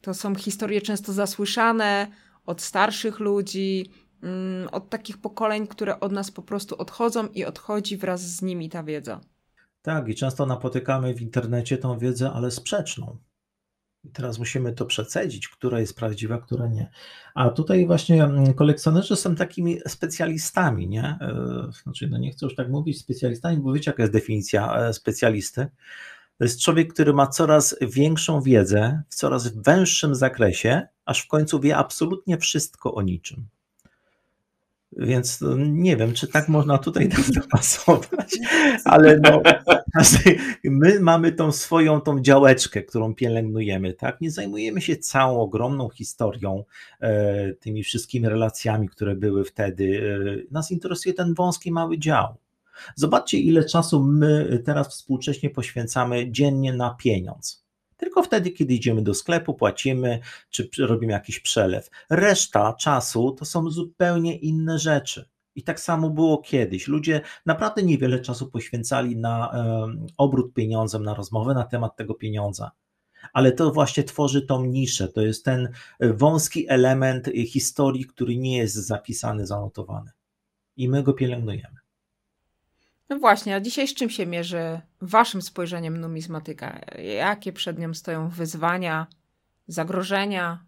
To 0.01 0.13
są 0.13 0.35
historie 0.35 0.81
często 0.81 1.13
zasłyszane 1.13 2.07
od 2.45 2.61
starszych 2.61 3.19
ludzi, 3.19 3.89
od 4.71 4.89
takich 4.89 5.17
pokoleń, 5.17 5.67
które 5.67 5.99
od 5.99 6.11
nas 6.11 6.31
po 6.31 6.41
prostu 6.41 6.75
odchodzą 6.77 7.27
i 7.27 7.45
odchodzi 7.45 7.97
wraz 7.97 8.21
z 8.21 8.41
nimi 8.41 8.69
ta 8.69 8.83
wiedza. 8.83 9.21
Tak, 9.81 10.07
i 10.07 10.15
często 10.15 10.45
napotykamy 10.45 11.13
w 11.13 11.21
internecie 11.21 11.77
tą 11.77 11.99
wiedzę, 11.99 12.31
ale 12.31 12.51
sprzeczną. 12.51 13.17
I 14.03 14.09
teraz 14.09 14.39
musimy 14.39 14.73
to 14.73 14.85
przecedzić, 14.85 15.47
która 15.47 15.79
jest 15.79 15.95
prawdziwa, 15.95 16.37
która 16.37 16.67
nie. 16.67 16.89
A 17.35 17.49
tutaj 17.49 17.85
właśnie 17.85 18.23
mm, 18.23 18.53
kolekcjonerzy 18.53 19.15
są 19.15 19.35
takimi 19.35 19.79
specjalistami, 19.87 20.87
nie? 20.87 21.03
E, 21.03 21.69
znaczy, 21.83 22.07
no 22.07 22.17
nie 22.17 22.31
chcę 22.31 22.45
już 22.45 22.55
tak 22.55 22.69
mówić 22.69 22.99
specjalistami, 22.99 23.57
bo 23.57 23.73
wiecie, 23.73 23.91
jaka 23.91 24.03
jest 24.03 24.13
definicja 24.13 24.77
e, 24.77 24.93
specjalisty. 24.93 25.67
To 26.37 26.43
jest 26.43 26.61
człowiek, 26.61 26.93
który 26.93 27.13
ma 27.13 27.27
coraz 27.27 27.75
większą 27.81 28.41
wiedzę 28.41 29.03
w 29.09 29.15
coraz 29.15 29.47
węższym 29.47 30.15
zakresie, 30.15 30.87
aż 31.05 31.21
w 31.21 31.27
końcu 31.27 31.59
wie 31.59 31.77
absolutnie 31.77 32.37
wszystko 32.37 32.93
o 32.93 33.01
niczym. 33.01 33.47
Więc 34.97 35.41
no, 35.41 35.55
nie 35.57 35.97
wiem, 35.97 36.13
czy 36.13 36.27
tak 36.27 36.49
można 36.49 36.77
tutaj 36.77 37.09
tak 37.09 37.31
dopasować, 37.41 38.37
ale 38.85 39.19
no, 39.19 39.41
my 40.63 40.99
mamy 40.99 41.31
tą 41.31 41.51
swoją 41.51 42.01
tą 42.01 42.21
działeczkę, 42.21 42.83
którą 42.83 43.15
pielęgnujemy, 43.15 43.93
tak? 43.93 44.21
Nie 44.21 44.31
zajmujemy 44.31 44.81
się 44.81 44.97
całą 44.97 45.39
ogromną 45.39 45.89
historią, 45.89 46.63
e, 47.01 47.53
tymi 47.53 47.83
wszystkimi 47.83 48.29
relacjami, 48.29 48.89
które 48.89 49.15
były 49.15 49.45
wtedy. 49.45 50.01
E, 50.49 50.53
nas 50.53 50.71
interesuje 50.71 51.13
ten 51.15 51.33
wąski 51.33 51.71
mały 51.71 51.97
dział. 51.97 52.35
Zobaczcie, 52.95 53.37
ile 53.37 53.65
czasu 53.65 54.03
my 54.03 54.61
teraz 54.65 54.87
współcześnie 54.87 55.49
poświęcamy 55.49 56.31
dziennie 56.31 56.73
na 56.73 56.89
pieniądz 56.89 57.64
tylko 57.97 58.23
wtedy, 58.23 58.51
kiedy 58.51 58.73
idziemy 58.73 59.01
do 59.01 59.13
sklepu, 59.13 59.53
płacimy, 59.53 60.19
czy 60.49 60.69
robimy 60.79 61.13
jakiś 61.13 61.39
przelew. 61.39 61.89
Reszta 62.09 62.73
czasu 62.73 63.31
to 63.31 63.45
są 63.45 63.69
zupełnie 63.69 64.37
inne 64.37 64.79
rzeczy. 64.79 65.29
I 65.55 65.63
tak 65.63 65.79
samo 65.79 66.09
było 66.09 66.37
kiedyś. 66.37 66.87
Ludzie 66.87 67.21
naprawdę 67.45 67.83
niewiele 67.83 68.19
czasu 68.19 68.51
poświęcali 68.51 69.17
na 69.17 69.53
obrót 70.17 70.53
pieniądzem, 70.53 71.03
na 71.03 71.13
rozmowę 71.13 71.53
na 71.53 71.63
temat 71.63 71.95
tego 71.95 72.13
pieniądza. 72.13 72.71
Ale 73.33 73.51
to 73.51 73.71
właśnie 73.71 74.03
tworzy 74.03 74.41
tą 74.41 74.65
niszę. 74.65 75.07
To 75.07 75.21
jest 75.21 75.45
ten 75.45 75.69
e, 75.99 76.13
wąski 76.13 76.69
element 76.69 77.29
historii, 77.47 78.05
który 78.05 78.37
nie 78.37 78.57
jest 78.57 78.75
zapisany, 78.75 79.47
zanotowany. 79.47 80.11
I 80.77 80.89
my 80.89 81.03
go 81.03 81.13
pielęgnujemy. 81.13 81.84
No 83.09 83.19
właśnie, 83.19 83.55
a 83.55 83.59
dzisiaj 83.59 83.87
z 83.87 83.93
czym 83.93 84.09
się 84.09 84.25
mierzy 84.25 84.81
waszym 85.01 85.41
spojrzeniem 85.41 85.97
numizmatyka? 85.97 86.81
Jakie 87.17 87.53
przed 87.53 87.79
nią 87.79 87.93
stoją 87.93 88.29
wyzwania, 88.29 89.07
zagrożenia, 89.67 90.65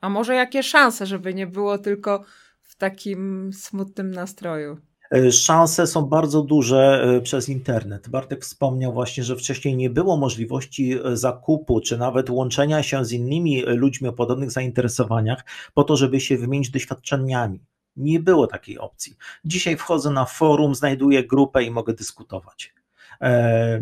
a 0.00 0.08
może 0.08 0.34
jakie 0.34 0.62
szanse, 0.62 1.06
żeby 1.06 1.34
nie 1.34 1.46
było 1.46 1.78
tylko 1.78 2.24
w 2.62 2.76
takim 2.76 3.50
smutnym 3.52 4.10
nastroju? 4.10 4.76
E, 5.10 5.32
szanse 5.32 5.86
są 5.86 6.02
bardzo 6.02 6.42
duże 6.42 7.04
e, 7.04 7.20
przez 7.20 7.48
internet. 7.48 8.08
Bartek 8.08 8.44
wspomniał 8.44 8.92
właśnie, 8.92 9.24
że 9.24 9.36
wcześniej 9.36 9.76
nie 9.76 9.90
było 9.90 10.16
możliwości 10.16 10.98
e, 11.04 11.16
zakupu, 11.16 11.80
czy 11.80 11.98
nawet 11.98 12.30
łączenia 12.30 12.82
się 12.82 13.04
z 13.04 13.12
innymi 13.12 13.62
ludźmi 13.62 14.08
o 14.08 14.12
podobnych 14.12 14.50
zainteresowaniach, 14.50 15.44
po 15.74 15.84
to, 15.84 15.96
żeby 15.96 16.20
się 16.20 16.38
wymienić 16.38 16.70
doświadczeniami. 16.70 17.60
Nie 17.96 18.20
było 18.20 18.46
takiej 18.46 18.78
opcji. 18.78 19.16
Dzisiaj 19.44 19.76
wchodzę 19.76 20.10
na 20.10 20.24
forum, 20.24 20.74
znajduję 20.74 21.26
grupę 21.26 21.64
i 21.64 21.70
mogę 21.70 21.94
dyskutować. 21.94 22.74
E, 23.20 23.80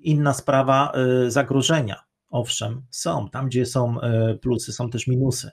inna 0.00 0.34
sprawa 0.34 0.92
e, 0.92 1.30
zagrożenia. 1.30 2.02
Owszem, 2.30 2.82
są. 2.90 3.30
Tam, 3.30 3.46
gdzie 3.46 3.66
są 3.66 4.00
e, 4.00 4.34
plusy, 4.34 4.72
są 4.72 4.90
też 4.90 5.06
minusy. 5.06 5.50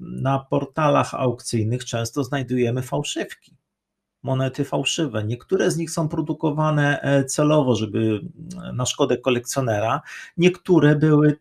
Na 0.00 0.38
portalach 0.38 1.14
aukcyjnych 1.14 1.84
często 1.84 2.24
znajdujemy 2.24 2.82
fałszywki, 2.82 3.56
monety 4.22 4.64
fałszywe. 4.64 5.24
Niektóre 5.24 5.70
z 5.70 5.76
nich 5.76 5.90
są 5.90 6.08
produkowane 6.08 7.00
celowo, 7.28 7.74
żeby 7.74 8.20
na 8.74 8.86
szkodę 8.86 9.18
kolekcjonera, 9.18 10.00
niektóre 10.36 10.96
były 10.96 11.36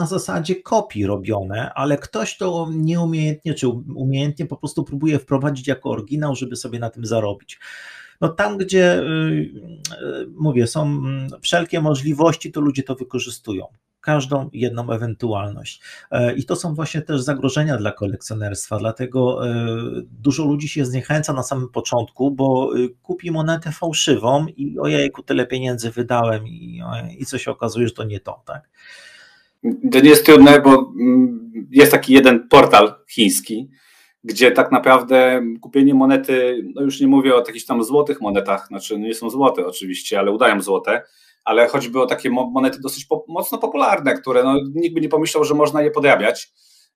na 0.00 0.06
zasadzie 0.06 0.56
kopii 0.56 1.06
robione, 1.06 1.72
ale 1.74 1.98
ktoś 1.98 2.36
to 2.36 2.68
nieumiejętnie 2.72 3.54
czy 3.54 3.68
umiejętnie 3.96 4.46
po 4.46 4.56
prostu 4.56 4.84
próbuje 4.84 5.18
wprowadzić 5.18 5.68
jako 5.68 5.90
oryginał, 5.90 6.36
żeby 6.36 6.56
sobie 6.56 6.78
na 6.78 6.90
tym 6.90 7.06
zarobić. 7.06 7.58
No 8.20 8.28
tam, 8.28 8.58
gdzie 8.58 8.98
y, 8.98 9.02
y, 9.02 10.26
mówię, 10.36 10.66
są 10.66 11.02
wszelkie 11.42 11.80
możliwości, 11.80 12.52
to 12.52 12.60
ludzie 12.60 12.82
to 12.82 12.94
wykorzystują. 12.94 13.66
Każdą 14.00 14.50
jedną 14.52 14.90
ewentualność. 14.90 15.80
E, 16.10 16.34
I 16.34 16.44
to 16.44 16.56
są 16.56 16.74
właśnie 16.74 17.02
też 17.02 17.20
zagrożenia 17.20 17.76
dla 17.76 17.92
kolekcjonerstwa, 17.92 18.78
dlatego 18.78 19.48
e, 19.48 19.76
dużo 20.10 20.44
ludzi 20.44 20.68
się 20.68 20.84
zniechęca 20.84 21.32
na 21.32 21.42
samym 21.42 21.68
początku, 21.68 22.30
bo 22.30 22.76
y, 22.76 22.88
kupi 23.02 23.30
monetę 23.30 23.72
fałszywą 23.72 24.46
i 24.46 24.78
ojejku, 24.78 25.22
tyle 25.22 25.46
pieniędzy 25.46 25.90
wydałem 25.90 26.48
i, 26.48 26.82
i 27.18 27.26
co 27.26 27.38
się 27.38 27.50
okazuje, 27.50 27.88
że 27.88 27.94
to 27.94 28.04
nie 28.04 28.20
to, 28.20 28.42
tak? 28.46 28.68
To 29.92 30.00
nie 30.00 30.10
jest 30.10 30.26
trudne, 30.26 30.60
bo 30.60 30.92
mm, 31.00 31.50
jest 31.70 31.92
taki 31.92 32.12
jeden 32.12 32.48
portal 32.48 32.94
chiński, 33.10 33.70
gdzie 34.24 34.50
tak 34.50 34.72
naprawdę 34.72 35.42
kupienie 35.60 35.94
monety, 35.94 36.64
no 36.74 36.82
już 36.82 37.00
nie 37.00 37.06
mówię 37.06 37.34
o 37.34 37.38
jakichś 37.38 37.64
tam 37.64 37.84
złotych 37.84 38.20
monetach, 38.20 38.66
znaczy 38.66 38.98
no 38.98 39.06
nie 39.06 39.14
są 39.14 39.30
złote 39.30 39.66
oczywiście, 39.66 40.18
ale 40.18 40.32
udają 40.32 40.60
złote, 40.62 41.02
ale 41.44 41.68
choćby 41.68 42.00
o 42.00 42.06
takie 42.06 42.30
monety 42.30 42.78
dosyć 42.80 43.04
po, 43.04 43.24
mocno 43.28 43.58
popularne, 43.58 44.14
które 44.14 44.44
no, 44.44 44.54
nikt 44.74 44.94
by 44.94 45.00
nie 45.00 45.08
pomyślał, 45.08 45.44
że 45.44 45.54
można 45.54 45.82
je 45.82 45.90
podrabiać, 45.90 46.52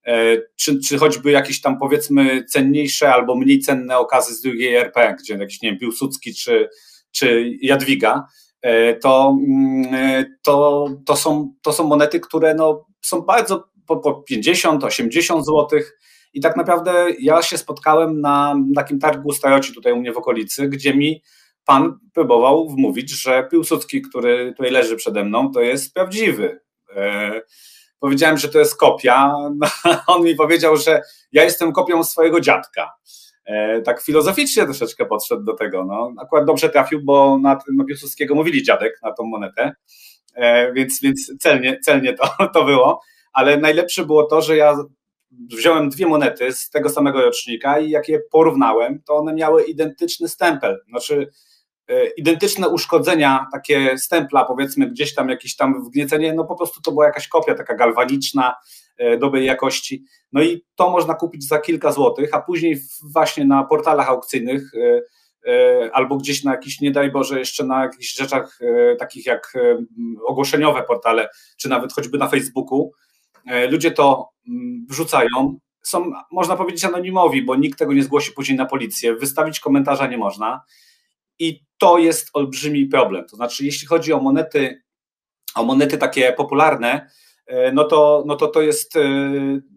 e, 0.06 0.36
czy, 0.56 0.80
czy 0.80 0.98
choćby 0.98 1.30
jakieś 1.30 1.60
tam 1.60 1.78
powiedzmy 1.78 2.44
cenniejsze 2.44 3.12
albo 3.12 3.36
mniej 3.36 3.60
cenne 3.60 3.98
okazy 3.98 4.34
z 4.34 4.40
drugiej 4.40 4.74
RP, 4.74 5.16
gdzie 5.20 5.34
jakiś, 5.34 5.62
nie 5.62 5.70
wiem, 5.70 5.78
Piłsudski 5.78 6.34
czy, 6.34 6.68
czy 7.10 7.50
Jadwiga, 7.62 8.24
to, 9.02 9.36
mm, 9.48 9.94
e, 9.94 10.24
to, 10.42 10.86
to, 11.06 11.16
są, 11.16 11.54
to 11.62 11.72
są 11.72 11.84
monety, 11.84 12.20
które 12.20 12.54
no, 12.54 12.86
są 13.02 13.20
bardzo 13.20 13.68
po, 13.86 13.96
po 13.96 14.14
50, 14.14 14.84
80 14.84 15.44
złotych. 15.46 15.98
I 16.32 16.40
tak 16.40 16.56
naprawdę 16.56 17.06
ja 17.18 17.42
się 17.42 17.58
spotkałem 17.58 18.20
na 18.20 18.56
takim 18.74 18.98
targu 18.98 19.32
staroci 19.32 19.74
tutaj 19.74 19.92
u 19.92 19.96
mnie 19.96 20.12
w 20.12 20.16
okolicy, 20.16 20.68
gdzie 20.68 20.94
mi 20.94 21.22
pan 21.64 21.98
próbował 22.14 22.68
wmówić, 22.68 23.10
że 23.10 23.48
Piłsudski, 23.50 24.02
który 24.02 24.52
tutaj 24.56 24.72
leży 24.72 24.96
przede 24.96 25.24
mną, 25.24 25.50
to 25.52 25.60
jest 25.60 25.94
prawdziwy. 25.94 26.60
E, 26.96 27.40
powiedziałem, 27.98 28.38
że 28.38 28.48
to 28.48 28.58
jest 28.58 28.76
kopia. 28.76 29.34
On 30.06 30.24
mi 30.24 30.34
powiedział, 30.34 30.76
że 30.76 31.02
ja 31.32 31.44
jestem 31.44 31.72
kopią 31.72 32.04
swojego 32.04 32.40
dziadka. 32.40 32.92
E, 33.44 33.82
tak 33.82 34.02
filozoficznie 34.02 34.64
troszeczkę 34.64 35.06
podszedł 35.06 35.42
do 35.42 35.54
tego. 35.54 35.84
No, 35.84 36.12
akurat 36.22 36.44
dobrze 36.44 36.68
trafił, 36.68 37.00
bo 37.04 37.38
na, 37.38 37.58
na 37.76 37.84
Piłsudskiego 37.84 38.34
mówili 38.34 38.62
dziadek 38.62 39.00
na 39.02 39.12
tą 39.12 39.24
monetę, 39.24 39.72
e, 40.34 40.72
więc, 40.72 41.00
więc 41.00 41.32
celnie, 41.40 41.80
celnie 41.80 42.12
to, 42.12 42.28
to 42.54 42.64
było. 42.64 43.00
Ale 43.32 43.56
najlepsze 43.56 44.06
było 44.06 44.24
to, 44.26 44.42
że 44.42 44.56
ja 44.56 44.76
wziąłem 45.30 45.88
dwie 45.88 46.06
monety 46.06 46.52
z 46.52 46.70
tego 46.70 46.88
samego 46.88 47.22
rocznika 47.22 47.78
i 47.78 47.90
jak 47.90 48.08
je 48.08 48.20
porównałem, 48.30 49.02
to 49.06 49.14
one 49.14 49.34
miały 49.34 49.64
identyczny 49.64 50.28
stempel. 50.28 50.80
Znaczy, 50.88 51.28
E, 51.88 52.06
identyczne 52.06 52.68
uszkodzenia, 52.68 53.46
takie 53.52 53.98
stempla, 53.98 54.44
powiedzmy 54.44 54.90
gdzieś 54.90 55.14
tam 55.14 55.28
jakieś 55.28 55.56
tam 55.56 55.84
wgniecenie, 55.84 56.32
no 56.32 56.44
po 56.44 56.56
prostu 56.56 56.80
to 56.80 56.92
była 56.92 57.06
jakaś 57.06 57.28
kopia 57.28 57.54
taka 57.54 57.74
galwaniczna, 57.74 58.54
dobrej 59.20 59.46
jakości. 59.46 60.04
No 60.32 60.42
i 60.42 60.64
to 60.74 60.90
można 60.90 61.14
kupić 61.14 61.48
za 61.48 61.58
kilka 61.58 61.92
złotych, 61.92 62.30
a 62.32 62.42
później 62.42 62.80
właśnie 63.12 63.44
na 63.44 63.64
portalach 63.64 64.08
aukcyjnych 64.08 64.72
e, 64.74 65.90
albo 65.92 66.16
gdzieś 66.16 66.44
na 66.44 66.52
jakichś, 66.52 66.80
nie 66.80 66.90
daj 66.90 67.10
Boże, 67.10 67.38
jeszcze 67.38 67.64
na 67.64 67.82
jakichś 67.82 68.16
rzeczach 68.16 68.58
takich 68.98 69.26
jak 69.26 69.52
ogłoszeniowe 70.26 70.82
portale, 70.82 71.28
czy 71.56 71.68
nawet 71.68 71.92
choćby 71.92 72.18
na 72.18 72.28
Facebooku, 72.28 72.92
ludzie 73.70 73.90
to 73.90 74.28
wrzucają, 74.88 75.58
są, 75.84 76.10
można 76.30 76.56
powiedzieć, 76.56 76.84
anonimowi, 76.84 77.42
bo 77.42 77.56
nikt 77.56 77.78
tego 77.78 77.92
nie 77.92 78.02
zgłosi 78.02 78.32
później 78.32 78.58
na 78.58 78.66
policję, 78.66 79.14
wystawić 79.14 79.60
komentarza 79.60 80.06
nie 80.06 80.18
można. 80.18 80.62
I 81.38 81.60
to 81.78 81.98
jest 81.98 82.30
olbrzymi 82.32 82.86
problem. 82.86 83.24
To 83.30 83.36
znaczy, 83.36 83.64
jeśli 83.64 83.86
chodzi 83.86 84.12
o 84.12 84.20
monety, 84.20 84.82
o 85.54 85.64
monety 85.64 85.98
takie 85.98 86.32
popularne, 86.32 86.90
e, 86.94 87.08
no 87.72 87.84
to, 87.84 88.24
no 88.26 88.36
to, 88.36 88.48
to 88.48 88.62
jest, 88.62 88.96
e, 88.96 89.00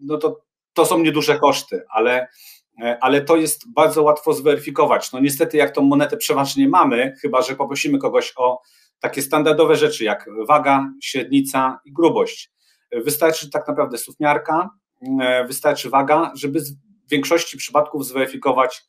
no 0.02 0.18
to, 0.18 0.40
to 0.72 0.86
są 0.86 0.98
nieduże 0.98 1.38
koszty, 1.38 1.82
ale, 1.90 2.28
e, 2.82 2.98
ale 3.00 3.20
to 3.20 3.36
jest 3.36 3.72
bardzo 3.72 4.02
łatwo 4.02 4.32
zweryfikować. 4.32 5.12
No 5.12 5.20
niestety, 5.20 5.56
jak 5.56 5.74
tą 5.74 5.82
monetę 5.82 6.16
przeważnie 6.16 6.68
mamy, 6.68 7.14
chyba 7.22 7.42
że 7.42 7.54
poprosimy 7.54 7.98
kogoś 7.98 8.32
o 8.36 8.60
takie 9.00 9.22
standardowe 9.22 9.76
rzeczy 9.76 10.04
jak 10.04 10.26
waga, 10.48 10.92
średnica 11.02 11.80
i 11.84 11.92
grubość. 11.92 12.50
Wystarczy 12.92 13.50
tak 13.50 13.68
naprawdę 13.68 13.98
sufmiarka, 13.98 14.70
wystarczy 15.46 15.90
waga, 15.90 16.32
żeby 16.34 16.60
w 16.60 17.10
większości 17.10 17.56
przypadków 17.56 18.06
zweryfikować 18.06 18.84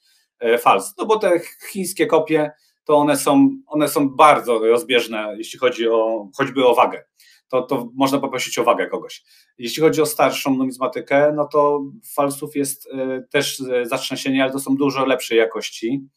fals. 0.60 0.94
No 0.98 1.06
bo 1.06 1.20
te 1.20 1.40
chińskie 1.72 2.08
kopie 2.08 2.52
to 2.84 2.98
one 2.98 3.18
są, 3.18 3.50
one 3.68 3.88
są 3.88 4.10
bardzo 4.10 4.60
rozbieżne, 4.60 5.36
jeśli 5.38 5.60
chodzi 5.60 5.90
o 5.90 6.28
choćby 6.38 6.68
o 6.68 6.76
wagę. 6.76 7.04
To, 7.50 7.62
to 7.62 7.90
można 7.96 8.20
poprosić 8.20 8.58
o 8.58 8.64
wagę 8.64 8.88
kogoś. 8.88 9.24
Jeśli 9.58 9.82
chodzi 9.84 10.02
o 10.02 10.06
starszą 10.06 10.58
numizmatykę, 10.58 11.34
no 11.36 11.46
to 11.46 11.84
falsów 12.14 12.56
jest 12.56 12.88
e, 12.94 13.22
też 13.32 13.64
zatrzęsienie, 13.84 14.44
ale 14.44 14.52
to 14.52 14.60
są 14.60 14.76
dużo 14.76 15.06
lepszej 15.06 15.38
jakości. 15.38 16.08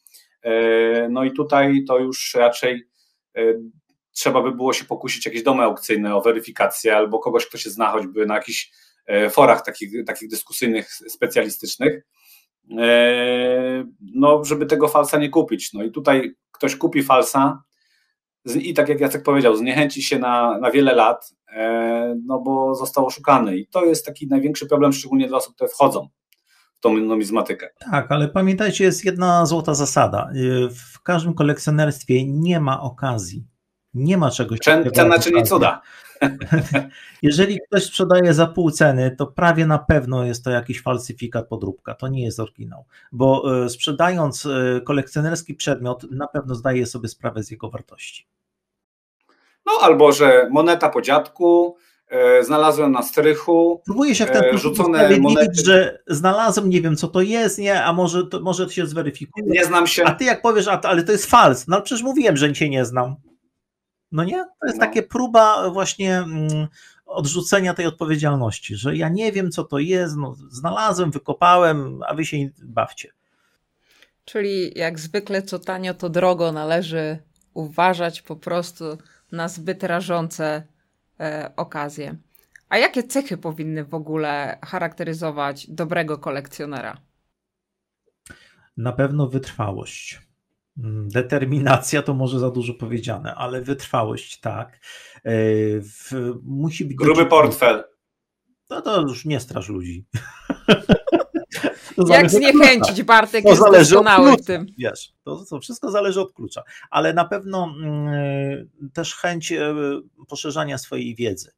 E, 0.42 1.08
no 1.08 1.24
i 1.24 1.32
tutaj 1.32 1.84
to 1.88 1.98
już 1.98 2.34
raczej 2.34 2.88
e, 3.36 3.42
trzeba 4.12 4.42
by 4.42 4.52
było 4.52 4.72
się 4.72 4.84
pokusić 4.84 5.26
jakieś 5.26 5.42
domy 5.42 5.62
aukcyjne 5.62 6.16
o 6.16 6.20
weryfikację 6.20 6.96
albo 6.96 7.18
kogoś, 7.18 7.46
kto 7.46 7.58
się 7.58 7.70
zna 7.70 7.90
choćby 7.90 8.26
na 8.26 8.34
jakichś 8.34 8.72
forach 9.30 9.64
takich, 9.64 10.04
takich 10.04 10.28
dyskusyjnych, 10.28 10.92
specjalistycznych, 10.92 12.02
no 14.00 14.44
żeby 14.44 14.66
tego 14.66 14.88
falsa 14.88 15.18
nie 15.18 15.28
kupić. 15.28 15.72
No 15.72 15.84
i 15.84 15.90
tutaj 15.90 16.34
ktoś 16.52 16.76
kupi 16.76 17.02
falsa 17.02 17.62
i 18.46 18.74
tak 18.74 18.88
jak 18.88 19.00
Jacek 19.00 19.22
powiedział, 19.22 19.56
zniechęci 19.56 20.02
się 20.02 20.18
na, 20.18 20.58
na 20.58 20.70
wiele 20.70 20.94
lat, 20.94 21.34
e, 21.48 22.14
no 22.26 22.40
bo 22.40 22.74
został 22.74 23.06
oszukany. 23.06 23.56
I 23.56 23.66
to 23.66 23.84
jest 23.84 24.06
taki 24.06 24.26
największy 24.26 24.66
problem, 24.66 24.92
szczególnie 24.92 25.28
dla 25.28 25.38
osób, 25.38 25.54
które 25.54 25.68
wchodzą 25.70 26.08
w 26.74 26.80
tą 26.80 26.96
numizmatykę. 26.96 27.68
Tak, 27.90 28.12
ale 28.12 28.28
pamiętajcie, 28.28 28.84
jest 28.84 29.04
jedna 29.04 29.46
złota 29.46 29.74
zasada. 29.74 30.30
E, 30.30 30.68
w 30.68 31.02
każdym 31.02 31.34
kolekcjonerstwie 31.34 32.26
nie 32.26 32.60
ma 32.60 32.82
okazji. 32.82 33.51
Nie 33.94 34.16
ma 34.16 34.30
czegoś 34.30 34.58
takiego. 34.58 34.90
Cena 34.90 35.18
czyni 35.18 35.42
cuda. 35.42 35.80
Jeżeli 37.22 37.60
ktoś 37.60 37.84
sprzedaje 37.84 38.34
za 38.34 38.46
pół 38.46 38.70
ceny, 38.70 39.14
to 39.18 39.26
prawie 39.26 39.66
na 39.66 39.78
pewno 39.78 40.24
jest 40.24 40.44
to 40.44 40.50
jakiś 40.50 40.82
falsyfikat, 40.82 41.48
podróbka. 41.48 41.94
To 41.94 42.08
nie 42.08 42.24
jest 42.24 42.40
oryginał, 42.40 42.84
bo 43.12 43.44
e, 43.64 43.68
sprzedając 43.68 44.46
e, 44.46 44.80
kolekcjonerski 44.80 45.54
przedmiot, 45.54 46.10
na 46.10 46.26
pewno 46.26 46.54
zdaje 46.54 46.86
sobie 46.86 47.08
sprawę 47.08 47.42
z 47.42 47.50
jego 47.50 47.70
wartości. 47.70 48.26
No 49.66 49.72
albo, 49.80 50.12
że 50.12 50.48
moneta 50.50 50.88
po 50.88 51.02
dziadku, 51.02 51.76
e, 52.08 52.44
znalazłem 52.44 52.92
na 52.92 53.02
strychu. 53.02 53.82
Próbuję 53.84 54.14
się 54.14 54.26
w 54.26 54.30
ten 54.30 54.42
sposób 54.48 54.80
usprawiedliwić, 54.80 55.66
że 55.66 56.02
znalazłem, 56.06 56.70
nie 56.70 56.80
wiem 56.80 56.96
co 56.96 57.08
to 57.08 57.20
jest, 57.20 57.58
nie, 57.58 57.84
a 57.84 57.92
może 57.92 58.26
to, 58.26 58.40
może 58.40 58.66
to 58.66 58.72
się 58.72 58.86
zweryfikuje. 58.86 59.46
Nie 59.46 59.64
znam 59.64 59.86
się. 59.86 60.04
A 60.04 60.14
ty 60.14 60.24
jak 60.24 60.42
powiesz, 60.42 60.68
a, 60.68 60.80
ale 60.80 61.02
to 61.02 61.12
jest 61.12 61.26
fals, 61.26 61.68
no 61.68 61.82
przecież 61.82 62.02
mówiłem, 62.02 62.36
że 62.36 62.52
cię 62.52 62.68
nie 62.68 62.84
znam. 62.84 63.16
No 64.12 64.24
nie? 64.24 64.44
To 64.60 64.66
jest 64.66 64.78
no. 64.78 64.86
takie 64.86 65.02
próba 65.02 65.70
właśnie 65.70 66.18
mm, 66.18 66.68
odrzucenia 67.06 67.74
tej 67.74 67.86
odpowiedzialności, 67.86 68.76
że 68.76 68.96
ja 68.96 69.08
nie 69.08 69.32
wiem, 69.32 69.50
co 69.50 69.64
to 69.64 69.78
jest, 69.78 70.16
no, 70.16 70.36
znalazłem, 70.50 71.10
wykopałem, 71.10 72.00
a 72.06 72.14
wy 72.14 72.24
się 72.24 72.36
bawcie. 72.62 73.12
Czyli 74.24 74.78
jak 74.78 74.98
zwykle, 74.98 75.42
co 75.42 75.58
tanio, 75.58 75.94
to 75.94 76.08
drogo 76.08 76.52
należy 76.52 77.18
uważać 77.54 78.22
po 78.22 78.36
prostu 78.36 78.84
na 79.32 79.48
zbyt 79.48 79.82
rażące 79.82 80.66
e, 81.20 81.52
okazje. 81.56 82.16
A 82.68 82.78
jakie 82.78 83.02
cechy 83.02 83.36
powinny 83.36 83.84
w 83.84 83.94
ogóle 83.94 84.58
charakteryzować 84.64 85.70
dobrego 85.70 86.18
kolekcjonera? 86.18 87.00
Na 88.76 88.92
pewno 88.92 89.26
wytrwałość. 89.26 90.31
Mm, 90.78 91.08
determinacja 91.08 92.02
to 92.02 92.14
może 92.14 92.38
za 92.38 92.50
dużo 92.50 92.74
powiedziane, 92.74 93.34
ale 93.34 93.62
wytrwałość 93.62 94.40
tak. 94.40 94.68
E, 94.68 95.32
w, 95.80 96.12
musi 96.42 96.84
być. 96.84 96.96
Gruby 96.96 97.26
portfel. 97.26 97.84
No 98.70 98.82
to 98.82 99.00
już 99.00 99.24
nie 99.24 99.40
straż 99.40 99.68
ludzi. 99.68 100.04
Jak 102.08 102.30
zniechęcić, 102.30 103.02
Bartek 103.02 103.44
to 103.44 103.50
jest 103.50 103.62
doskonały 103.62 104.36
w 104.36 104.44
tym. 104.44 104.66
Wiesz, 104.78 105.12
to, 105.24 105.44
to 105.50 105.60
wszystko 105.60 105.90
zależy 105.90 106.20
od 106.20 106.32
klucza, 106.32 106.62
ale 106.90 107.12
na 107.12 107.24
pewno 107.24 107.74
mm, 107.78 108.70
też 108.92 109.14
chęć 109.14 109.52
e, 109.52 109.74
poszerzania 110.28 110.78
swojej 110.78 111.14
wiedzy. 111.14 111.52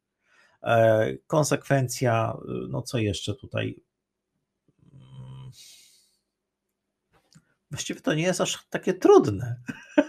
E, 0.62 1.16
konsekwencja, 1.26 2.36
no 2.68 2.82
co 2.82 2.98
jeszcze 2.98 3.34
tutaj 3.34 3.83
właściwie 7.74 8.00
to 8.00 8.14
nie 8.14 8.22
jest 8.22 8.40
aż 8.40 8.66
takie 8.70 8.94
trudne. 8.94 9.56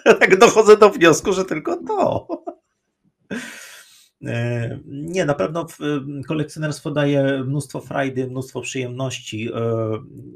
tak 0.20 0.40
dochodzę 0.40 0.78
do 0.78 0.90
wniosku, 0.90 1.34
że 1.34 1.46
tylko 1.46 1.78
to. 1.88 2.28
E, 4.26 4.80
nie, 4.86 5.26
na 5.26 5.34
pewno 5.34 5.68
kolekcjonerstwo 6.28 6.92
daje 6.92 7.44
mnóstwo 7.44 7.82
frajdy, 7.82 8.28
mnóstwo 8.28 8.62
przyjemności. 8.62 9.50
E, 9.54 9.62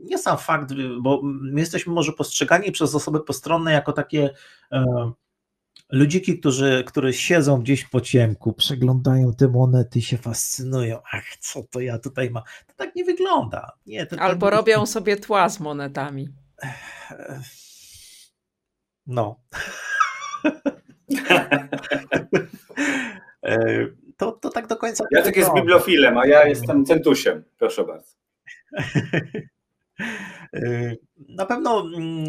nie 0.04 0.18
sam 0.18 0.38
fakt, 0.38 0.74
bo 1.02 1.22
my 1.24 1.60
jesteśmy 1.60 1.94
może 1.94 2.14
postrzegani 2.14 2.72
przez 2.72 2.96
osoby 2.96 3.20
postronne 3.20 3.72
jako 3.72 3.94
takie 3.94 4.30
e, 4.72 5.12
ludziki, 5.90 6.40
którzy, 6.40 6.84
którzy 6.88 7.14
siedzą 7.14 7.62
gdzieś 7.62 7.86
po 7.86 8.02
ciemku, 8.02 8.54
przeglądają 8.54 9.34
te 9.34 9.48
monety, 9.48 10.02
się 10.02 10.18
fascynują. 10.18 11.00
Ach, 11.14 11.38
co 11.40 11.64
to 11.64 11.80
ja 11.80 12.00
tutaj 12.00 12.30
mam? 12.30 12.44
To 12.68 12.74
tak 12.76 12.96
nie 12.96 13.04
wygląda. 13.04 13.72
Nie, 13.86 14.06
to 14.06 14.20
Albo 14.20 14.50
tak 14.50 14.60
robią 14.60 14.86
sobie 14.86 15.18
tła 15.18 15.50
z 15.50 15.60
monetami. 15.60 16.30
No. 19.08 19.36
E, 23.44 23.88
to, 24.18 24.32
to 24.32 24.50
tak 24.50 24.68
do 24.68 24.78
końca. 24.78 25.04
Ja 25.12 25.22
tak 25.22 25.36
jest 25.36 25.54
bibliofilem, 25.54 26.18
a 26.18 26.28
ja 26.28 26.48
jestem 26.48 26.86
centusiem. 26.86 27.44
Proszę 27.58 27.84
bardzo. 27.84 28.16
E, 30.54 30.96
na 31.30 31.46
pewno 31.46 31.88
mm, 31.96 32.26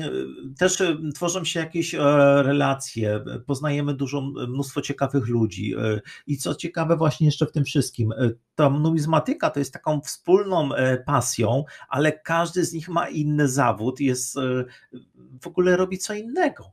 też 0.58 0.80
e, 0.80 0.96
tworzą 1.14 1.44
się 1.44 1.60
jakieś 1.60 1.94
relacje, 2.42 3.24
poznajemy 3.46 3.94
dużo, 3.94 4.22
mnóstwo 4.48 4.80
ciekawych 4.80 5.28
ludzi 5.28 5.74
i 6.26 6.36
co 6.36 6.54
ciekawe 6.54 6.96
właśnie 6.96 7.26
jeszcze 7.26 7.46
w 7.46 7.52
tym 7.52 7.64
wszystkim, 7.64 8.12
ta 8.54 8.70
numizmatyka 8.70 9.50
to 9.50 9.58
jest 9.58 9.72
taką 9.72 10.00
wspólną 10.00 10.70
pasją, 11.06 11.64
ale 11.88 12.12
każdy 12.12 12.64
z 12.64 12.72
nich 12.72 12.88
ma 12.88 13.08
inny 13.08 13.48
zawód, 13.48 14.00
jest 14.00 14.36
w 15.40 15.46
ogóle 15.46 15.76
robi 15.76 15.98
co 15.98 16.14
innego. 16.14 16.72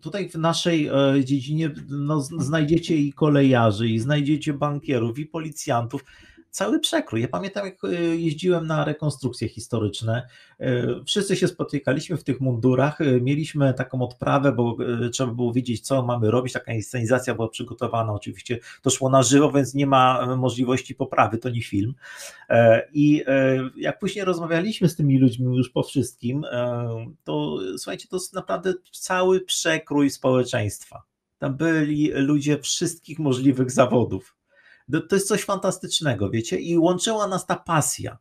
Tutaj 0.00 0.30
w 0.30 0.34
naszej 0.34 0.90
dziedzinie 1.24 1.70
no, 1.88 2.20
znajdziecie 2.20 2.96
i 2.96 3.12
kolejarzy, 3.12 3.88
i 3.88 3.98
znajdziecie 3.98 4.52
bankierów, 4.52 5.18
i 5.18 5.26
policjantów, 5.26 6.04
cały 6.50 6.80
przekrój. 6.80 7.20
Ja 7.20 7.28
pamiętam, 7.28 7.66
jak 7.66 7.84
e, 7.84 8.16
jeździłem 8.16 8.66
na 8.66 8.84
rekonstrukcje 8.84 9.48
historyczne, 9.48 10.28
e, 10.60 10.86
wszyscy 11.06 11.36
się 11.36 11.48
spotykaliśmy 11.48 12.16
w 12.16 12.24
tych 12.24 12.40
mundurach, 12.40 13.00
e, 13.00 13.20
mieliśmy 13.20 13.74
taką 13.74 14.02
odprawę, 14.02 14.52
bo 14.52 14.76
trzeba 15.12 15.32
było 15.32 15.52
wiedzieć, 15.52 15.80
co 15.80 16.02
mamy 16.02 16.30
robić, 16.30 16.52
taka 16.52 16.72
inscenizacja 16.72 17.34
była 17.34 17.48
przygotowana, 17.48 18.12
oczywiście 18.12 18.58
to 18.82 18.90
szło 18.90 19.10
na 19.10 19.22
żywo, 19.22 19.52
więc 19.52 19.74
nie 19.74 19.86
ma 19.86 20.36
możliwości 20.36 20.94
poprawy, 20.94 21.38
to 21.38 21.50
nie 21.50 21.62
film. 21.62 21.94
I 22.92 23.24
jak 23.76 23.98
później 23.98 24.24
rozmawialiśmy 24.24 24.88
z 24.88 24.96
tymi 24.96 25.18
ludźmi 25.18 25.56
już 25.56 25.70
po 25.70 25.82
wszystkim, 25.82 26.44
to 27.24 27.58
słuchajcie, 27.76 28.08
to 28.08 28.16
jest 28.16 28.34
naprawdę 28.34 28.74
cały 28.92 29.40
przekrój 29.40 30.10
społeczeństwa. 30.10 31.02
Tam 31.38 31.56
byli 31.56 32.10
ludzie 32.12 32.58
wszystkich 32.58 33.18
możliwych 33.18 33.70
zawodów 33.70 34.37
to 35.08 35.16
jest 35.16 35.28
coś 35.28 35.44
fantastycznego, 35.44 36.30
wiecie, 36.30 36.60
i 36.60 36.78
łączyła 36.78 37.28
nas 37.28 37.46
ta 37.46 37.56
pasja. 37.56 38.18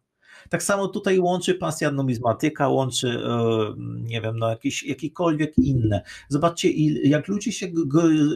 Tak 0.50 0.64
samo 0.64 0.88
tutaj 0.88 1.20
łączy 1.20 1.56
pasja 1.56 1.92
numizmatyka, 1.92 2.68
łączy, 2.68 3.08
e, 3.08 3.74
nie 4.04 4.22
wiem, 4.22 4.38
no 4.38 4.50
jakieś, 4.50 4.84
jakiekolwiek 4.84 5.58
inne. 5.58 6.02
Zobaczcie, 6.30 6.72
jak 7.04 7.28
ludzie 7.28 7.52
się 7.52 7.68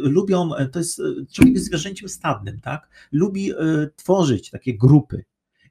lubią, 0.02 0.56
e, 0.56 0.68
to 0.68 0.80
jest, 0.80 1.00
e, 1.00 1.04
człowiek 1.34 1.54
jest 1.54 1.66
zwierzęciem 1.66 2.10
stadnym, 2.10 2.60
tak? 2.60 2.90
Lubi 3.12 3.52
tworzyć 3.96 4.50
takie 4.50 4.78
grupy. 4.78 5.24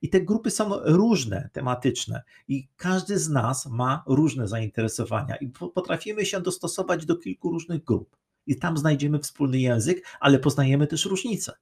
I 0.02 0.08
te 0.08 0.20
grupy 0.20 0.50
są 0.50 0.70
różne, 0.84 1.48
tematyczne, 1.52 2.22
i 2.48 2.68
każdy 2.76 3.18
z 3.18 3.28
nas 3.28 3.66
ma 3.66 4.02
różne 4.06 4.48
zainteresowania, 4.48 5.36
i 5.36 5.48
potrafimy 5.74 6.26
się 6.26 6.40
dostosować 6.40 7.06
do 7.06 7.16
kilku 7.16 7.50
różnych 7.50 7.84
grup. 7.84 8.16
I 8.46 8.56
tam 8.56 8.76
znajdziemy 8.76 9.18
wspólny 9.18 9.58
język, 9.58 10.04
ale 10.20 10.38
poznajemy 10.38 10.86
też 10.86 11.04
różnice. 11.06 11.52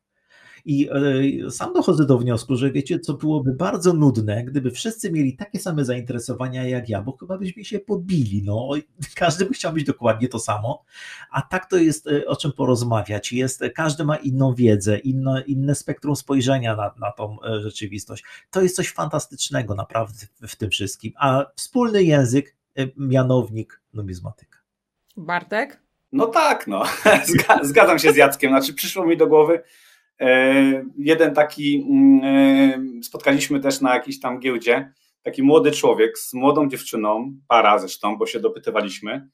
I 0.65 0.89
e, 1.47 1.51
sam 1.51 1.73
dochodzę 1.73 2.07
do 2.07 2.19
wniosku, 2.19 2.57
że 2.57 2.73
wiecie, 2.73 3.01
co 3.01 3.15
byłoby 3.15 3.53
bardzo 3.53 3.93
nudne, 3.93 4.45
gdyby 4.45 4.71
wszyscy 4.71 5.13
mieli 5.13 5.37
takie 5.37 5.59
same 5.59 5.85
zainteresowania 5.85 6.69
jak 6.69 6.89
ja, 6.89 7.03
bo 7.03 7.17
chyba 7.17 7.39
byśmy 7.39 7.65
się 7.65 7.79
pobili. 7.79 8.43
No, 8.43 8.71
każdy 9.15 9.47
by 9.47 9.55
chciał 9.55 9.75
mieć 9.75 9.85
dokładnie 9.85 10.29
to 10.29 10.39
samo, 10.39 10.85
a 11.31 11.43
tak 11.43 11.67
to 11.67 11.77
jest 11.77 12.07
e, 12.07 12.27
o 12.27 12.37
czym 12.37 12.53
porozmawiać. 12.53 13.33
Jest, 13.33 13.63
każdy 13.75 14.05
ma 14.05 14.17
inną 14.17 14.55
wiedzę, 14.55 14.99
inne, 14.99 15.43
inne 15.47 15.75
spektrum 15.75 16.17
spojrzenia 16.17 16.77
na, 16.77 16.95
na 17.01 17.13
tą 17.13 17.37
e, 17.43 17.61
rzeczywistość. 17.61 18.25
To 18.51 18.63
jest 18.63 18.77
coś 18.77 18.93
fantastycznego 18.93 19.75
naprawdę 19.75 20.27
w 20.49 20.57
tym 20.57 20.71
wszystkim. 20.71 21.13
A 21.17 21.45
wspólny 21.57 22.03
język, 22.03 22.57
mianownik, 22.97 23.81
numizmatyka. 23.95 24.59
Bartek? 25.17 25.83
No 26.13 26.27
tak, 26.27 26.67
no. 26.67 26.83
Zgadzam 27.63 27.99
się 27.99 28.13
z 28.13 28.17
Jackiem. 28.17 28.51
Znaczy, 28.51 28.75
przyszło 28.75 29.07
mi 29.07 29.17
do 29.17 29.27
głowy, 29.27 29.63
E, 29.63 29.63
jeden 30.97 31.35
taki, 31.35 31.87
mm, 31.91 32.21
e, 32.25 33.03
spotkaliśmy 33.03 33.61
też 33.61 33.81
na 33.81 33.95
jakiejś 33.95 34.21
tam 34.21 34.41
giełdzie, 34.41 34.93
taki 35.23 35.43
młody 35.43 35.73
człowiek 35.73 36.19
z 36.19 36.35
młodą 36.35 36.69
dziewczyną, 36.69 37.33
para 37.49 37.79
zresztą, 37.79 38.19
bo 38.19 38.27
się 38.27 38.41
dopytywaliśmy, 38.41 39.29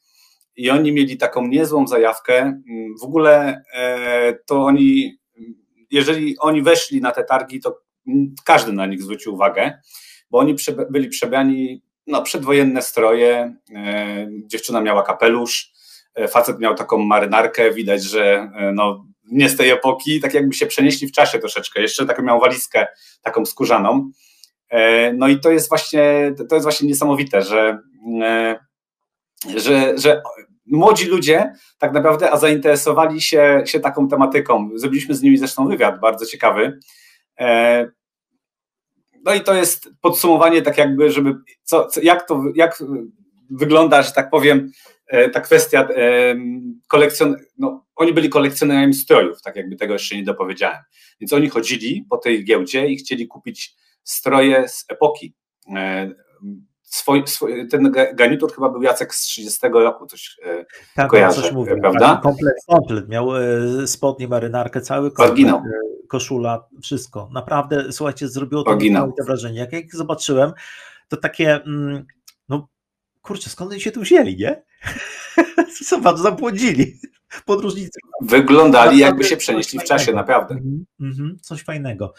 i 0.57 0.71
oni 0.71 0.93
mieli 0.93 1.17
taką 1.17 1.47
niezłą 1.47 1.87
zajawkę. 1.87 2.39
Mm, 2.39 2.95
w 3.01 3.05
ogóle 3.05 3.63
e, 3.75 4.35
to 4.47 4.65
oni, 4.65 5.19
jeżeli 5.91 6.39
oni 6.39 6.63
weszli 6.63 7.01
na 7.01 7.11
te 7.11 7.25
targi, 7.25 7.61
to 7.61 7.81
każdy 8.45 8.73
na 8.73 8.87
nich 8.87 9.03
zwrócił 9.03 9.35
uwagę, 9.35 9.79
bo 10.31 10.39
oni 10.39 10.55
byli 10.91 11.09
przebrani 11.09 11.83
no, 12.07 12.23
przedwojenne 12.23 12.83
stroje, 12.83 13.57
dziewczyna 14.47 14.81
miała 14.81 15.03
kapelusz, 15.03 15.73
facet 16.29 16.61
miał 16.61 16.75
taką 16.75 16.99
marynarkę, 16.99 17.73
widać, 17.73 18.03
że 18.03 18.51
no, 18.75 19.07
nie 19.33 19.49
z 19.49 19.57
tej 19.57 19.71
epoki, 19.71 20.21
tak 20.21 20.35
jakby 20.35 20.55
się 20.55 20.67
przenieśli 20.67 21.09
w 21.09 21.13
czasie 21.13 21.39
troszeczkę. 21.39 21.81
Jeszcze 21.81 22.07
taką 22.07 22.23
miał 22.23 22.41
walizkę, 22.41 22.87
taką 23.23 23.47
skórzaną. 23.47 24.11
E, 24.71 25.13
no 25.13 25.29
i 25.29 25.41
to 25.41 25.51
jest 25.51 25.69
właśnie, 25.69 26.35
to 26.49 26.55
jest 26.55 26.65
właśnie 26.65 26.89
niesamowite, 26.89 27.43
że, 27.43 27.79
e, 28.23 28.59
że, 29.57 29.99
że 29.99 30.23
młodzi 30.67 31.07
ludzie 31.07 31.53
tak 31.79 31.93
naprawdę, 31.93 32.31
a 32.31 32.37
zainteresowali 32.37 33.21
się, 33.21 33.63
się 33.67 33.81
taką 33.81 34.09
tematyką. 34.09 34.71
Zrobiliśmy 34.75 35.15
z 35.15 35.23
nimi 35.23 35.39
zresztą 35.39 35.69
wywiad 35.69 36.01
bardzo 36.01 36.27
ciekawy. 36.27 36.79
E, 37.41 37.89
no 39.25 39.35
i 39.35 39.41
to 39.41 39.55
jest 39.55 39.89
podsumowanie, 40.01 40.63
tak 40.63 40.79
jakby, 40.79 41.11
żeby 41.11 41.35
co, 41.63 41.89
jak 42.03 42.29
to, 42.29 42.43
jak 42.55 42.83
wygląda, 43.51 44.03
że 44.03 44.13
tak 44.13 44.31
powiem, 44.31 44.71
ta 45.33 45.41
kwestia 45.41 45.89
kolekcjon, 46.89 47.37
no, 47.59 47.85
oni 47.97 48.13
byli 48.13 48.29
kolekcjonerami 48.29 48.95
strojów, 48.95 49.43
tak 49.43 49.57
jakby 49.57 49.77
tego 49.77 49.93
jeszcze 49.93 50.17
nie 50.17 50.25
dopowiedziałem. 50.25 50.79
Więc 51.21 51.33
oni 51.33 51.49
chodzili 51.49 52.07
po 52.11 52.17
tej 52.17 52.45
giełdzie 52.45 52.87
i 52.87 52.97
chcieli 52.97 53.27
kupić 53.29 53.77
stroje 54.05 54.69
z 54.69 54.85
epoki. 54.89 55.35
E, 55.77 56.11
swój, 56.83 57.23
swój, 57.27 57.69
ten 57.69 57.93
garnitur 58.15 58.55
chyba 58.55 58.69
był 58.69 58.83
Jacek 58.83 59.15
z 59.15 59.21
30 59.21 59.61
roku, 59.73 60.07
coś 60.07 60.39
e, 60.45 60.65
tak, 60.95 61.11
kojarzę, 61.11 61.43
coś 61.43 61.53
mówię, 61.53 61.77
prawda? 61.81 62.21
Komplet, 62.23 62.55
komplet, 62.67 63.09
miał 63.09 63.37
e, 63.37 63.87
spodnie, 63.87 64.29
marynarkę, 64.29 64.81
cały 64.81 65.13
komplet, 65.13 65.57
koszula, 66.09 66.69
wszystko. 66.83 67.29
Naprawdę, 67.33 67.93
słuchajcie, 67.93 68.29
zrobiło 68.29 68.63
to 68.63 68.79
wrażenie. 69.27 69.59
Jak, 69.59 69.73
jak 69.73 69.97
zobaczyłem, 69.97 70.53
to 71.09 71.17
takie, 71.17 71.55
mm, 71.55 72.07
no 72.49 72.69
kurczę, 73.23 73.51
skąd 73.51 73.71
oni 73.71 73.81
się 73.81 73.93
tu 73.93 74.01
wzięli, 74.01 74.37
nie? 74.37 74.63
Zobacz, 75.89 76.19
zabłodzili 76.19 77.01
podróżnicy. 77.45 78.01
Wyglądali 78.21 78.99
jakby 78.99 79.25
się 79.25 79.37
przenieśli 79.37 79.79
w 79.79 79.85
czasie, 79.85 80.13
naprawdę. 80.13 80.55
Mhm, 80.55 80.85
mhm, 81.01 81.39
coś 81.43 81.63
fajnego. 81.63 82.15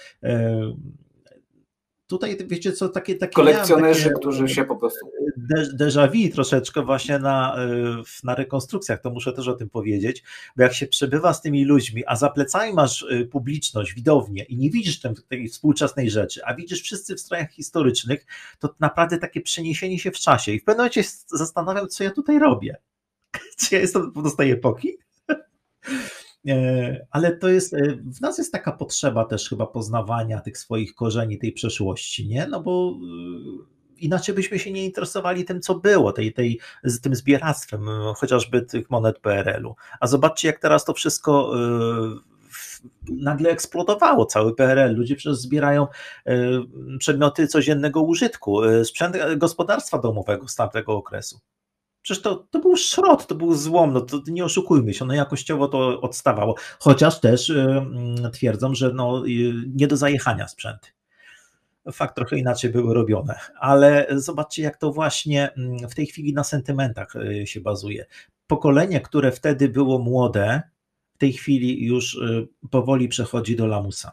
E, 2.05 2.07
tutaj 2.07 2.37
wiecie 2.47 2.73
co, 2.73 2.89
takie... 2.89 3.15
takie 3.15 3.33
Kolekcjonerzy, 3.33 4.03
takie, 4.03 4.15
którzy 4.15 4.49
się 4.49 4.65
po 4.65 4.75
prostu... 4.75 5.11
Déjà 5.79 6.11
vu 6.11 6.33
troszeczkę 6.33 6.81
właśnie 6.81 7.19
na, 7.19 7.55
e, 7.57 8.03
na 8.23 8.35
rekonstrukcjach, 8.35 9.01
to 9.01 9.09
muszę 9.09 9.33
też 9.33 9.47
o 9.47 9.53
tym 9.53 9.69
powiedzieć, 9.69 10.23
bo 10.57 10.63
jak 10.63 10.73
się 10.73 10.87
przebywa 10.87 11.33
z 11.33 11.41
tymi 11.41 11.65
ludźmi, 11.65 12.03
a 12.07 12.15
za 12.15 12.29
plecami 12.29 12.73
masz 12.73 13.05
e, 13.09 13.25
publiczność, 13.25 13.93
widownię 13.93 14.43
i 14.43 14.57
nie 14.57 14.69
widzisz 14.69 15.01
tej 15.27 15.49
współczasnej 15.49 16.09
rzeczy, 16.09 16.45
a 16.45 16.55
widzisz 16.55 16.81
wszyscy 16.81 17.15
w 17.15 17.19
strojach 17.19 17.51
historycznych, 17.51 18.25
to 18.59 18.75
naprawdę 18.79 19.17
takie 19.17 19.41
przeniesienie 19.41 19.99
się 19.99 20.11
w 20.11 20.19
czasie 20.19 20.51
i 20.51 20.59
w 20.59 20.63
pewnym 20.63 20.77
momencie 20.77 21.03
zastanawiam, 21.27 21.87
co 21.87 22.03
ja 22.03 22.11
tutaj 22.11 22.39
robię. 22.39 22.77
Czy 23.59 23.75
ja 23.75 23.81
jestem 23.81 24.11
do 24.15 24.31
tej 24.31 24.51
epoki? 24.51 24.97
E, 26.47 27.05
ale 27.11 27.37
to 27.37 27.49
jest, 27.49 27.73
e, 27.73 27.77
w 27.95 28.21
nas 28.21 28.37
jest 28.37 28.51
taka 28.51 28.71
potrzeba 28.71 29.25
też 29.25 29.49
chyba 29.49 29.67
poznawania 29.67 30.41
tych 30.41 30.57
swoich 30.57 30.95
korzeni, 30.95 31.37
tej 31.37 31.51
przeszłości, 31.51 32.27
nie? 32.27 32.47
No 32.47 32.61
bo 32.61 32.91
e, 32.91 33.95
inaczej 33.97 34.35
byśmy 34.35 34.59
się 34.59 34.71
nie 34.71 34.85
interesowali 34.85 35.45
tym, 35.45 35.61
co 35.61 35.75
było, 35.75 36.11
tej, 36.11 36.33
tej, 36.33 36.59
tym 37.01 37.15
zbieractwem, 37.15 37.85
chociażby 38.15 38.61
tych 38.61 38.89
monet 38.89 39.19
PRL-u. 39.19 39.75
A 39.99 40.07
zobaczcie, 40.07 40.47
jak 40.47 40.59
teraz 40.59 40.85
to 40.85 40.93
wszystko 40.93 41.53
nagle 43.09 43.49
eksplodowało, 43.49 44.25
cały 44.25 44.55
PRL. 44.55 44.95
Ludzie 44.95 45.15
przecież 45.15 45.37
zbierają 45.37 45.87
przedmioty 46.99 47.47
codziennego 47.47 48.01
użytku, 48.01 48.61
sprzęt 48.83 49.17
gospodarstwa 49.37 49.97
domowego 49.97 50.47
z 50.47 50.55
tamtego 50.55 50.93
okresu. 50.93 51.39
Przecież 52.05 52.23
to, 52.23 52.47
to 52.51 52.59
był 52.59 52.75
szrot, 52.75 53.27
to 53.27 53.35
był 53.35 53.53
złom, 53.55 53.93
no 53.93 54.01
to 54.01 54.21
nie 54.27 54.45
oszukujmy 54.45 54.93
się, 54.93 55.05
no 55.05 55.13
jakościowo 55.13 55.67
to 55.67 56.01
odstawało, 56.01 56.55
chociaż 56.79 57.19
też 57.19 57.49
yy, 57.49 58.31
twierdzą, 58.33 58.75
że 58.75 58.93
no, 58.93 59.25
yy, 59.25 59.53
nie 59.75 59.87
do 59.87 59.97
zajechania 59.97 60.47
sprzęty. 60.47 60.87
Fakt 61.91 62.15
trochę 62.15 62.37
inaczej 62.37 62.71
były 62.71 62.93
robione, 62.93 63.39
ale 63.59 64.07
zobaczcie, 64.11 64.63
jak 64.63 64.77
to 64.77 64.91
właśnie 64.91 65.51
mm, 65.51 65.89
w 65.89 65.95
tej 65.95 66.05
chwili 66.05 66.33
na 66.33 66.43
sentymentach 66.43 67.15
y, 67.15 67.47
się 67.47 67.61
bazuje. 67.61 68.05
Pokolenie, 68.47 69.01
które 69.01 69.31
wtedy 69.31 69.69
było 69.69 69.99
młode, 69.99 70.61
w 71.15 71.17
tej 71.17 71.33
chwili 71.33 71.85
już 71.85 72.15
y, 72.15 72.47
powoli 72.71 73.07
przechodzi 73.07 73.55
do 73.55 73.67
lamusa. 73.67 74.11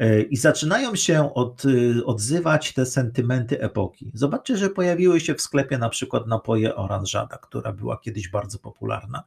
E, 0.00 0.22
I 0.22 0.36
zaczynają 0.36 0.94
się 0.94 1.34
od, 1.34 1.64
y, 1.64 2.04
odzywać 2.04 2.72
te 2.72 2.86
sentymenty 2.86 3.60
epoki. 3.60 4.10
Zobaczcie, 4.14 4.56
że 4.56 4.70
pojawiły 4.70 5.20
się 5.20 5.34
w 5.34 5.40
sklepie 5.40 5.78
na 5.78 5.88
przykład 5.88 6.26
napoje 6.26 6.76
oranżada, 6.76 7.38
która 7.38 7.72
była 7.72 7.98
kiedyś 7.98 8.28
bardzo 8.28 8.58
popularna. 8.58 9.22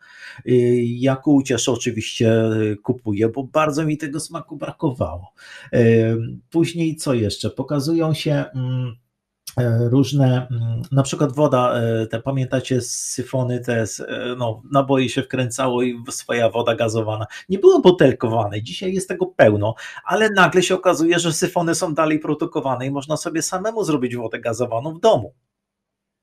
E, 0.45 0.51
ja 0.84 1.15
ku 1.15 1.43
oczywiście 1.67 2.45
y, 2.45 2.78
kupuję, 2.78 3.30
bo 3.30 3.43
bardzo 3.43 3.86
mi 3.86 3.97
tego 3.97 4.19
smaku 4.19 4.57
brakowało. 4.57 5.34
E, 5.74 5.80
później 6.49 6.95
co 6.95 7.13
jeszcze? 7.13 7.49
Pokazują 7.49 8.13
się 8.13 8.45
mm, 8.55 8.95
różne, 9.89 10.48
mm, 10.52 10.82
na 10.91 11.04
przykład 11.04 11.32
woda, 11.32 11.74
e, 11.74 12.08
te 12.08 12.22
pamiętacie 12.22 12.82
syfony, 12.82 13.60
te 13.60 13.82
e, 13.82 13.86
no, 14.38 14.62
naboje 14.72 15.10
się 15.10 15.24
wkręcało 15.24 15.84
i 15.84 16.04
swoja 16.10 16.50
woda 16.50 16.76
gazowana. 16.76 17.26
Nie 17.50 17.60
było 17.60 17.82
butelkowane, 17.82 18.64
dzisiaj 18.64 18.94
jest 18.94 19.08
tego 19.08 19.26
pełno, 19.26 19.76
ale 20.06 20.30
nagle 20.30 20.64
się 20.64 20.76
okazuje, 20.76 21.20
że 21.20 21.34
syfony 21.34 21.76
są 21.76 21.94
dalej 21.94 22.20
produkowane 22.20 22.86
i 22.86 22.91
można 22.91 23.18
sobie 23.18 23.41
samemu 23.41 23.84
zrobić 23.84 24.16
wodę 24.16 24.39
gazowaną 24.39 24.94
w 24.94 25.00
domu. 25.00 25.34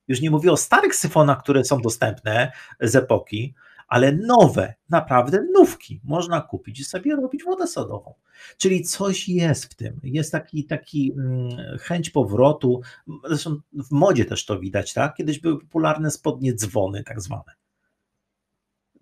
Już 0.07 0.21
nie 0.21 0.31
mówię 0.31 0.51
o 0.51 0.57
starych 0.57 0.95
syfonach, 0.95 1.39
które 1.43 1.65
są 1.65 1.81
dostępne 1.81 2.51
z 2.79 2.95
epoki, 2.95 3.55
ale 3.87 4.11
nowe, 4.11 4.73
naprawdę 4.89 5.45
nówki 5.53 6.01
można 6.03 6.41
kupić 6.41 6.79
i 6.79 6.83
sobie 6.83 7.15
robić 7.15 7.43
wodę 7.43 7.67
sodową. 7.67 8.13
Czyli 8.57 8.83
coś 8.83 9.29
jest 9.29 9.65
w 9.65 9.75
tym. 9.75 9.99
Jest 10.03 10.31
taki, 10.31 10.65
taki 10.65 11.13
mm, 11.17 11.77
chęć 11.79 12.09
powrotu. 12.09 12.81
Zresztą 13.27 13.59
w 13.73 13.91
modzie 13.91 14.25
też 14.25 14.45
to 14.45 14.59
widać, 14.59 14.93
tak? 14.93 15.15
Kiedyś 15.15 15.39
były 15.39 15.59
popularne 15.59 16.11
spodnie 16.11 16.53
dzwony, 16.53 17.03
tak 17.03 17.21
zwane. 17.21 17.53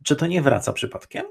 Czy 0.04 0.16
to 0.16 0.28
nie 0.28 0.42
wraca 0.42 0.74
przypadkiem? 0.74 1.26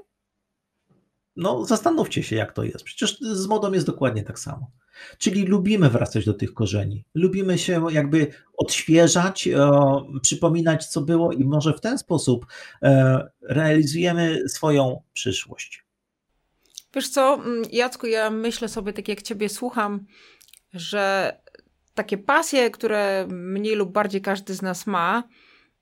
No, 1.35 1.65
zastanówcie 1.65 2.23
się, 2.23 2.35
jak 2.35 2.53
to 2.53 2.63
jest. 2.63 2.83
Przecież 2.83 3.19
z 3.19 3.47
modą 3.47 3.71
jest 3.71 3.85
dokładnie 3.85 4.23
tak 4.23 4.39
samo. 4.39 4.71
Czyli 5.17 5.45
lubimy 5.45 5.89
wracać 5.89 6.25
do 6.25 6.33
tych 6.33 6.53
korzeni. 6.53 7.05
Lubimy 7.13 7.57
się 7.57 7.85
jakby 7.91 8.27
odświeżać, 8.57 9.47
e, 9.47 9.71
przypominać, 10.21 10.87
co 10.87 11.01
było, 11.01 11.31
i 11.31 11.43
może 11.43 11.73
w 11.73 11.81
ten 11.81 11.97
sposób 11.97 12.45
e, 12.83 13.27
realizujemy 13.41 14.49
swoją 14.49 15.01
przyszłość. 15.13 15.88
Wiesz 16.95 17.09
co, 17.09 17.33
mm, 17.33 17.63
Jacku, 17.71 18.07
ja 18.07 18.29
myślę 18.29 18.67
sobie, 18.67 18.93
tak 18.93 19.07
jak 19.07 19.21
Ciebie 19.21 19.49
słucham, 19.49 20.05
że 20.73 21.33
takie 21.93 22.17
pasje, 22.17 22.71
które 22.71 23.27
mniej 23.29 23.75
lub 23.75 23.91
bardziej 23.91 24.21
każdy 24.21 24.53
z 24.53 24.61
nas 24.61 24.87
ma, 24.87 25.23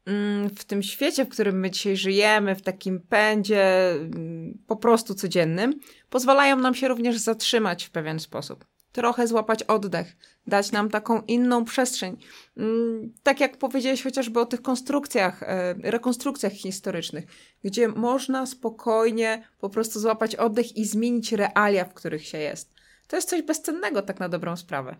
mm, 0.06 0.50
w 0.50 0.66
tym 0.66 0.84
świecie, 0.84 1.26
w 1.26 1.30
którym 1.30 1.60
my 1.60 1.72
dzisiaj 1.72 1.98
żyjemy, 1.98 2.56
w 2.56 2.62
takim 2.62 3.00
pędzie 3.02 3.92
mm, 3.92 4.58
po 4.68 4.76
prostu 4.76 5.16
codziennym, 5.16 5.80
pozwalają 6.10 6.58
nam 6.58 6.76
się 6.76 6.88
również 6.88 7.18
zatrzymać 7.18 7.84
w 7.84 7.90
pewien 7.90 8.20
sposób 8.20 8.66
trochę 8.98 9.28
złapać 9.28 9.64
oddech, 9.64 10.18
dać 10.48 10.72
nam 10.72 10.90
taką 10.90 11.22
inną 11.22 11.66
przestrzeń. 11.66 12.18
Mm, 12.58 13.14
tak 13.24 13.40
jak 13.40 13.58
powiedziałeś 13.58 14.04
chociażby 14.04 14.40
o 14.40 14.46
tych 14.46 14.62
konstrukcjach, 14.62 15.44
e, 15.44 15.76
rekonstrukcjach 15.84 16.54
historycznych, 16.54 17.26
gdzie 17.64 17.88
można 17.88 18.46
spokojnie 18.46 19.44
po 19.60 19.70
prostu 19.70 20.00
złapać 20.00 20.36
oddech 20.36 20.78
i 20.78 20.86
zmienić 20.86 21.32
realia, 21.32 21.86
w 21.86 21.94
których 21.94 22.26
się 22.26 22.38
jest. 22.38 22.74
To 23.08 23.16
jest 23.16 23.30
coś 23.30 23.42
bezcennego, 23.42 24.02
tak 24.02 24.20
na 24.20 24.30
dobrą 24.30 24.56
sprawę. 24.56 24.96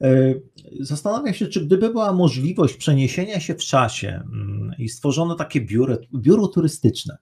E, 0.00 0.34
zastanawiam 0.80 1.34
się, 1.34 1.46
czy 1.46 1.66
gdyby 1.66 1.90
była 1.90 2.12
możliwość 2.12 2.76
przeniesienia 2.76 3.40
się 3.40 3.54
w 3.54 3.64
czasie 3.64 4.08
mm, 4.08 4.74
i 4.78 4.88
stworzono 4.88 5.34
takie 5.34 5.60
biuro, 5.60 5.96
biuro 6.14 6.48
turystyczne, 6.48 7.18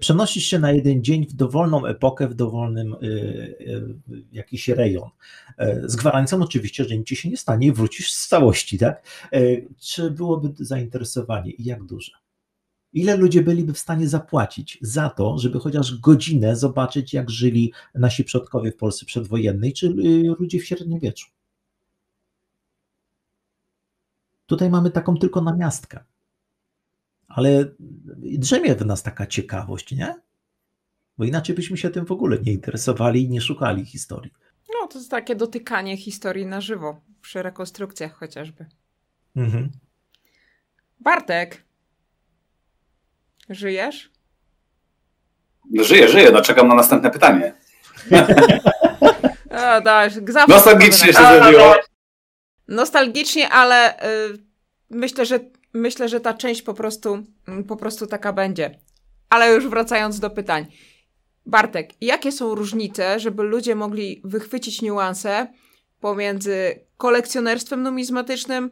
Przenosisz 0.00 0.44
się 0.44 0.58
na 0.58 0.72
jeden 0.72 1.04
dzień 1.04 1.26
w 1.26 1.32
dowolną 1.32 1.86
epokę, 1.86 2.28
w 2.28 2.34
dowolnym 2.34 2.94
y, 2.94 3.06
y, 3.06 4.24
jakiś 4.32 4.68
rejon. 4.68 5.10
E, 5.58 5.88
z 5.88 5.96
gwarancją 5.96 6.42
oczywiście, 6.42 6.84
że 6.84 6.98
nic 6.98 7.06
ci 7.06 7.16
się 7.16 7.28
nie 7.28 7.36
stanie 7.36 7.66
i 7.66 7.72
wrócisz 7.72 8.12
z 8.12 8.28
całości, 8.28 8.78
tak? 8.78 9.02
E, 9.32 9.40
czy 9.80 10.10
byłoby 10.10 10.64
zainteresowanie 10.64 11.50
i 11.50 11.64
jak 11.64 11.84
duże? 11.84 12.12
Ile 12.92 13.16
ludzie 13.16 13.42
byliby 13.42 13.72
w 13.72 13.78
stanie 13.78 14.08
zapłacić 14.08 14.78
za 14.82 15.10
to, 15.10 15.38
żeby 15.38 15.60
chociaż 15.60 15.98
godzinę 15.98 16.56
zobaczyć, 16.56 17.14
jak 17.14 17.30
żyli 17.30 17.72
nasi 17.94 18.24
przodkowie 18.24 18.72
w 18.72 18.76
Polsce 18.76 19.06
przedwojennej, 19.06 19.72
czy 19.72 19.86
y, 19.86 20.34
ludzie 20.38 20.58
w 20.58 20.66
średniowieczu? 20.66 21.26
Tutaj 24.46 24.70
mamy 24.70 24.90
taką 24.90 25.16
tylko 25.16 25.40
namiastkę 25.40 26.04
ale 27.28 27.64
drzemie 28.16 28.74
w 28.74 28.86
nas 28.86 29.02
taka 29.02 29.26
ciekawość, 29.26 29.92
nie? 29.92 30.14
Bo 31.18 31.24
inaczej 31.24 31.54
byśmy 31.54 31.76
się 31.76 31.90
tym 31.90 32.06
w 32.06 32.12
ogóle 32.12 32.38
nie 32.38 32.52
interesowali 32.52 33.22
i 33.22 33.28
nie 33.28 33.40
szukali 33.40 33.84
historii. 33.84 34.32
No, 34.74 34.86
to 34.86 34.98
jest 34.98 35.10
takie 35.10 35.36
dotykanie 35.36 35.96
historii 35.96 36.46
na 36.46 36.60
żywo, 36.60 37.00
przy 37.20 37.42
rekonstrukcjach 37.42 38.12
chociażby. 38.12 38.66
Mhm. 39.36 39.70
Bartek, 41.00 41.64
żyjesz? 43.50 44.10
No, 45.70 45.84
żyję, 45.84 46.08
żyję, 46.08 46.30
no 46.32 46.42
czekam 46.42 46.68
na 46.68 46.74
następne 46.74 47.10
pytanie. 47.10 47.54
o, 49.50 49.80
dasz, 49.80 50.12
Nostalgicznie 50.48 51.12
się 51.12 51.18
zrobiło. 51.18 51.74
Nostalgicznie, 52.68 53.48
ale 53.48 54.02
y, 54.02 54.38
myślę, 54.90 55.26
że 55.26 55.40
myślę, 55.74 56.08
że 56.08 56.20
ta 56.20 56.34
część 56.34 56.62
po 56.62 56.74
prostu, 56.74 57.22
mm, 57.48 57.64
po 57.64 57.76
prostu 57.76 58.06
taka 58.06 58.32
będzie. 58.32 58.78
Ale 59.28 59.54
już 59.54 59.68
wracając 59.68 60.20
do 60.20 60.30
pytań. 60.30 60.66
Bartek, 61.46 61.90
jakie 62.00 62.32
są 62.32 62.54
różnice, 62.54 63.20
żeby 63.20 63.42
ludzie 63.42 63.74
mogli 63.74 64.20
wychwycić 64.24 64.82
niuanse 64.82 65.46
pomiędzy 66.00 66.80
kolekcjonerstwem 66.96 67.82
numizmatycznym, 67.82 68.70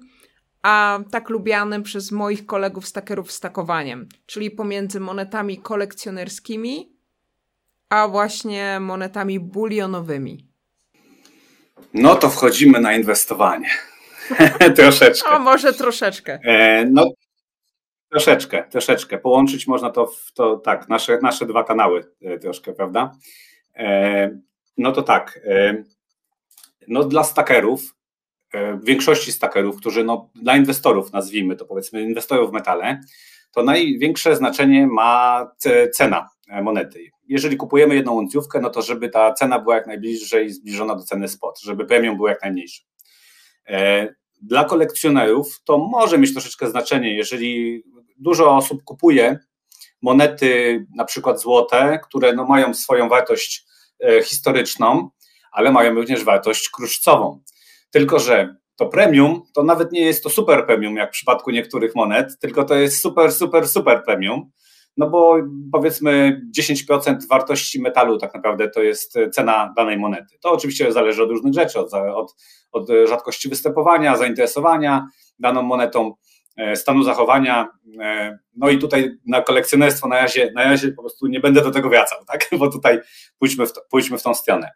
a 0.62 1.00
tak 1.10 1.28
lubianym 1.30 1.82
przez 1.82 2.12
moich 2.12 2.46
kolegów 2.46 2.86
stakerów 2.86 3.32
stakowaniem, 3.32 4.08
czyli 4.26 4.50
pomiędzy 4.50 5.00
monetami 5.00 5.58
kolekcjonerskimi, 5.58 6.96
a 7.88 8.08
właśnie 8.08 8.80
monetami 8.80 9.40
bulionowymi? 9.40 10.46
No 11.94 12.16
to 12.16 12.30
wchodzimy 12.30 12.80
na 12.80 12.94
inwestowanie. 12.94 13.70
troszeczkę. 14.76 15.28
A 15.28 15.38
może 15.38 15.72
troszeczkę. 15.72 16.38
E, 16.44 16.84
no, 16.84 17.10
troszeczkę, 18.10 18.64
troszeczkę. 18.70 19.18
Połączyć 19.18 19.66
można 19.66 19.90
to 19.90 20.06
w 20.06 20.32
to, 20.32 20.56
tak, 20.56 20.88
nasze, 20.88 21.18
nasze 21.22 21.46
dwa 21.46 21.64
kanały 21.64 22.04
e, 22.22 22.38
troszkę, 22.38 22.72
prawda? 22.72 23.12
E, 23.76 24.30
no 24.76 24.92
to 24.92 25.02
tak. 25.02 25.40
No 26.88 27.04
dla 27.04 27.24
stakerów, 27.24 27.94
większości 28.82 29.32
stakerów, 29.32 29.76
którzy 29.76 30.04
no, 30.04 30.30
dla 30.34 30.56
inwestorów 30.56 31.12
nazwijmy 31.12 31.56
to 31.56 31.64
powiedzmy, 31.64 32.02
inwestorów 32.02 32.50
w 32.50 32.52
metale, 32.52 33.00
to 33.52 33.62
największe 33.62 34.36
znaczenie 34.36 34.86
ma 34.86 35.46
cena 35.92 36.28
monety. 36.62 37.10
Jeżeli 37.28 37.56
kupujemy 37.56 37.94
jedną 37.94 38.14
uncjówkę, 38.14 38.60
no 38.60 38.70
to 38.70 38.82
żeby 38.82 39.08
ta 39.08 39.32
cena 39.32 39.58
była 39.58 39.74
jak 39.74 39.86
najbliżej 39.86 40.50
zbliżona 40.50 40.94
do 40.94 41.02
ceny 41.02 41.28
spot, 41.28 41.60
żeby 41.60 41.86
premium 41.86 42.16
było 42.16 42.28
jak 42.28 42.42
najmniejsze. 42.42 42.82
E, 43.68 44.08
dla 44.42 44.64
kolekcjonerów 44.64 45.62
to 45.64 45.78
może 45.78 46.18
mieć 46.18 46.32
troszeczkę 46.32 46.70
znaczenie, 46.70 47.16
jeżeli 47.16 47.82
dużo 48.18 48.56
osób 48.56 48.84
kupuje 48.84 49.38
monety, 50.02 50.86
na 50.96 51.04
przykład 51.04 51.40
złote, 51.40 52.00
które 52.04 52.32
no 52.32 52.44
mają 52.44 52.74
swoją 52.74 53.08
wartość 53.08 53.66
e, 54.00 54.22
historyczną, 54.22 55.10
ale 55.52 55.72
mają 55.72 55.94
również 55.94 56.24
wartość 56.24 56.70
kruszcową. 56.70 57.42
Tylko, 57.90 58.18
że 58.18 58.56
to 58.76 58.86
premium 58.86 59.42
to 59.54 59.62
nawet 59.62 59.92
nie 59.92 60.00
jest 60.00 60.22
to 60.22 60.30
super 60.30 60.66
premium, 60.66 60.96
jak 60.96 61.10
w 61.10 61.12
przypadku 61.12 61.50
niektórych 61.50 61.94
monet, 61.94 62.38
tylko 62.40 62.64
to 62.64 62.74
jest 62.74 63.00
super, 63.00 63.32
super, 63.32 63.68
super 63.68 64.02
premium, 64.04 64.50
no 64.96 65.10
bo 65.10 65.36
powiedzmy 65.72 66.42
10% 66.58 67.16
wartości 67.30 67.80
metalu 67.80 68.18
tak 68.18 68.34
naprawdę 68.34 68.70
to 68.70 68.82
jest 68.82 69.14
cena 69.32 69.72
danej 69.76 69.98
monety. 69.98 70.38
To 70.40 70.52
oczywiście 70.52 70.92
zależy 70.92 71.22
od 71.22 71.30
różnych 71.30 71.54
rzeczy, 71.54 71.78
od, 71.78 71.94
od, 71.94 72.34
od 72.72 72.88
rzadkości 73.08 73.48
występowania, 73.48 74.16
zainteresowania 74.16 75.06
daną 75.38 75.62
monetą, 75.62 76.14
e, 76.56 76.76
stanu 76.76 77.02
zachowania. 77.02 77.68
E, 78.00 78.38
no 78.56 78.68
i 78.68 78.78
tutaj 78.78 79.10
na 79.26 79.42
kolekcjonerstwo 79.42 80.08
na 80.08 80.16
razie, 80.16 80.52
na 80.54 80.64
razie 80.64 80.92
po 80.92 81.02
prostu 81.02 81.26
nie 81.26 81.40
będę 81.40 81.62
do 81.62 81.70
tego 81.70 81.88
wracał, 81.88 82.18
tak? 82.26 82.48
bo 82.58 82.70
tutaj 82.70 83.00
pójdźmy 83.38 83.66
w, 83.66 83.72
to, 83.72 83.80
pójdźmy 83.90 84.18
w 84.18 84.22
tą 84.22 84.34
stronę. 84.34 84.70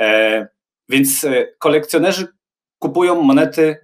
E, 0.00 0.48
więc 0.88 1.26
kolekcjonerzy 1.58 2.26
kupują 2.78 3.22
monety 3.22 3.76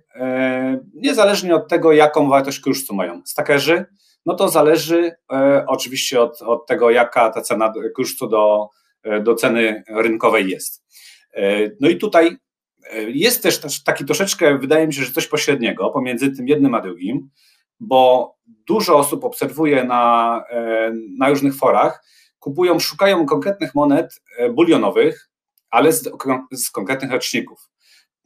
niezależnie 0.95 1.55
od 1.55 1.69
tego, 1.69 1.93
jaką 1.93 2.29
wartość 2.29 2.61
kruszcu 2.61 2.95
mają. 2.95 3.23
Stakerzy 3.25 3.87
no 4.27 4.35
to 4.35 4.49
zależy 4.49 5.13
e, 5.33 5.65
oczywiście 5.69 6.21
od, 6.21 6.43
od 6.43 6.67
tego, 6.67 6.91
jaka 6.91 7.31
ta 7.31 7.41
cena 7.41 7.73
kruszcu 7.95 8.27
do, 8.27 8.69
e, 9.03 9.21
do 9.21 9.35
ceny 9.35 9.83
rynkowej 9.89 10.49
jest. 10.49 10.85
E, 11.35 11.71
no 11.81 11.89
i 11.89 11.97
tutaj 11.97 12.37
jest 13.09 13.43
też 13.43 13.83
taki 13.85 14.05
troszeczkę, 14.05 14.59
wydaje 14.59 14.87
mi 14.87 14.95
się, 14.95 15.05
że 15.05 15.13
coś 15.13 15.27
pośredniego 15.27 15.91
pomiędzy 15.91 16.31
tym 16.31 16.49
jednym 16.49 16.75
a 16.75 16.81
drugim, 16.81 17.31
bo 17.81 18.35
dużo 18.47 18.97
osób 18.97 19.25
obserwuje 19.25 19.85
na, 19.85 20.45
na 21.19 21.29
różnych 21.29 21.57
forach, 21.57 22.05
kupują, 22.39 22.79
szukają 22.79 23.27
konkretnych 23.27 23.75
monet 23.75 24.23
bulionowych, 24.55 25.31
ale 25.71 25.93
z, 25.93 26.11
z 26.53 26.71
konkretnych 26.71 27.11
roczników 27.11 27.69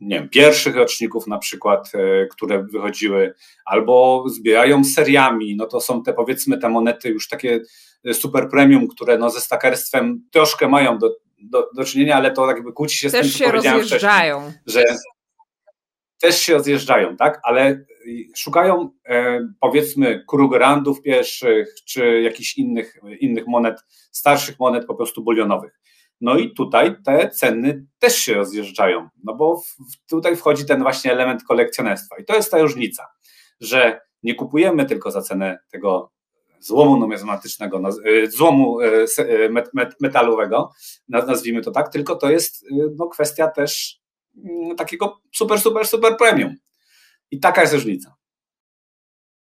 nie 0.01 0.19
wiem, 0.19 0.29
pierwszych 0.29 0.77
roczników 0.77 1.27
na 1.27 1.39
przykład, 1.39 1.91
e, 1.95 2.27
które 2.27 2.63
wychodziły, 2.63 3.35
albo 3.65 4.25
zbierają 4.29 4.85
seriami, 4.85 5.57
no 5.57 5.67
to 5.67 5.81
są 5.81 6.03
te 6.03 6.13
powiedzmy 6.13 6.59
te 6.59 6.69
monety 6.69 7.09
już 7.09 7.29
takie 7.29 7.61
e, 8.05 8.15
super 8.15 8.49
premium, 8.49 8.89
które 8.89 9.19
no 9.19 9.31
ze 9.31 9.41
stakerstwem 9.41 10.23
troszkę 10.31 10.69
mają 10.69 10.99
do, 10.99 11.17
do, 11.39 11.69
do 11.77 11.85
czynienia, 11.85 12.17
ale 12.17 12.31
to 12.31 12.47
jakby 12.47 12.73
kłóci 12.73 12.97
się 12.97 13.11
też 13.11 13.21
z 13.21 13.23
tym, 13.23 13.33
co 13.33 13.39
się 13.39 13.45
powiedziałem 13.45 13.81
rozjeżdżają. 13.81 14.41
wcześniej, 14.41 14.63
że 14.67 14.85
też 16.21 16.39
się 16.39 16.55
rozjeżdżają, 16.55 17.17
tak, 17.17 17.41
ale 17.43 17.85
szukają 18.37 18.91
e, 19.09 19.41
powiedzmy 19.61 20.25
Krugerandów 20.29 21.03
pierwszych, 21.03 21.75
czy 21.85 22.21
jakichś 22.21 22.59
innych, 22.59 22.99
innych 23.21 23.47
monet, 23.47 23.81
starszych 24.13 24.59
monet 24.59 24.87
po 24.87 24.95
prostu 24.95 25.25
bulionowych. 25.25 25.81
No 26.21 26.37
i 26.39 26.55
tutaj 26.55 26.97
te 27.05 27.31
ceny 27.31 27.87
też 27.99 28.17
się 28.17 28.35
rozjeżdżają, 28.35 29.09
no 29.25 29.35
bo 29.35 29.63
tutaj 30.11 30.37
wchodzi 30.37 30.67
ten 30.67 30.83
właśnie 30.83 31.13
element 31.13 31.45
kolekcjonerstwa. 31.45 32.17
I 32.19 32.25
to 32.25 32.35
jest 32.35 32.51
ta 32.51 32.59
różnica, 32.59 33.07
że 33.61 34.01
nie 34.23 34.35
kupujemy 34.35 34.87
tylko 34.87 35.11
za 35.11 35.23
cenę 35.23 35.59
tego 35.71 36.13
złomu 36.61 36.97
numizmatycznego, 36.97 37.83
złomu 38.29 38.79
metalowego, 40.01 40.73
nazwijmy 41.09 41.63
to 41.63 41.71
tak, 41.71 41.89
tylko 41.89 42.17
to 42.17 42.31
jest 42.31 42.65
no, 42.97 43.09
kwestia 43.09 43.49
też 43.49 44.01
mm, 44.45 44.77
takiego 44.77 45.21
super, 45.35 45.61
super, 45.61 45.87
super 45.87 46.17
premium. 46.17 46.55
I 47.31 47.41
taka 47.41 47.61
jest 47.61 47.75
różnica. 47.75 48.15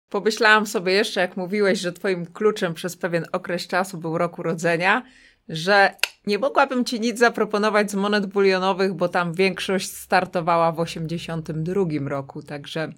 Pomyślałam 0.09 0.67
sobie 0.67 0.93
jeszcze, 0.93 1.21
jak 1.21 1.37
mówiłeś, 1.37 1.79
że 1.79 1.93
twoim 1.93 2.27
kluczem 2.27 2.75
przez 2.75 2.97
pewien 2.97 3.27
okres 3.33 3.67
czasu 3.67 3.99
był 3.99 4.19
rok 4.19 4.39
urodzenia, 4.39 5.03
że 5.49 5.95
nie 6.27 6.39
mogłabym 6.39 6.85
ci 6.85 7.01
nic 7.01 7.19
zaproponować 7.19 7.91
z 7.91 7.95
monet 7.95 8.27
bulionowych, 8.27 8.95
bo 8.95 9.09
tam 9.09 9.33
większość 9.33 9.93
startowała 9.93 10.73
w 10.73 10.81
82 10.81 11.85
roku, 12.09 12.43
także 12.43 12.93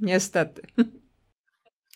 niestety. 0.00 0.62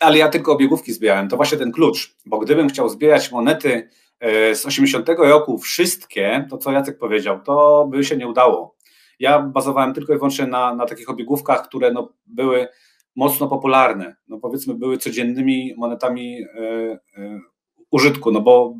Ale 0.01 0.18
ja 0.18 0.29
tylko 0.29 0.53
obiegówki 0.53 0.93
zbierałem, 0.93 1.29
to 1.29 1.37
właśnie 1.37 1.59
ten 1.59 1.72
klucz, 1.72 2.16
bo 2.26 2.39
gdybym 2.39 2.68
chciał 2.68 2.89
zbierać 2.89 3.33
monety 3.33 3.89
e, 4.20 4.55
z 4.55 4.66
80 4.66 5.09
roku 5.09 5.59
wszystkie, 5.59 6.47
to 6.51 6.59
co 6.59 6.72
Jacek 6.72 6.99
powiedział, 6.99 7.41
to 7.43 7.87
by 7.91 8.05
się 8.05 8.16
nie 8.16 8.29
udało. 8.29 8.76
Ja 9.20 9.43
bazowałem 9.43 9.95
tylko 9.95 10.12
i 10.12 10.16
wyłącznie 10.16 10.47
na, 10.47 10.74
na 10.74 10.87
takich 10.87 11.11
obiegówkach, 11.11 11.68
które 11.68 11.93
no, 11.93 12.12
były 12.26 12.68
mocno 13.16 13.49
popularne, 13.49 14.16
no 14.29 14.39
powiedzmy 14.39 14.74
były 14.74 14.99
codziennymi 14.99 15.74
monetami 15.76 16.43
e, 16.43 16.49
e, 17.16 17.41
użytku, 17.91 18.31
no 18.31 18.41
bo 18.41 18.74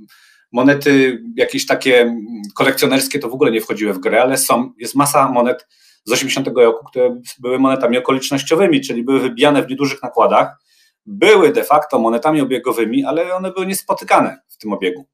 monety 0.53 1.23
jakieś 1.37 1.67
takie 1.67 2.15
kolekcjonerskie 2.55 3.19
to 3.19 3.29
w 3.29 3.35
ogóle 3.35 3.51
nie 3.51 3.61
wchodziły 3.61 3.93
w 3.93 3.99
grę, 3.99 4.23
ale 4.23 4.39
są, 4.39 4.73
jest 4.79 4.95
masa 4.95 5.29
monet 5.29 5.67
z 6.05 6.13
80 6.13 6.49
roku, 6.57 6.87
które 6.87 7.21
były 7.39 7.59
monetami 7.59 7.99
okolicznościowymi, 7.99 8.81
czyli 8.81 9.05
były 9.05 9.21
wybijane 9.21 9.63
w 9.63 9.69
niedużych 9.69 10.03
nakładach, 10.03 10.59
były 11.07 11.53
de 11.53 11.65
facto 11.65 11.99
monetami 11.99 12.41
obiegowymi, 12.41 13.05
ale 13.05 13.35
one 13.35 13.53
były 13.53 13.67
niespotykane 13.67 14.39
w 14.49 14.59
tym 14.59 14.73
obiegu. 14.73 15.07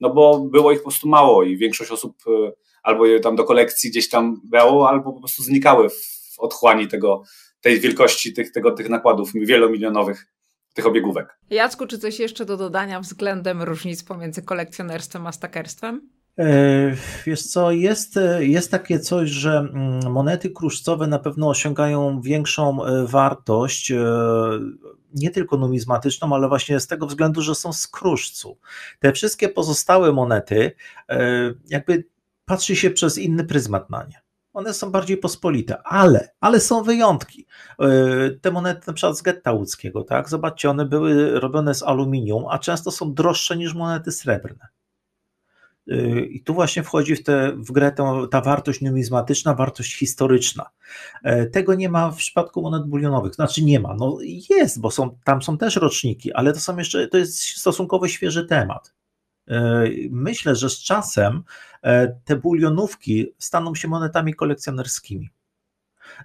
No 0.00 0.10
bo 0.10 0.40
było 0.40 0.72
ich 0.72 0.78
po 0.78 0.84
prostu 0.84 1.08
mało 1.08 1.42
i 1.42 1.56
większość 1.56 1.90
osób 1.90 2.16
e, 2.26 2.52
albo 2.82 3.06
je 3.06 3.20
tam 3.20 3.36
do 3.36 3.44
kolekcji 3.44 3.90
gdzieś 3.90 4.08
tam 4.08 4.40
brało, 4.44 4.88
albo 4.88 5.12
po 5.12 5.20
prostu 5.20 5.42
znikały 5.42 5.88
w 5.90 6.38
otchłani 6.38 6.88
tego, 6.88 7.22
tej 7.60 7.80
wielkości 7.80 8.32
tych, 8.32 8.52
tego, 8.52 8.70
tych 8.70 8.88
nakładów 8.88 9.30
wielomilionowych 9.34 10.26
tych 10.76 10.86
obiegówek. 10.86 11.38
Jacku, 11.50 11.86
czy 11.86 11.98
coś 11.98 12.18
jeszcze 12.18 12.44
do 12.44 12.56
dodania 12.56 13.00
względem 13.00 13.62
różnic 13.62 14.02
pomiędzy 14.02 14.42
kolekcjonerstwem 14.42 15.26
a 15.26 15.32
stakerstwem? 15.32 16.08
E, 16.38 16.96
wiesz 17.26 17.42
co, 17.42 17.70
jest, 17.70 18.18
jest 18.38 18.70
takie 18.70 18.98
coś, 19.00 19.30
że 19.30 19.58
mm, 19.58 20.12
monety 20.12 20.50
kruszcowe 20.50 21.06
na 21.06 21.18
pewno 21.18 21.48
osiągają 21.48 22.20
większą 22.20 22.84
e, 22.84 23.06
wartość, 23.06 23.90
e, 23.90 24.04
nie 25.14 25.30
tylko 25.30 25.56
numizmatyczną, 25.56 26.34
ale 26.34 26.48
właśnie 26.48 26.80
z 26.80 26.86
tego 26.86 27.06
względu, 27.06 27.42
że 27.42 27.54
są 27.54 27.72
z 27.72 27.86
kruszcu. 27.86 28.58
Te 29.00 29.12
wszystkie 29.12 29.48
pozostałe 29.48 30.12
monety, 30.12 30.72
jakby 31.68 32.04
patrzy 32.44 32.76
się 32.76 32.90
przez 32.90 33.18
inny 33.18 33.44
pryzmat 33.44 33.90
na 33.90 34.04
nie 34.04 34.25
one 34.56 34.74
są 34.74 34.90
bardziej 34.90 35.16
pospolite, 35.16 35.82
ale, 35.82 36.28
ale 36.40 36.60
są 36.60 36.82
wyjątki. 36.82 37.46
E, 37.80 37.86
te 38.30 38.50
monety 38.50 38.80
na 38.86 38.92
przykład 38.92 39.18
z 39.18 39.22
getta 39.22 39.52
łódzkiego, 39.52 40.04
tak? 40.04 40.28
Zobaczcie, 40.28 40.70
one 40.70 40.84
były 40.84 41.40
robione 41.40 41.74
z 41.74 41.82
aluminium, 41.82 42.44
a 42.50 42.58
często 42.58 42.90
są 42.90 43.14
droższe 43.14 43.56
niż 43.56 43.74
monety 43.74 44.12
srebrne. 44.12 44.68
E, 45.88 46.20
I 46.20 46.42
tu 46.42 46.54
właśnie 46.54 46.82
wchodzi 46.82 47.16
w, 47.16 47.22
te, 47.22 47.52
w 47.56 47.72
grę 47.72 47.92
ta, 47.92 48.12
ta 48.30 48.40
wartość 48.40 48.80
numizmatyczna, 48.80 49.54
wartość 49.54 49.98
historyczna. 49.98 50.70
E, 51.22 51.46
tego 51.46 51.74
nie 51.74 51.88
ma 51.88 52.10
w 52.10 52.16
przypadku 52.16 52.62
monet 52.62 52.86
bulionowych. 52.86 53.34
Znaczy 53.34 53.64
nie 53.64 53.80
ma, 53.80 53.94
no 53.94 54.18
jest, 54.50 54.80
bo 54.80 54.90
są, 54.90 55.18
tam 55.24 55.42
są 55.42 55.58
też 55.58 55.76
roczniki, 55.76 56.32
ale 56.32 56.52
to 56.52 56.60
są 56.60 56.76
jeszcze, 56.76 57.08
to 57.08 57.18
jest 57.18 57.38
stosunkowo 57.38 58.08
świeży 58.08 58.46
temat. 58.46 58.95
E, 59.48 59.84
myślę, 60.10 60.54
że 60.54 60.70
z 60.70 60.78
czasem 60.78 61.42
e, 61.82 62.08
te 62.24 62.36
bulionówki 62.36 63.34
staną 63.38 63.74
się 63.74 63.88
monetami 63.88 64.34
kolekcjonerskimi. 64.34 65.30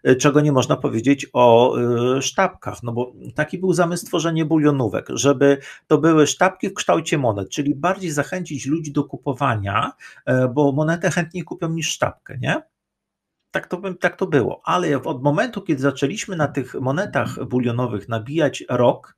E, 0.03 0.15
czego 0.15 0.41
nie 0.41 0.51
można 0.51 0.75
powiedzieć 0.75 1.27
o 1.33 1.75
sztabkach, 2.21 2.83
no 2.83 2.91
bo 2.91 3.13
taki 3.35 3.57
był 3.57 3.73
zamysł 3.73 4.05
tworzenia 4.05 4.45
bulionówek, 4.45 5.07
żeby 5.09 5.57
to 5.87 5.97
były 5.97 6.27
sztabki 6.27 6.69
w 6.69 6.73
kształcie 6.73 7.17
monet, 7.17 7.49
czyli 7.49 7.75
bardziej 7.75 8.11
zachęcić 8.11 8.65
ludzi 8.65 8.91
do 8.91 9.03
kupowania, 9.03 9.91
bo 10.53 10.71
monetę 10.71 11.11
chętniej 11.11 11.43
kupią 11.43 11.69
niż 11.69 11.89
sztabkę, 11.89 12.37
nie? 12.37 12.61
Tak 13.51 13.67
to, 13.67 13.81
tak 13.99 14.17
to 14.17 14.27
było, 14.27 14.61
ale 14.63 15.01
od 15.01 15.23
momentu, 15.23 15.61
kiedy 15.61 15.81
zaczęliśmy 15.81 16.35
na 16.35 16.47
tych 16.47 16.73
monetach 16.73 17.45
bulionowych 17.45 18.09
nabijać 18.09 18.63
rok, 18.69 19.17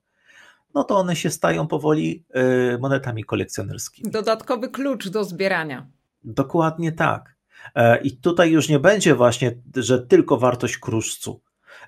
no 0.73 0.83
to 0.83 0.97
one 0.97 1.15
się 1.15 1.29
stają 1.29 1.67
powoli 1.67 2.25
y, 2.75 2.77
monetami 2.79 3.23
kolekcjonerskimi. 3.23 4.11
Dodatkowy 4.11 4.69
klucz 4.69 5.09
do 5.09 5.23
zbierania. 5.23 5.87
Dokładnie 6.23 6.91
tak. 6.91 7.35
E, 7.75 8.01
I 8.01 8.17
tutaj 8.17 8.51
już 8.51 8.69
nie 8.69 8.79
będzie 8.79 9.15
właśnie, 9.15 9.55
że 9.75 9.99
tylko 9.99 10.37
wartość 10.37 10.77
kruszcu. 10.77 11.41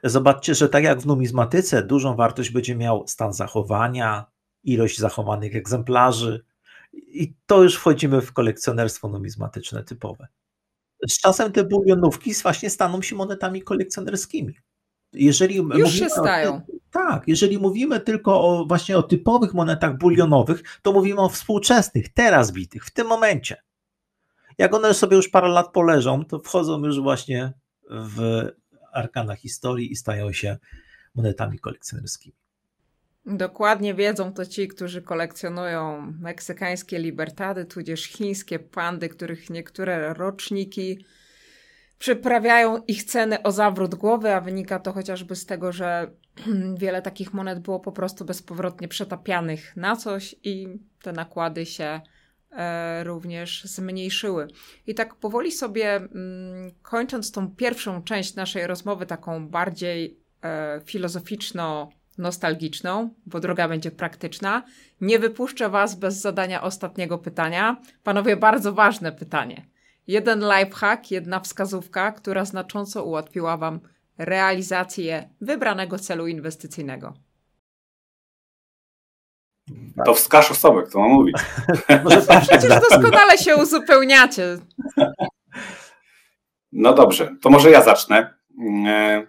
Zobaczcie, 0.03 0.55
że 0.55 0.69
tak 0.69 0.83
jak 0.83 0.99
w 0.99 1.05
numizmatyce, 1.05 1.83
dużą 1.83 2.15
wartość 2.15 2.49
będzie 2.49 2.75
miał 2.75 3.07
stan 3.07 3.33
zachowania, 3.33 4.25
ilość 4.63 4.99
zachowanych 4.99 5.55
egzemplarzy. 5.55 6.45
I 6.93 7.33
to 7.45 7.63
już 7.63 7.75
wchodzimy 7.75 8.21
w 8.21 8.33
kolekcjonerstwo 8.33 9.07
numizmatyczne 9.07 9.83
typowe. 9.83 10.27
Z 11.09 11.19
czasem 11.19 11.51
te 11.51 11.63
bulionówki 11.63 12.33
właśnie 12.33 12.69
staną 12.69 13.01
się 13.01 13.15
monetami 13.15 13.61
kolekcjonerskimi. 13.61 14.57
Jeżeli 15.13 15.55
Już 15.55 15.93
się 15.93 16.09
stają. 16.09 16.61
Tak, 16.95 17.23
jeżeli 17.27 17.57
mówimy 17.57 17.99
tylko 17.99 18.41
o 18.41 18.65
właśnie 18.65 18.97
o 18.97 19.03
typowych 19.03 19.53
monetach 19.53 19.97
bulionowych, 19.97 20.63
to 20.81 20.93
mówimy 20.93 21.21
o 21.21 21.29
współczesnych, 21.29 22.13
teraz 22.13 22.51
bitych, 22.51 22.85
w 22.85 22.91
tym 22.91 23.07
momencie. 23.07 23.57
Jak 24.57 24.73
one 24.73 24.93
sobie 24.93 25.15
już 25.15 25.29
parę 25.29 25.47
lat 25.47 25.71
poleżą, 25.71 26.25
to 26.25 26.39
wchodzą 26.39 26.85
już 26.85 26.99
właśnie 27.01 27.53
w 27.89 28.41
arkana 28.93 29.35
historii 29.35 29.91
i 29.91 29.95
stają 29.95 30.31
się 30.31 30.57
monetami 31.15 31.59
kolekcjonerskimi. 31.59 32.35
Dokładnie 33.25 33.93
wiedzą 33.93 34.33
to 34.33 34.45
ci, 34.45 34.67
którzy 34.67 35.01
kolekcjonują 35.01 36.13
meksykańskie 36.19 36.99
libertady, 36.99 37.65
tudzież 37.65 38.03
chińskie 38.03 38.59
pandy, 38.59 39.09
których 39.09 39.49
niektóre 39.49 40.13
roczniki 40.13 41.05
przyprawiają 41.99 42.83
ich 42.87 43.03
ceny 43.03 43.43
o 43.43 43.51
zawrót 43.51 43.95
głowy, 43.95 44.33
a 44.33 44.41
wynika 44.41 44.79
to 44.79 44.93
chociażby 44.93 45.35
z 45.35 45.45
tego, 45.45 45.71
że 45.71 46.11
wiele 46.81 47.01
takich 47.01 47.33
monet 47.33 47.59
było 47.59 47.79
po 47.79 47.91
prostu 47.91 48.25
bezpowrotnie 48.25 48.87
przetapianych 48.87 49.77
na 49.77 49.95
coś 49.95 50.35
i 50.43 50.79
te 51.01 51.11
nakłady 51.11 51.65
się 51.65 52.01
e, 52.51 53.03
również 53.03 53.63
zmniejszyły. 53.63 54.47
I 54.87 54.95
tak 54.95 55.15
powoli 55.15 55.51
sobie 55.51 55.95
mm, 55.95 56.71
kończąc 56.81 57.31
tą 57.31 57.55
pierwszą 57.55 58.03
część 58.03 58.35
naszej 58.35 58.67
rozmowy, 58.67 59.05
taką 59.05 59.47
bardziej 59.47 60.19
e, 60.43 60.81
filozoficzno 60.85 61.89
nostalgiczną, 62.17 63.09
bo 63.25 63.39
droga 63.39 63.67
będzie 63.67 63.91
praktyczna. 63.91 64.63
Nie 65.01 65.19
wypuszczę 65.19 65.69
Was 65.69 65.95
bez 65.95 66.21
zadania 66.21 66.61
ostatniego 66.61 67.17
pytania. 67.17 67.81
Panowie, 68.03 68.37
bardzo 68.37 68.73
ważne 68.73 69.11
pytanie. 69.11 69.74
Jeden 70.07 70.39
lifehack, 70.39 71.11
jedna 71.11 71.39
wskazówka, 71.39 72.11
która 72.11 72.45
znacząco 72.45 73.03
ułatwiła 73.03 73.57
Wam 73.57 73.79
realizację 74.17 75.29
wybranego 75.41 75.99
celu 75.99 76.27
inwestycyjnego. 76.27 77.13
To 80.05 80.13
wskaż 80.13 80.51
osobę, 80.51 80.83
kto 80.83 80.99
ma 80.99 81.07
mówić. 81.07 81.35
Przecież 82.47 82.69
doskonale 82.89 83.37
się 83.37 83.55
uzupełniacie. 83.55 84.57
No 86.71 86.93
dobrze, 86.93 87.35
to 87.41 87.49
może 87.49 87.71
ja 87.71 87.81
zacznę. 87.81 88.33
E, 88.87 89.27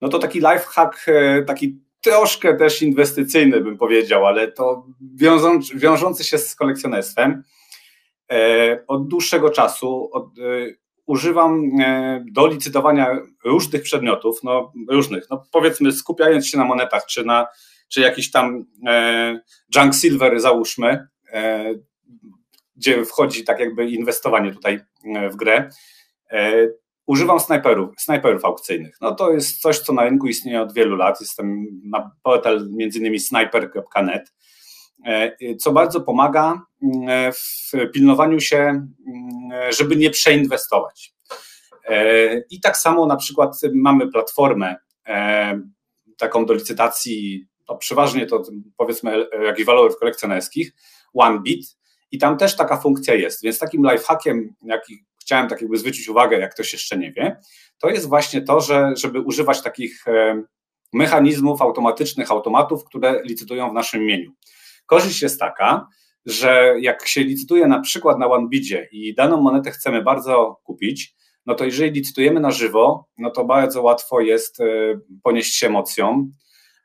no 0.00 0.08
to 0.08 0.18
taki 0.18 0.38
lifehack, 0.38 1.08
e, 1.08 1.42
taki 1.42 1.80
troszkę 2.00 2.56
też 2.56 2.82
inwestycyjny 2.82 3.60
bym 3.60 3.78
powiedział, 3.78 4.26
ale 4.26 4.52
to 4.52 4.86
wiążący 5.74 6.24
się 6.24 6.38
z 6.38 6.54
kolekcjonerstwem. 6.54 7.42
E, 8.32 8.84
od 8.86 9.08
dłuższego 9.08 9.50
czasu 9.50 10.08
od, 10.12 10.24
e, 10.38 10.66
używam 11.06 11.70
e, 11.80 12.24
do 12.32 12.46
licytowania 12.46 13.18
różnych 13.44 13.82
przedmiotów, 13.82 14.38
no 14.42 14.72
różnych, 14.90 15.30
no 15.30 15.44
powiedzmy 15.52 15.92
skupiając 15.92 16.46
się 16.46 16.58
na 16.58 16.64
monetach, 16.64 17.06
czy 17.06 17.24
na 17.24 17.46
czy 17.88 18.00
jakiś 18.00 18.30
tam 18.30 18.64
junk 19.76 19.94
silver 19.94 20.40
załóżmy, 20.40 21.08
gdzie 22.76 23.04
wchodzi 23.04 23.44
tak 23.44 23.60
jakby 23.60 23.90
inwestowanie 23.90 24.52
tutaj 24.52 24.80
w 25.30 25.36
grę, 25.36 25.70
używam 27.06 27.40
snajperów, 27.40 27.94
snajperów 27.98 28.44
aukcyjnych. 28.44 28.96
No 29.00 29.14
to 29.14 29.32
jest 29.32 29.60
coś, 29.60 29.78
co 29.78 29.92
na 29.92 30.04
rynku 30.04 30.26
istnieje 30.26 30.62
od 30.62 30.72
wielu 30.72 30.96
lat. 30.96 31.20
Jestem 31.20 31.66
na 31.84 32.10
portal 32.22 32.68
między 32.70 32.98
innymi 32.98 33.20
sniper.net 33.20 34.32
co 35.58 35.72
bardzo 35.72 36.00
pomaga 36.00 36.62
mm, 36.82 37.32
w 37.32 37.72
pilnowaniu 37.92 38.40
się, 38.40 38.58
mm, 38.58 38.88
żeby 39.70 39.96
nie 39.96 40.10
przeinwestować. 40.10 41.14
E, 41.84 42.38
I 42.50 42.60
tak 42.60 42.76
samo 42.76 43.06
na 43.06 43.16
przykład 43.16 43.60
mamy 43.74 44.08
platformę 44.08 44.76
e, 45.06 45.60
taką 46.16 46.46
do 46.46 46.54
licytacji 46.54 47.46
to 47.66 47.76
przeważnie 47.76 48.26
to 48.26 48.42
powiedzmy 48.76 49.26
jakichś 49.44 49.66
walorów 49.66 49.98
kolekcjonerskich, 49.98 50.72
one 51.14 51.40
bit 51.40 51.76
i 52.10 52.18
tam 52.18 52.38
też 52.38 52.56
taka 52.56 52.76
funkcja 52.76 53.14
jest, 53.14 53.42
więc 53.42 53.58
takim 53.58 53.82
lifehackiem, 53.82 54.54
jaki 54.62 55.04
chciałem 55.20 55.48
tak 55.48 55.60
jakby 55.60 55.78
zwrócić 55.78 56.08
uwagę, 56.08 56.38
jak 56.38 56.54
ktoś 56.54 56.72
jeszcze 56.72 56.98
nie 56.98 57.12
wie, 57.12 57.36
to 57.78 57.88
jest 57.90 58.08
właśnie 58.08 58.42
to, 58.42 58.60
że 58.60 58.92
żeby 58.96 59.20
używać 59.20 59.62
takich 59.62 60.08
e, 60.08 60.42
mechanizmów 60.92 61.62
automatycznych, 61.62 62.30
automatów, 62.30 62.84
które 62.84 63.22
licytują 63.24 63.70
w 63.70 63.74
naszym 63.74 64.02
imieniu. 64.02 64.32
Korzyść 64.88 65.22
jest 65.22 65.40
taka, 65.40 65.88
że 66.26 66.74
jak 66.80 67.08
się 67.08 67.24
licytuje 67.24 67.66
na 67.66 67.80
przykład 67.80 68.18
na 68.18 68.26
OneBidzie 68.26 68.88
i 68.92 69.14
daną 69.14 69.40
monetę 69.40 69.70
chcemy 69.70 70.02
bardzo 70.02 70.60
kupić, 70.64 71.14
no 71.46 71.54
to 71.54 71.64
jeżeli 71.64 71.90
licytujemy 71.90 72.40
na 72.40 72.50
żywo, 72.50 73.08
no 73.18 73.30
to 73.30 73.44
bardzo 73.44 73.82
łatwo 73.82 74.20
jest 74.20 74.60
e, 74.60 74.64
ponieść 75.22 75.54
się 75.54 75.66
emocją 75.66 76.30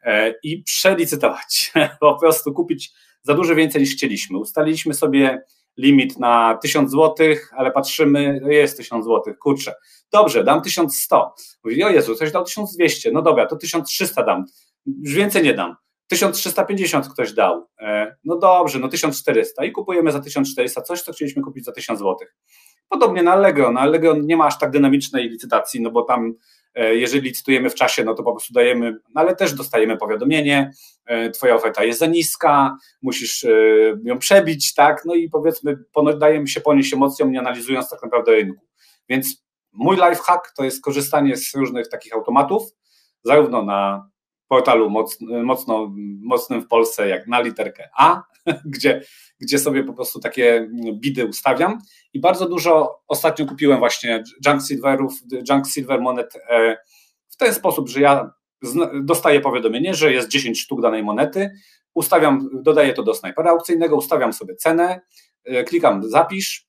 e, 0.03 0.33
i 0.43 0.63
przelicytować. 0.63 1.73
Po 1.99 2.19
prostu 2.19 2.53
kupić 2.53 2.91
za 3.21 3.33
dużo 3.33 3.55
więcej 3.55 3.81
niż 3.81 3.91
chcieliśmy. 3.91 4.37
Ustaliliśmy 4.37 4.93
sobie 4.93 5.41
limit 5.77 6.19
na 6.19 6.57
1000 6.61 6.91
zł, 6.91 7.15
ale 7.57 7.71
patrzymy, 7.71 8.39
no 8.41 8.49
jest 8.49 8.77
1000 8.77 9.05
zł, 9.05 9.33
kurczę. 9.39 9.73
Dobrze, 10.11 10.43
dam 10.43 10.61
1100. 10.61 11.33
Mówi, 11.63 11.83
o 11.83 11.89
Jezu, 11.89 12.15
ktoś 12.15 12.31
dał 12.31 12.45
1200, 12.45 13.11
no 13.11 13.21
dobra, 13.21 13.45
to 13.45 13.55
1300 13.55 14.23
dam. 14.23 14.45
Już 14.85 15.13
więcej 15.13 15.43
nie 15.43 15.53
dam. 15.53 15.75
1350 16.07 17.09
ktoś 17.13 17.33
dał. 17.33 17.67
E, 17.79 18.15
no 18.23 18.37
dobrze, 18.37 18.79
no 18.79 18.87
1400 18.87 19.65
i 19.65 19.71
kupujemy 19.71 20.11
za 20.11 20.19
1400 20.19 20.81
coś, 20.81 21.01
co 21.01 21.13
chcieliśmy 21.13 21.41
kupić 21.41 21.65
za 21.65 21.71
1000 21.71 21.99
zł. 21.99 22.17
Podobnie 22.89 23.23
na 23.23 23.33
Allegro. 23.33 23.71
Na 23.71 23.79
Allegro 23.79 24.15
nie 24.15 24.37
ma 24.37 24.45
aż 24.45 24.59
tak 24.59 24.71
dynamicznej 24.71 25.29
licytacji, 25.29 25.81
no 25.81 25.91
bo 25.91 26.03
tam 26.03 26.33
e, 26.75 26.95
jeżeli 26.95 27.27
licytujemy 27.27 27.69
w 27.69 27.75
czasie, 27.75 28.03
no 28.03 28.13
to 28.13 28.23
po 28.23 28.31
prostu 28.31 28.53
dajemy, 28.53 28.91
no 28.91 29.21
ale 29.21 29.35
też 29.35 29.53
dostajemy 29.53 29.97
powiadomienie, 29.97 30.71
e, 31.05 31.29
twoja 31.29 31.55
oferta 31.55 31.83
jest 31.83 31.99
za 31.99 32.05
niska, 32.05 32.77
musisz 33.01 33.45
ją 34.03 34.19
przebić, 34.19 34.73
tak, 34.73 35.01
no 35.05 35.15
i 35.15 35.29
powiedzmy, 35.29 35.77
dajemy 36.17 36.47
się 36.47 36.61
ponieść 36.61 36.93
emocją, 36.93 37.29
nie 37.29 37.39
analizując 37.39 37.89
tak 37.89 38.03
naprawdę 38.03 38.31
rynku. 38.31 38.65
Więc 39.09 39.43
mój 39.73 39.95
lifehack 39.95 40.53
to 40.57 40.63
jest 40.63 40.83
korzystanie 40.83 41.37
z 41.37 41.55
różnych 41.55 41.89
takich 41.89 42.13
automatów, 42.13 42.63
zarówno 43.23 43.61
na 43.61 44.09
portalu 44.53 44.89
mocno, 44.89 45.43
mocno, 45.43 45.93
mocnym 46.21 46.61
w 46.61 46.67
Polsce, 46.67 47.09
jak 47.09 47.27
na 47.27 47.41
literkę 47.41 47.89
A, 47.97 48.23
gdzie, 48.75 49.01
gdzie 49.41 49.59
sobie 49.59 49.83
po 49.83 49.93
prostu 49.93 50.19
takie 50.19 50.69
bidy 50.93 51.25
ustawiam. 51.25 51.79
I 52.13 52.19
bardzo 52.19 52.49
dużo 52.49 53.01
ostatnio 53.07 53.45
kupiłem 53.45 53.79
właśnie 53.79 54.23
junk 54.45 54.61
silverów, 54.67 55.13
junk 55.49 55.67
silver 55.67 56.01
monet 56.01 56.37
e, 56.49 56.77
w 57.29 57.37
ten 57.37 57.53
sposób, 57.53 57.89
że 57.89 58.01
ja 58.01 58.31
dostaję 59.03 59.41
powiadomienie, 59.41 59.93
że 59.93 60.13
jest 60.13 60.27
10 60.29 60.61
sztuk 60.61 60.81
danej 60.81 61.03
monety, 61.03 61.51
ustawiam, 61.93 62.49
dodaję 62.53 62.93
to 62.93 63.03
do 63.03 63.13
snajpera 63.13 63.51
aukcyjnego, 63.51 63.95
ustawiam 63.95 64.33
sobie 64.33 64.55
cenę, 64.55 65.01
e, 65.45 65.63
klikam 65.63 66.09
zapisz 66.09 66.67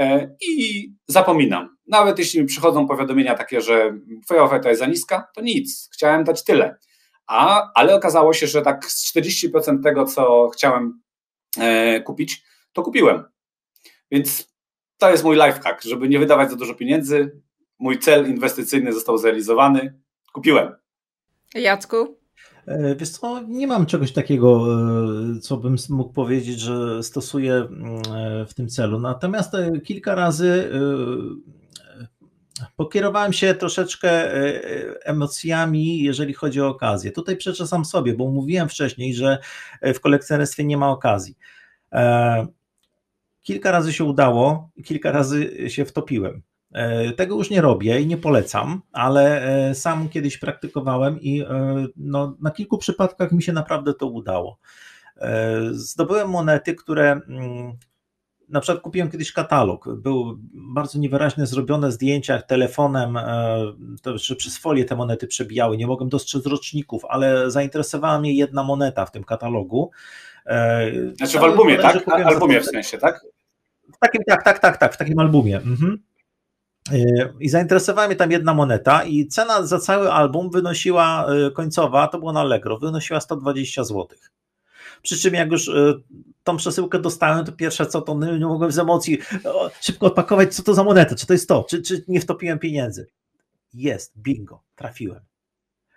e, 0.00 0.36
i 0.40 0.86
zapominam. 1.06 1.76
Nawet 1.86 2.18
jeśli 2.18 2.40
mi 2.40 2.46
przychodzą 2.46 2.86
powiadomienia 2.86 3.34
takie, 3.34 3.60
że 3.60 3.98
twoja 4.24 4.42
oferta 4.42 4.68
jest 4.68 4.80
za 4.80 4.86
niska, 4.86 5.28
to 5.34 5.40
nic, 5.40 5.88
chciałem 5.92 6.24
dać 6.24 6.44
tyle 6.44 6.76
a, 7.26 7.70
ale 7.74 7.94
okazało 7.94 8.32
się, 8.32 8.46
że 8.46 8.62
tak 8.62 8.86
40% 8.86 9.82
tego, 9.82 10.04
co 10.04 10.48
chciałem 10.48 11.00
e, 11.58 12.00
kupić, 12.00 12.42
to 12.72 12.82
kupiłem. 12.82 13.24
Więc 14.10 14.56
to 14.98 15.10
jest 15.10 15.24
mój 15.24 15.36
lifehack, 15.36 15.82
żeby 15.82 16.08
nie 16.08 16.18
wydawać 16.18 16.50
za 16.50 16.56
dużo 16.56 16.74
pieniędzy. 16.74 17.40
Mój 17.78 17.98
cel 17.98 18.28
inwestycyjny 18.28 18.92
został 18.92 19.18
zrealizowany. 19.18 20.00
Kupiłem. 20.32 20.72
Jacku? 21.54 22.18
E, 22.66 22.96
wiesz 22.96 23.10
co, 23.10 23.42
nie 23.42 23.66
mam 23.66 23.86
czegoś 23.86 24.12
takiego, 24.12 24.66
e, 25.36 25.40
co 25.40 25.56
bym 25.56 25.76
mógł 25.88 26.12
powiedzieć, 26.12 26.60
że 26.60 27.02
stosuję 27.02 27.54
mm, 27.54 28.02
e, 28.14 28.46
w 28.46 28.54
tym 28.54 28.68
celu. 28.68 29.00
Natomiast 29.00 29.52
kilka 29.84 30.14
razy 30.14 30.70
pokierowałem 32.76 33.32
się 33.32 33.54
troszeczkę 33.54 34.10
e, 34.10 34.64
e, 34.64 35.06
emocjami, 35.06 36.02
jeżeli 36.02 36.34
chodzi 36.34 36.60
o 36.60 36.68
okazję. 36.68 37.12
Tutaj 37.12 37.36
przeczesam 37.36 37.84
sobie, 37.84 38.14
bo 38.14 38.30
mówiłem 38.30 38.68
wcześniej, 38.68 39.14
że 39.14 39.38
e, 39.80 39.94
w 39.94 40.00
kolekcjonerstwie 40.00 40.64
nie 40.64 40.76
ma 40.76 40.90
okazji. 40.90 41.36
Kilka 43.42 43.70
razy 43.70 43.92
się 43.92 44.04
udało, 44.04 44.70
kilka 44.84 45.12
razy 45.12 45.70
się 45.70 45.84
wtopiłem. 45.84 46.42
Tego 47.16 47.36
już 47.36 47.50
nie 47.50 47.60
robię 47.60 48.00
i 48.00 48.06
nie 48.06 48.16
polecam, 48.16 48.82
ale 48.92 49.42
sam 49.74 50.08
kiedyś 50.08 50.38
praktykowałem 50.38 51.20
i 51.20 51.44
no, 51.96 52.36
na 52.40 52.50
kilku 52.50 52.78
przypadkach 52.78 53.32
mi 53.32 53.42
się 53.42 53.52
naprawdę 53.52 53.94
to 53.94 54.06
udało. 54.06 54.58
Zdobyłem 55.70 56.30
monety, 56.30 56.74
które 56.74 57.12
mm, 57.12 57.78
na 58.48 58.60
przykład 58.60 58.82
kupiłem 58.82 59.10
kiedyś 59.10 59.32
katalog, 59.32 59.88
był 59.96 60.38
bardzo 60.54 60.98
niewyraźnie 60.98 61.46
zrobione 61.46 61.92
zdjęcia 61.92 62.42
telefonem, 62.42 63.16
e, 63.16 63.56
to, 64.02 64.18
że 64.18 64.36
przez 64.36 64.58
folię 64.58 64.84
te 64.84 64.96
monety 64.96 65.26
przebijały, 65.26 65.76
nie 65.76 65.86
mogłem 65.86 66.08
dostrzec 66.08 66.46
roczników, 66.46 67.04
ale 67.08 67.50
zainteresowała 67.50 68.20
mnie 68.20 68.34
jedna 68.34 68.62
moneta 68.62 69.06
w 69.06 69.10
tym 69.10 69.24
katalogu. 69.24 69.90
E, 70.46 70.90
znaczy 71.16 71.38
w 71.38 71.42
albumie, 71.42 71.78
tak? 71.78 72.08
Albumie 72.08 72.60
w 72.60 72.66
sensie, 72.66 72.98
tak? 72.98 73.20
W 73.94 73.98
takim, 73.98 74.22
tak, 74.28 74.42
tak, 74.42 74.58
tak, 74.58 74.76
tak, 74.76 74.94
w 74.94 74.96
takim 74.96 75.18
albumie. 75.18 75.56
Mhm. 75.56 75.98
E, 76.92 76.98
I 77.40 77.48
zainteresowała 77.48 78.06
mnie 78.06 78.16
tam 78.16 78.30
jedna 78.30 78.54
moneta 78.54 79.04
i 79.04 79.26
cena 79.26 79.66
za 79.66 79.78
cały 79.78 80.12
album 80.12 80.50
wynosiła 80.50 81.26
końcowa, 81.54 82.08
to 82.08 82.18
było 82.18 82.32
na 82.32 82.40
Allegro, 82.40 82.78
wynosiła 82.78 83.20
120 83.20 83.84
zł. 83.84 84.06
Przy 85.02 85.18
czym 85.18 85.34
jak 85.34 85.50
już 85.52 85.70
tą 86.44 86.56
przesyłkę 86.56 86.98
dostałem, 86.98 87.44
to 87.44 87.52
pierwsze 87.52 87.86
co, 87.86 88.02
to 88.02 88.14
nie 88.14 88.46
mogłem 88.46 88.72
z 88.72 88.78
emocji 88.78 89.18
szybko 89.80 90.06
odpakować, 90.06 90.54
co 90.54 90.62
to 90.62 90.74
za 90.74 90.84
moneta, 90.84 91.14
czy 91.14 91.26
to 91.26 91.32
jest 91.32 91.48
to, 91.48 91.64
czy, 91.70 91.82
czy 91.82 92.04
nie 92.08 92.20
wtopiłem 92.20 92.58
pieniędzy. 92.58 93.06
Jest, 93.74 94.12
bingo, 94.18 94.62
trafiłem. 94.74 95.20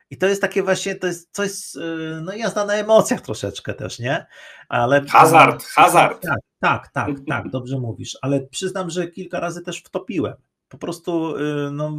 I 0.10 0.18
to 0.18 0.28
jest 0.28 0.41
takie 0.41 0.64
właśnie, 0.64 0.95
to 0.95 1.08
jest 1.08 1.30
coś, 1.32 1.76
y, 1.76 2.22
no 2.22 2.34
jazda 2.34 2.66
na 2.66 2.74
emocjach 2.74 3.22
troszeczkę 3.22 3.74
też, 3.74 4.00
nie? 4.00 4.26
Ale... 4.70 5.06
Hazard, 5.06 5.64
hazard. 5.64 6.22
Tak, 6.22 6.39
tak, 6.60 6.91
tak, 6.93 7.16
tak, 7.28 7.50
dobrze 7.50 7.80
mówisz, 7.80 8.18
ale 8.22 8.41
przyznam, 8.41 8.89
że 8.89 9.08
kilka 9.08 9.39
razy 9.39 9.62
też 9.62 9.84
wtopiłem. 9.84 10.34
Po 10.70 10.78
prostu 10.78 11.36
y, 11.36 11.72
no, 11.72 11.98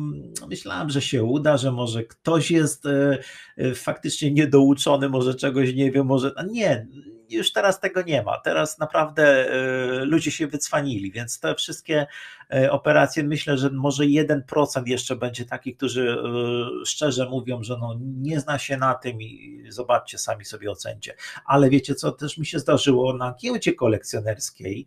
myślałem, 0.49 0.91
że 0.91 1.03
się 1.03 1.25
uda, 1.25 1.57
że 1.57 1.73
może 1.73 2.05
ktoś 2.05 2.51
jest 2.51 2.87
y, 2.87 3.75
faktycznie 3.75 4.31
niedouczony, 4.31 5.09
może 5.09 5.35
czegoś 5.35 5.75
nie 5.75 5.93
wie, 5.93 6.05
może. 6.05 6.33
Nie, 6.51 6.87
już 7.31 7.53
teraz 7.53 7.81
tego 7.81 8.03
nie 8.03 8.23
ma. 8.23 8.39
Teraz 8.39 8.79
naprawdę 8.79 9.53
e, 9.53 10.05
ludzie 10.05 10.31
się 10.31 10.47
wycwanili, 10.47 11.13
więc 11.13 11.41
te 11.41 11.55
wszystkie 11.55 12.07
e, 12.55 12.73
operacje, 12.73 13.25
myślę, 13.25 13.59
że 13.59 13.71
może 13.71 14.05
1% 14.05 14.87
jeszcze 14.87 15.17
będzie 15.17 15.45
takich, 15.45 15.77
którzy 15.77 16.11
e, 16.11 16.87
szczerze 16.87 17.29
mówią, 17.29 17.63
że 17.63 17.79
no 17.81 17.97
nie 18.01 18.41
zna 18.41 18.59
się 18.59 18.77
na 18.77 18.95
tym 18.95 19.23
i 19.23 19.65
zobaczcie, 19.69 20.19
sami 20.19 20.45
sobie 20.45 20.71
ocencie. 20.71 21.15
Ale 21.45 21.71
wiecie 21.71 21.95
co, 21.95 22.13
też 22.13 22.39
mi 22.39 22.47
się 22.47 22.59
zdarzyło 22.59 23.17
na 23.17 23.35
giełdzie 23.43 23.75
kolekcjonerskiej, 23.75 24.87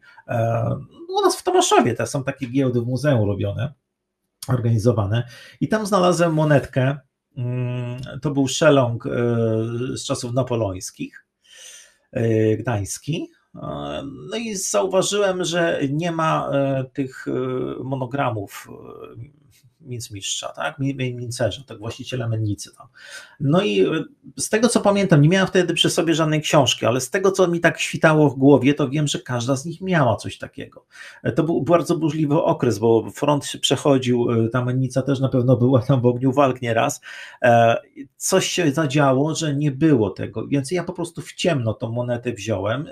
u 1.09 1.21
nas 1.21 1.37
w 1.37 1.43
Tomaszowie 1.43 1.93
też 1.93 2.09
są 2.09 2.23
takie 2.23 2.47
giełdy 2.47 2.81
w 2.81 2.85
muzeum 2.85 3.29
robione, 3.29 3.73
organizowane 4.47 5.27
i 5.61 5.67
tam 5.67 5.85
znalazłem 5.85 6.33
monetkę, 6.33 6.97
mm, 7.37 8.01
to 8.21 8.31
był 8.31 8.47
szelong 8.47 9.03
z 9.93 10.05
czasów 10.05 10.33
napoleońskich 10.33 11.23
gdański. 12.59 13.31
E, 13.55 13.59
no 14.29 14.37
i 14.37 14.55
zauważyłem, 14.55 15.43
że 15.43 15.79
nie 15.89 16.11
ma 16.11 16.49
e, 16.53 16.83
tych 16.93 17.25
monogramów 17.83 18.67
mincmistrza, 19.85 20.47
tak? 20.47 20.79
Mincerza, 20.79 21.63
tak 21.67 21.79
właściciela 21.79 22.27
mennicy 22.27 22.75
tam. 22.77 22.87
No 23.39 23.61
i 23.61 23.81
e, 23.81 24.03
z 24.37 24.49
tego 24.49 24.69
co 24.69 24.81
pamiętam, 24.81 25.21
nie 25.21 25.29
miałem 25.29 25.47
wtedy 25.47 25.73
przy 25.73 25.89
sobie 25.89 26.13
żadnej 26.13 26.41
książki, 26.41 26.85
ale 26.85 27.01
z 27.01 27.09
tego 27.09 27.31
co 27.31 27.47
mi 27.47 27.59
tak 27.59 27.79
świtało 27.79 28.29
w 28.29 28.35
głowie, 28.35 28.73
to 28.73 28.89
wiem, 28.89 29.07
że 29.07 29.19
każda 29.19 29.55
z 29.55 29.65
nich 29.65 29.81
miała 29.81 30.15
coś 30.15 30.37
takiego. 30.37 30.85
E, 31.23 31.31
to 31.31 31.43
był 31.43 31.61
bardzo 31.61 31.97
burzliwy 31.97 32.41
okres, 32.41 32.79
bo 32.79 33.11
front 33.11 33.45
się 33.45 33.59
przechodził, 33.59 34.31
e, 34.31 34.49
ta 34.49 34.65
mennica 34.65 35.01
też 35.01 35.19
na 35.19 35.29
pewno 35.29 35.57
była 35.57 35.81
tam 35.81 36.01
w 36.01 36.05
ogniu 36.05 36.31
walk 36.31 36.61
nieraz. 36.61 37.01
Coś 38.17 38.47
się 38.47 38.71
zadziało, 38.71 39.35
że 39.35 39.55
nie 39.55 39.71
było 39.71 40.09
tego, 40.09 40.47
więc 40.47 40.71
ja 40.71 40.83
po 40.83 40.93
prostu 40.93 41.21
w 41.21 41.33
ciemno 41.33 41.73
tą 41.73 41.91
monetę 41.91 42.33
wziąłem, 42.33 42.87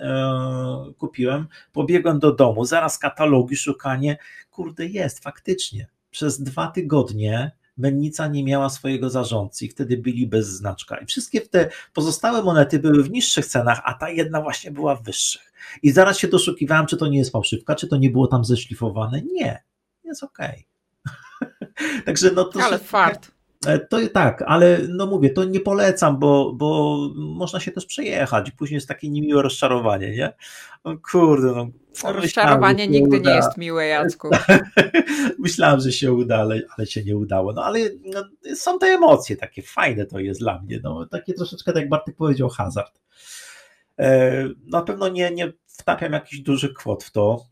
kupiłem, 0.97 1.47
pobiegłem 1.73 2.19
do 2.19 2.31
domu, 2.31 2.65
zaraz 2.65 2.97
katalogi, 2.97 3.55
szukanie, 3.55 4.17
kurde 4.51 4.85
jest, 4.85 5.23
faktycznie 5.23 5.87
przez 6.11 6.43
dwa 6.43 6.67
tygodnie 6.67 7.51
mennica 7.77 8.27
nie 8.27 8.43
miała 8.43 8.69
swojego 8.69 9.09
zarządcy 9.09 9.65
i 9.65 9.69
wtedy 9.69 9.97
byli 9.97 10.27
bez 10.27 10.47
znaczka. 10.47 10.97
I 10.97 11.05
wszystkie 11.05 11.41
te 11.41 11.69
pozostałe 11.93 12.43
monety 12.43 12.79
były 12.79 13.03
w 13.03 13.11
niższych 13.11 13.45
cenach, 13.45 13.81
a 13.83 13.93
ta 13.93 14.09
jedna 14.09 14.41
właśnie 14.41 14.71
była 14.71 14.95
w 14.95 15.03
wyższych. 15.03 15.53
I 15.83 15.91
zaraz 15.91 16.17
się 16.17 16.27
doszukiwałem, 16.27 16.85
czy 16.85 16.97
to 16.97 17.07
nie 17.07 17.17
jest 17.17 17.31
fałszywka, 17.31 17.75
czy 17.75 17.87
to 17.87 17.97
nie 17.97 18.09
było 18.09 18.27
tam 18.27 18.45
zeszlifowane. 18.45 19.21
Nie, 19.21 19.63
jest 20.03 20.23
okej. 20.23 20.67
Okay. 21.05 22.03
Także 22.05 22.31
no 22.31 22.43
to. 22.43 22.63
Ale 22.63 22.79
fart. 22.79 23.31
E, 23.65 23.79
to 23.79 23.97
tak, 24.13 24.43
ale 24.47 24.79
no 24.89 25.05
mówię, 25.05 25.29
to 25.29 25.43
nie 25.43 25.59
polecam, 25.59 26.19
bo, 26.19 26.53
bo 26.53 26.99
można 27.15 27.59
się 27.59 27.71
też 27.71 27.85
przejechać. 27.85 28.51
Później 28.51 28.75
jest 28.75 28.87
takie 28.87 29.09
niemiłe 29.09 29.41
rozczarowanie, 29.41 30.11
nie? 30.11 30.33
No 30.85 30.97
kurde, 31.11 31.47
no. 31.47 31.67
Rozczarowanie 32.11 32.87
nigdy 32.87 33.17
uda. 33.17 33.29
nie 33.29 33.35
jest 33.35 33.57
miłe, 33.57 33.87
Jacku. 33.87 34.29
myślałem, 35.39 35.79
że 35.79 35.91
się 35.91 36.13
uda, 36.13 36.37
ale, 36.37 36.61
ale 36.77 36.87
się 36.87 37.03
nie 37.03 37.17
udało. 37.17 37.53
No 37.53 37.63
ale 37.63 37.79
no, 38.05 38.23
są 38.55 38.79
te 38.79 38.87
emocje, 38.87 39.37
takie 39.37 39.61
fajne 39.61 40.05
to 40.05 40.19
jest 40.19 40.39
dla 40.39 40.61
mnie. 40.61 40.79
No, 40.83 41.05
takie 41.05 41.33
troszeczkę, 41.33 41.73
tak 41.73 41.81
jak 41.81 41.89
Bartek 41.89 42.15
powiedział, 42.15 42.49
hazard. 42.49 43.01
E, 43.99 44.31
na 44.67 44.81
pewno 44.81 45.09
nie, 45.09 45.31
nie 45.31 45.53
wtapiam 45.67 46.13
jakichś 46.13 46.41
dużych 46.41 46.73
kwot 46.73 47.03
w 47.03 47.11
to. 47.11 47.45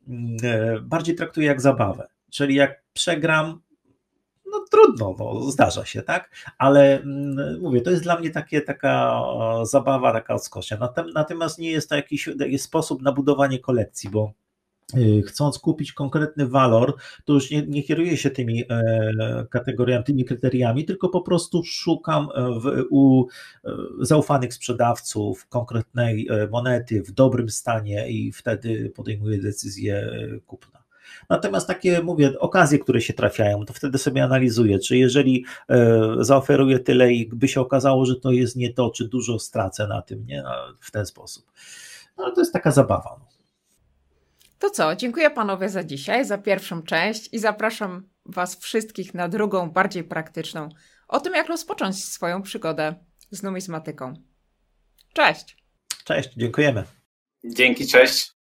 E, 0.44 0.80
bardziej 0.82 1.16
traktuję 1.16 1.48
jak 1.48 1.62
zabawę. 1.62 2.08
Czyli 2.32 2.56
jak 2.56 2.84
przegram, 2.94 3.62
no 4.52 4.66
trudno, 4.72 5.16
no, 5.20 5.52
zdarza 5.52 5.86
się, 5.86 6.02
tak? 6.02 6.30
Ale 6.58 7.02
mm, 7.02 7.62
mówię, 7.62 7.82
to 7.82 7.92
jest 7.92 8.04
dla 8.04 8.20
mnie 8.20 8.30
takie, 8.30 8.62
taka 8.62 9.22
zabawa, 9.64 10.14
taka 10.14 10.34
odskocznia. 10.34 10.78
Natomiast 11.14 11.60
nie 11.60 11.72
jest 11.72 11.90
to 11.90 11.96
jakiś, 11.96 12.30
jakiś 12.40 12.62
sposób 12.62 13.02
na 13.02 13.12
budowanie 13.12 13.60
kolekcji, 13.60 14.10
bo 14.10 14.34
y, 14.98 15.22
chcąc 15.22 15.60
kupić 15.60 15.94
konkretny 15.94 16.48
walor, 16.48 16.96
to 17.26 17.34
już 17.34 17.52
nie, 17.52 17.68
nie 17.68 17.84
kieruję 17.84 18.18
się 18.18 18.30
tymi 18.30 18.64
e, 18.70 19.46
kategoriami, 19.50 20.04
tymi 20.04 20.26
kryteriami, 20.26 20.86
tylko 20.86 21.10
po 21.10 21.22
prostu 21.22 21.64
szukam 21.64 22.28
w, 22.62 22.86
u 22.90 23.28
e, 23.66 23.72
zaufanych 24.00 24.54
sprzedawców 24.54 25.48
konkretnej 25.48 26.28
e, 26.30 26.48
monety 26.48 27.04
w 27.04 27.12
dobrym 27.12 27.50
stanie 27.50 28.10
i 28.10 28.32
wtedy 28.32 28.92
podejmuję 28.96 29.38
decyzję 29.42 30.10
kupna. 30.48 30.79
Natomiast 31.30 31.68
takie, 31.68 32.02
mówię, 32.02 32.40
okazje, 32.40 32.80
które 32.80 33.02
się 33.02 33.14
trafiają, 33.14 33.66
to 33.66 33.74
wtedy 33.74 33.98
sobie 33.98 34.24
analizuję, 34.24 34.80
czy 34.80 34.98
jeżeli 34.98 35.46
e, 35.70 36.00
zaoferuję 36.20 36.80
tyle 36.80 37.14
i 37.14 37.30
by 37.30 37.48
się 37.48 37.62
okazało, 37.62 38.06
że 38.06 38.16
to 38.16 38.32
jest 38.32 38.56
nie 38.56 38.74
to, 38.74 38.90
czy 38.90 39.08
dużo 39.08 39.40
stracę 39.40 39.88
na 39.88 40.02
tym, 40.02 40.26
nie? 40.26 40.44
W 40.80 40.92
ten 40.92 41.06
sposób. 41.06 41.52
No 42.18 42.24
ale 42.24 42.36
to 42.36 42.42
jest 42.42 42.54
taka 42.54 42.72
zabawa. 42.72 43.16
No. 43.20 43.26
To 44.60 44.70
co, 44.70 44.96
dziękuję 44.96 45.30
panowie 45.30 45.70
za 45.70 45.84
dzisiaj, 45.84 46.26
za 46.26 46.38
pierwszą 46.38 46.84
część 46.84 47.34
i 47.34 47.40
zapraszam 47.40 48.10
was 48.26 48.60
wszystkich 48.60 49.14
na 49.14 49.28
drugą, 49.28 49.72
bardziej 49.72 50.04
praktyczną, 50.04 50.70
o 51.08 51.20
tym 51.20 51.34
jak 51.34 51.48
rozpocząć 51.48 52.06
swoją 52.06 52.42
przygodę 52.42 52.96
z 53.32 53.44
numizmatyką. 53.44 54.14
Cześć! 55.14 55.58
Cześć, 56.04 56.30
dziękujemy. 56.38 56.84
Dzięki, 57.44 57.88
cześć. 57.88 58.39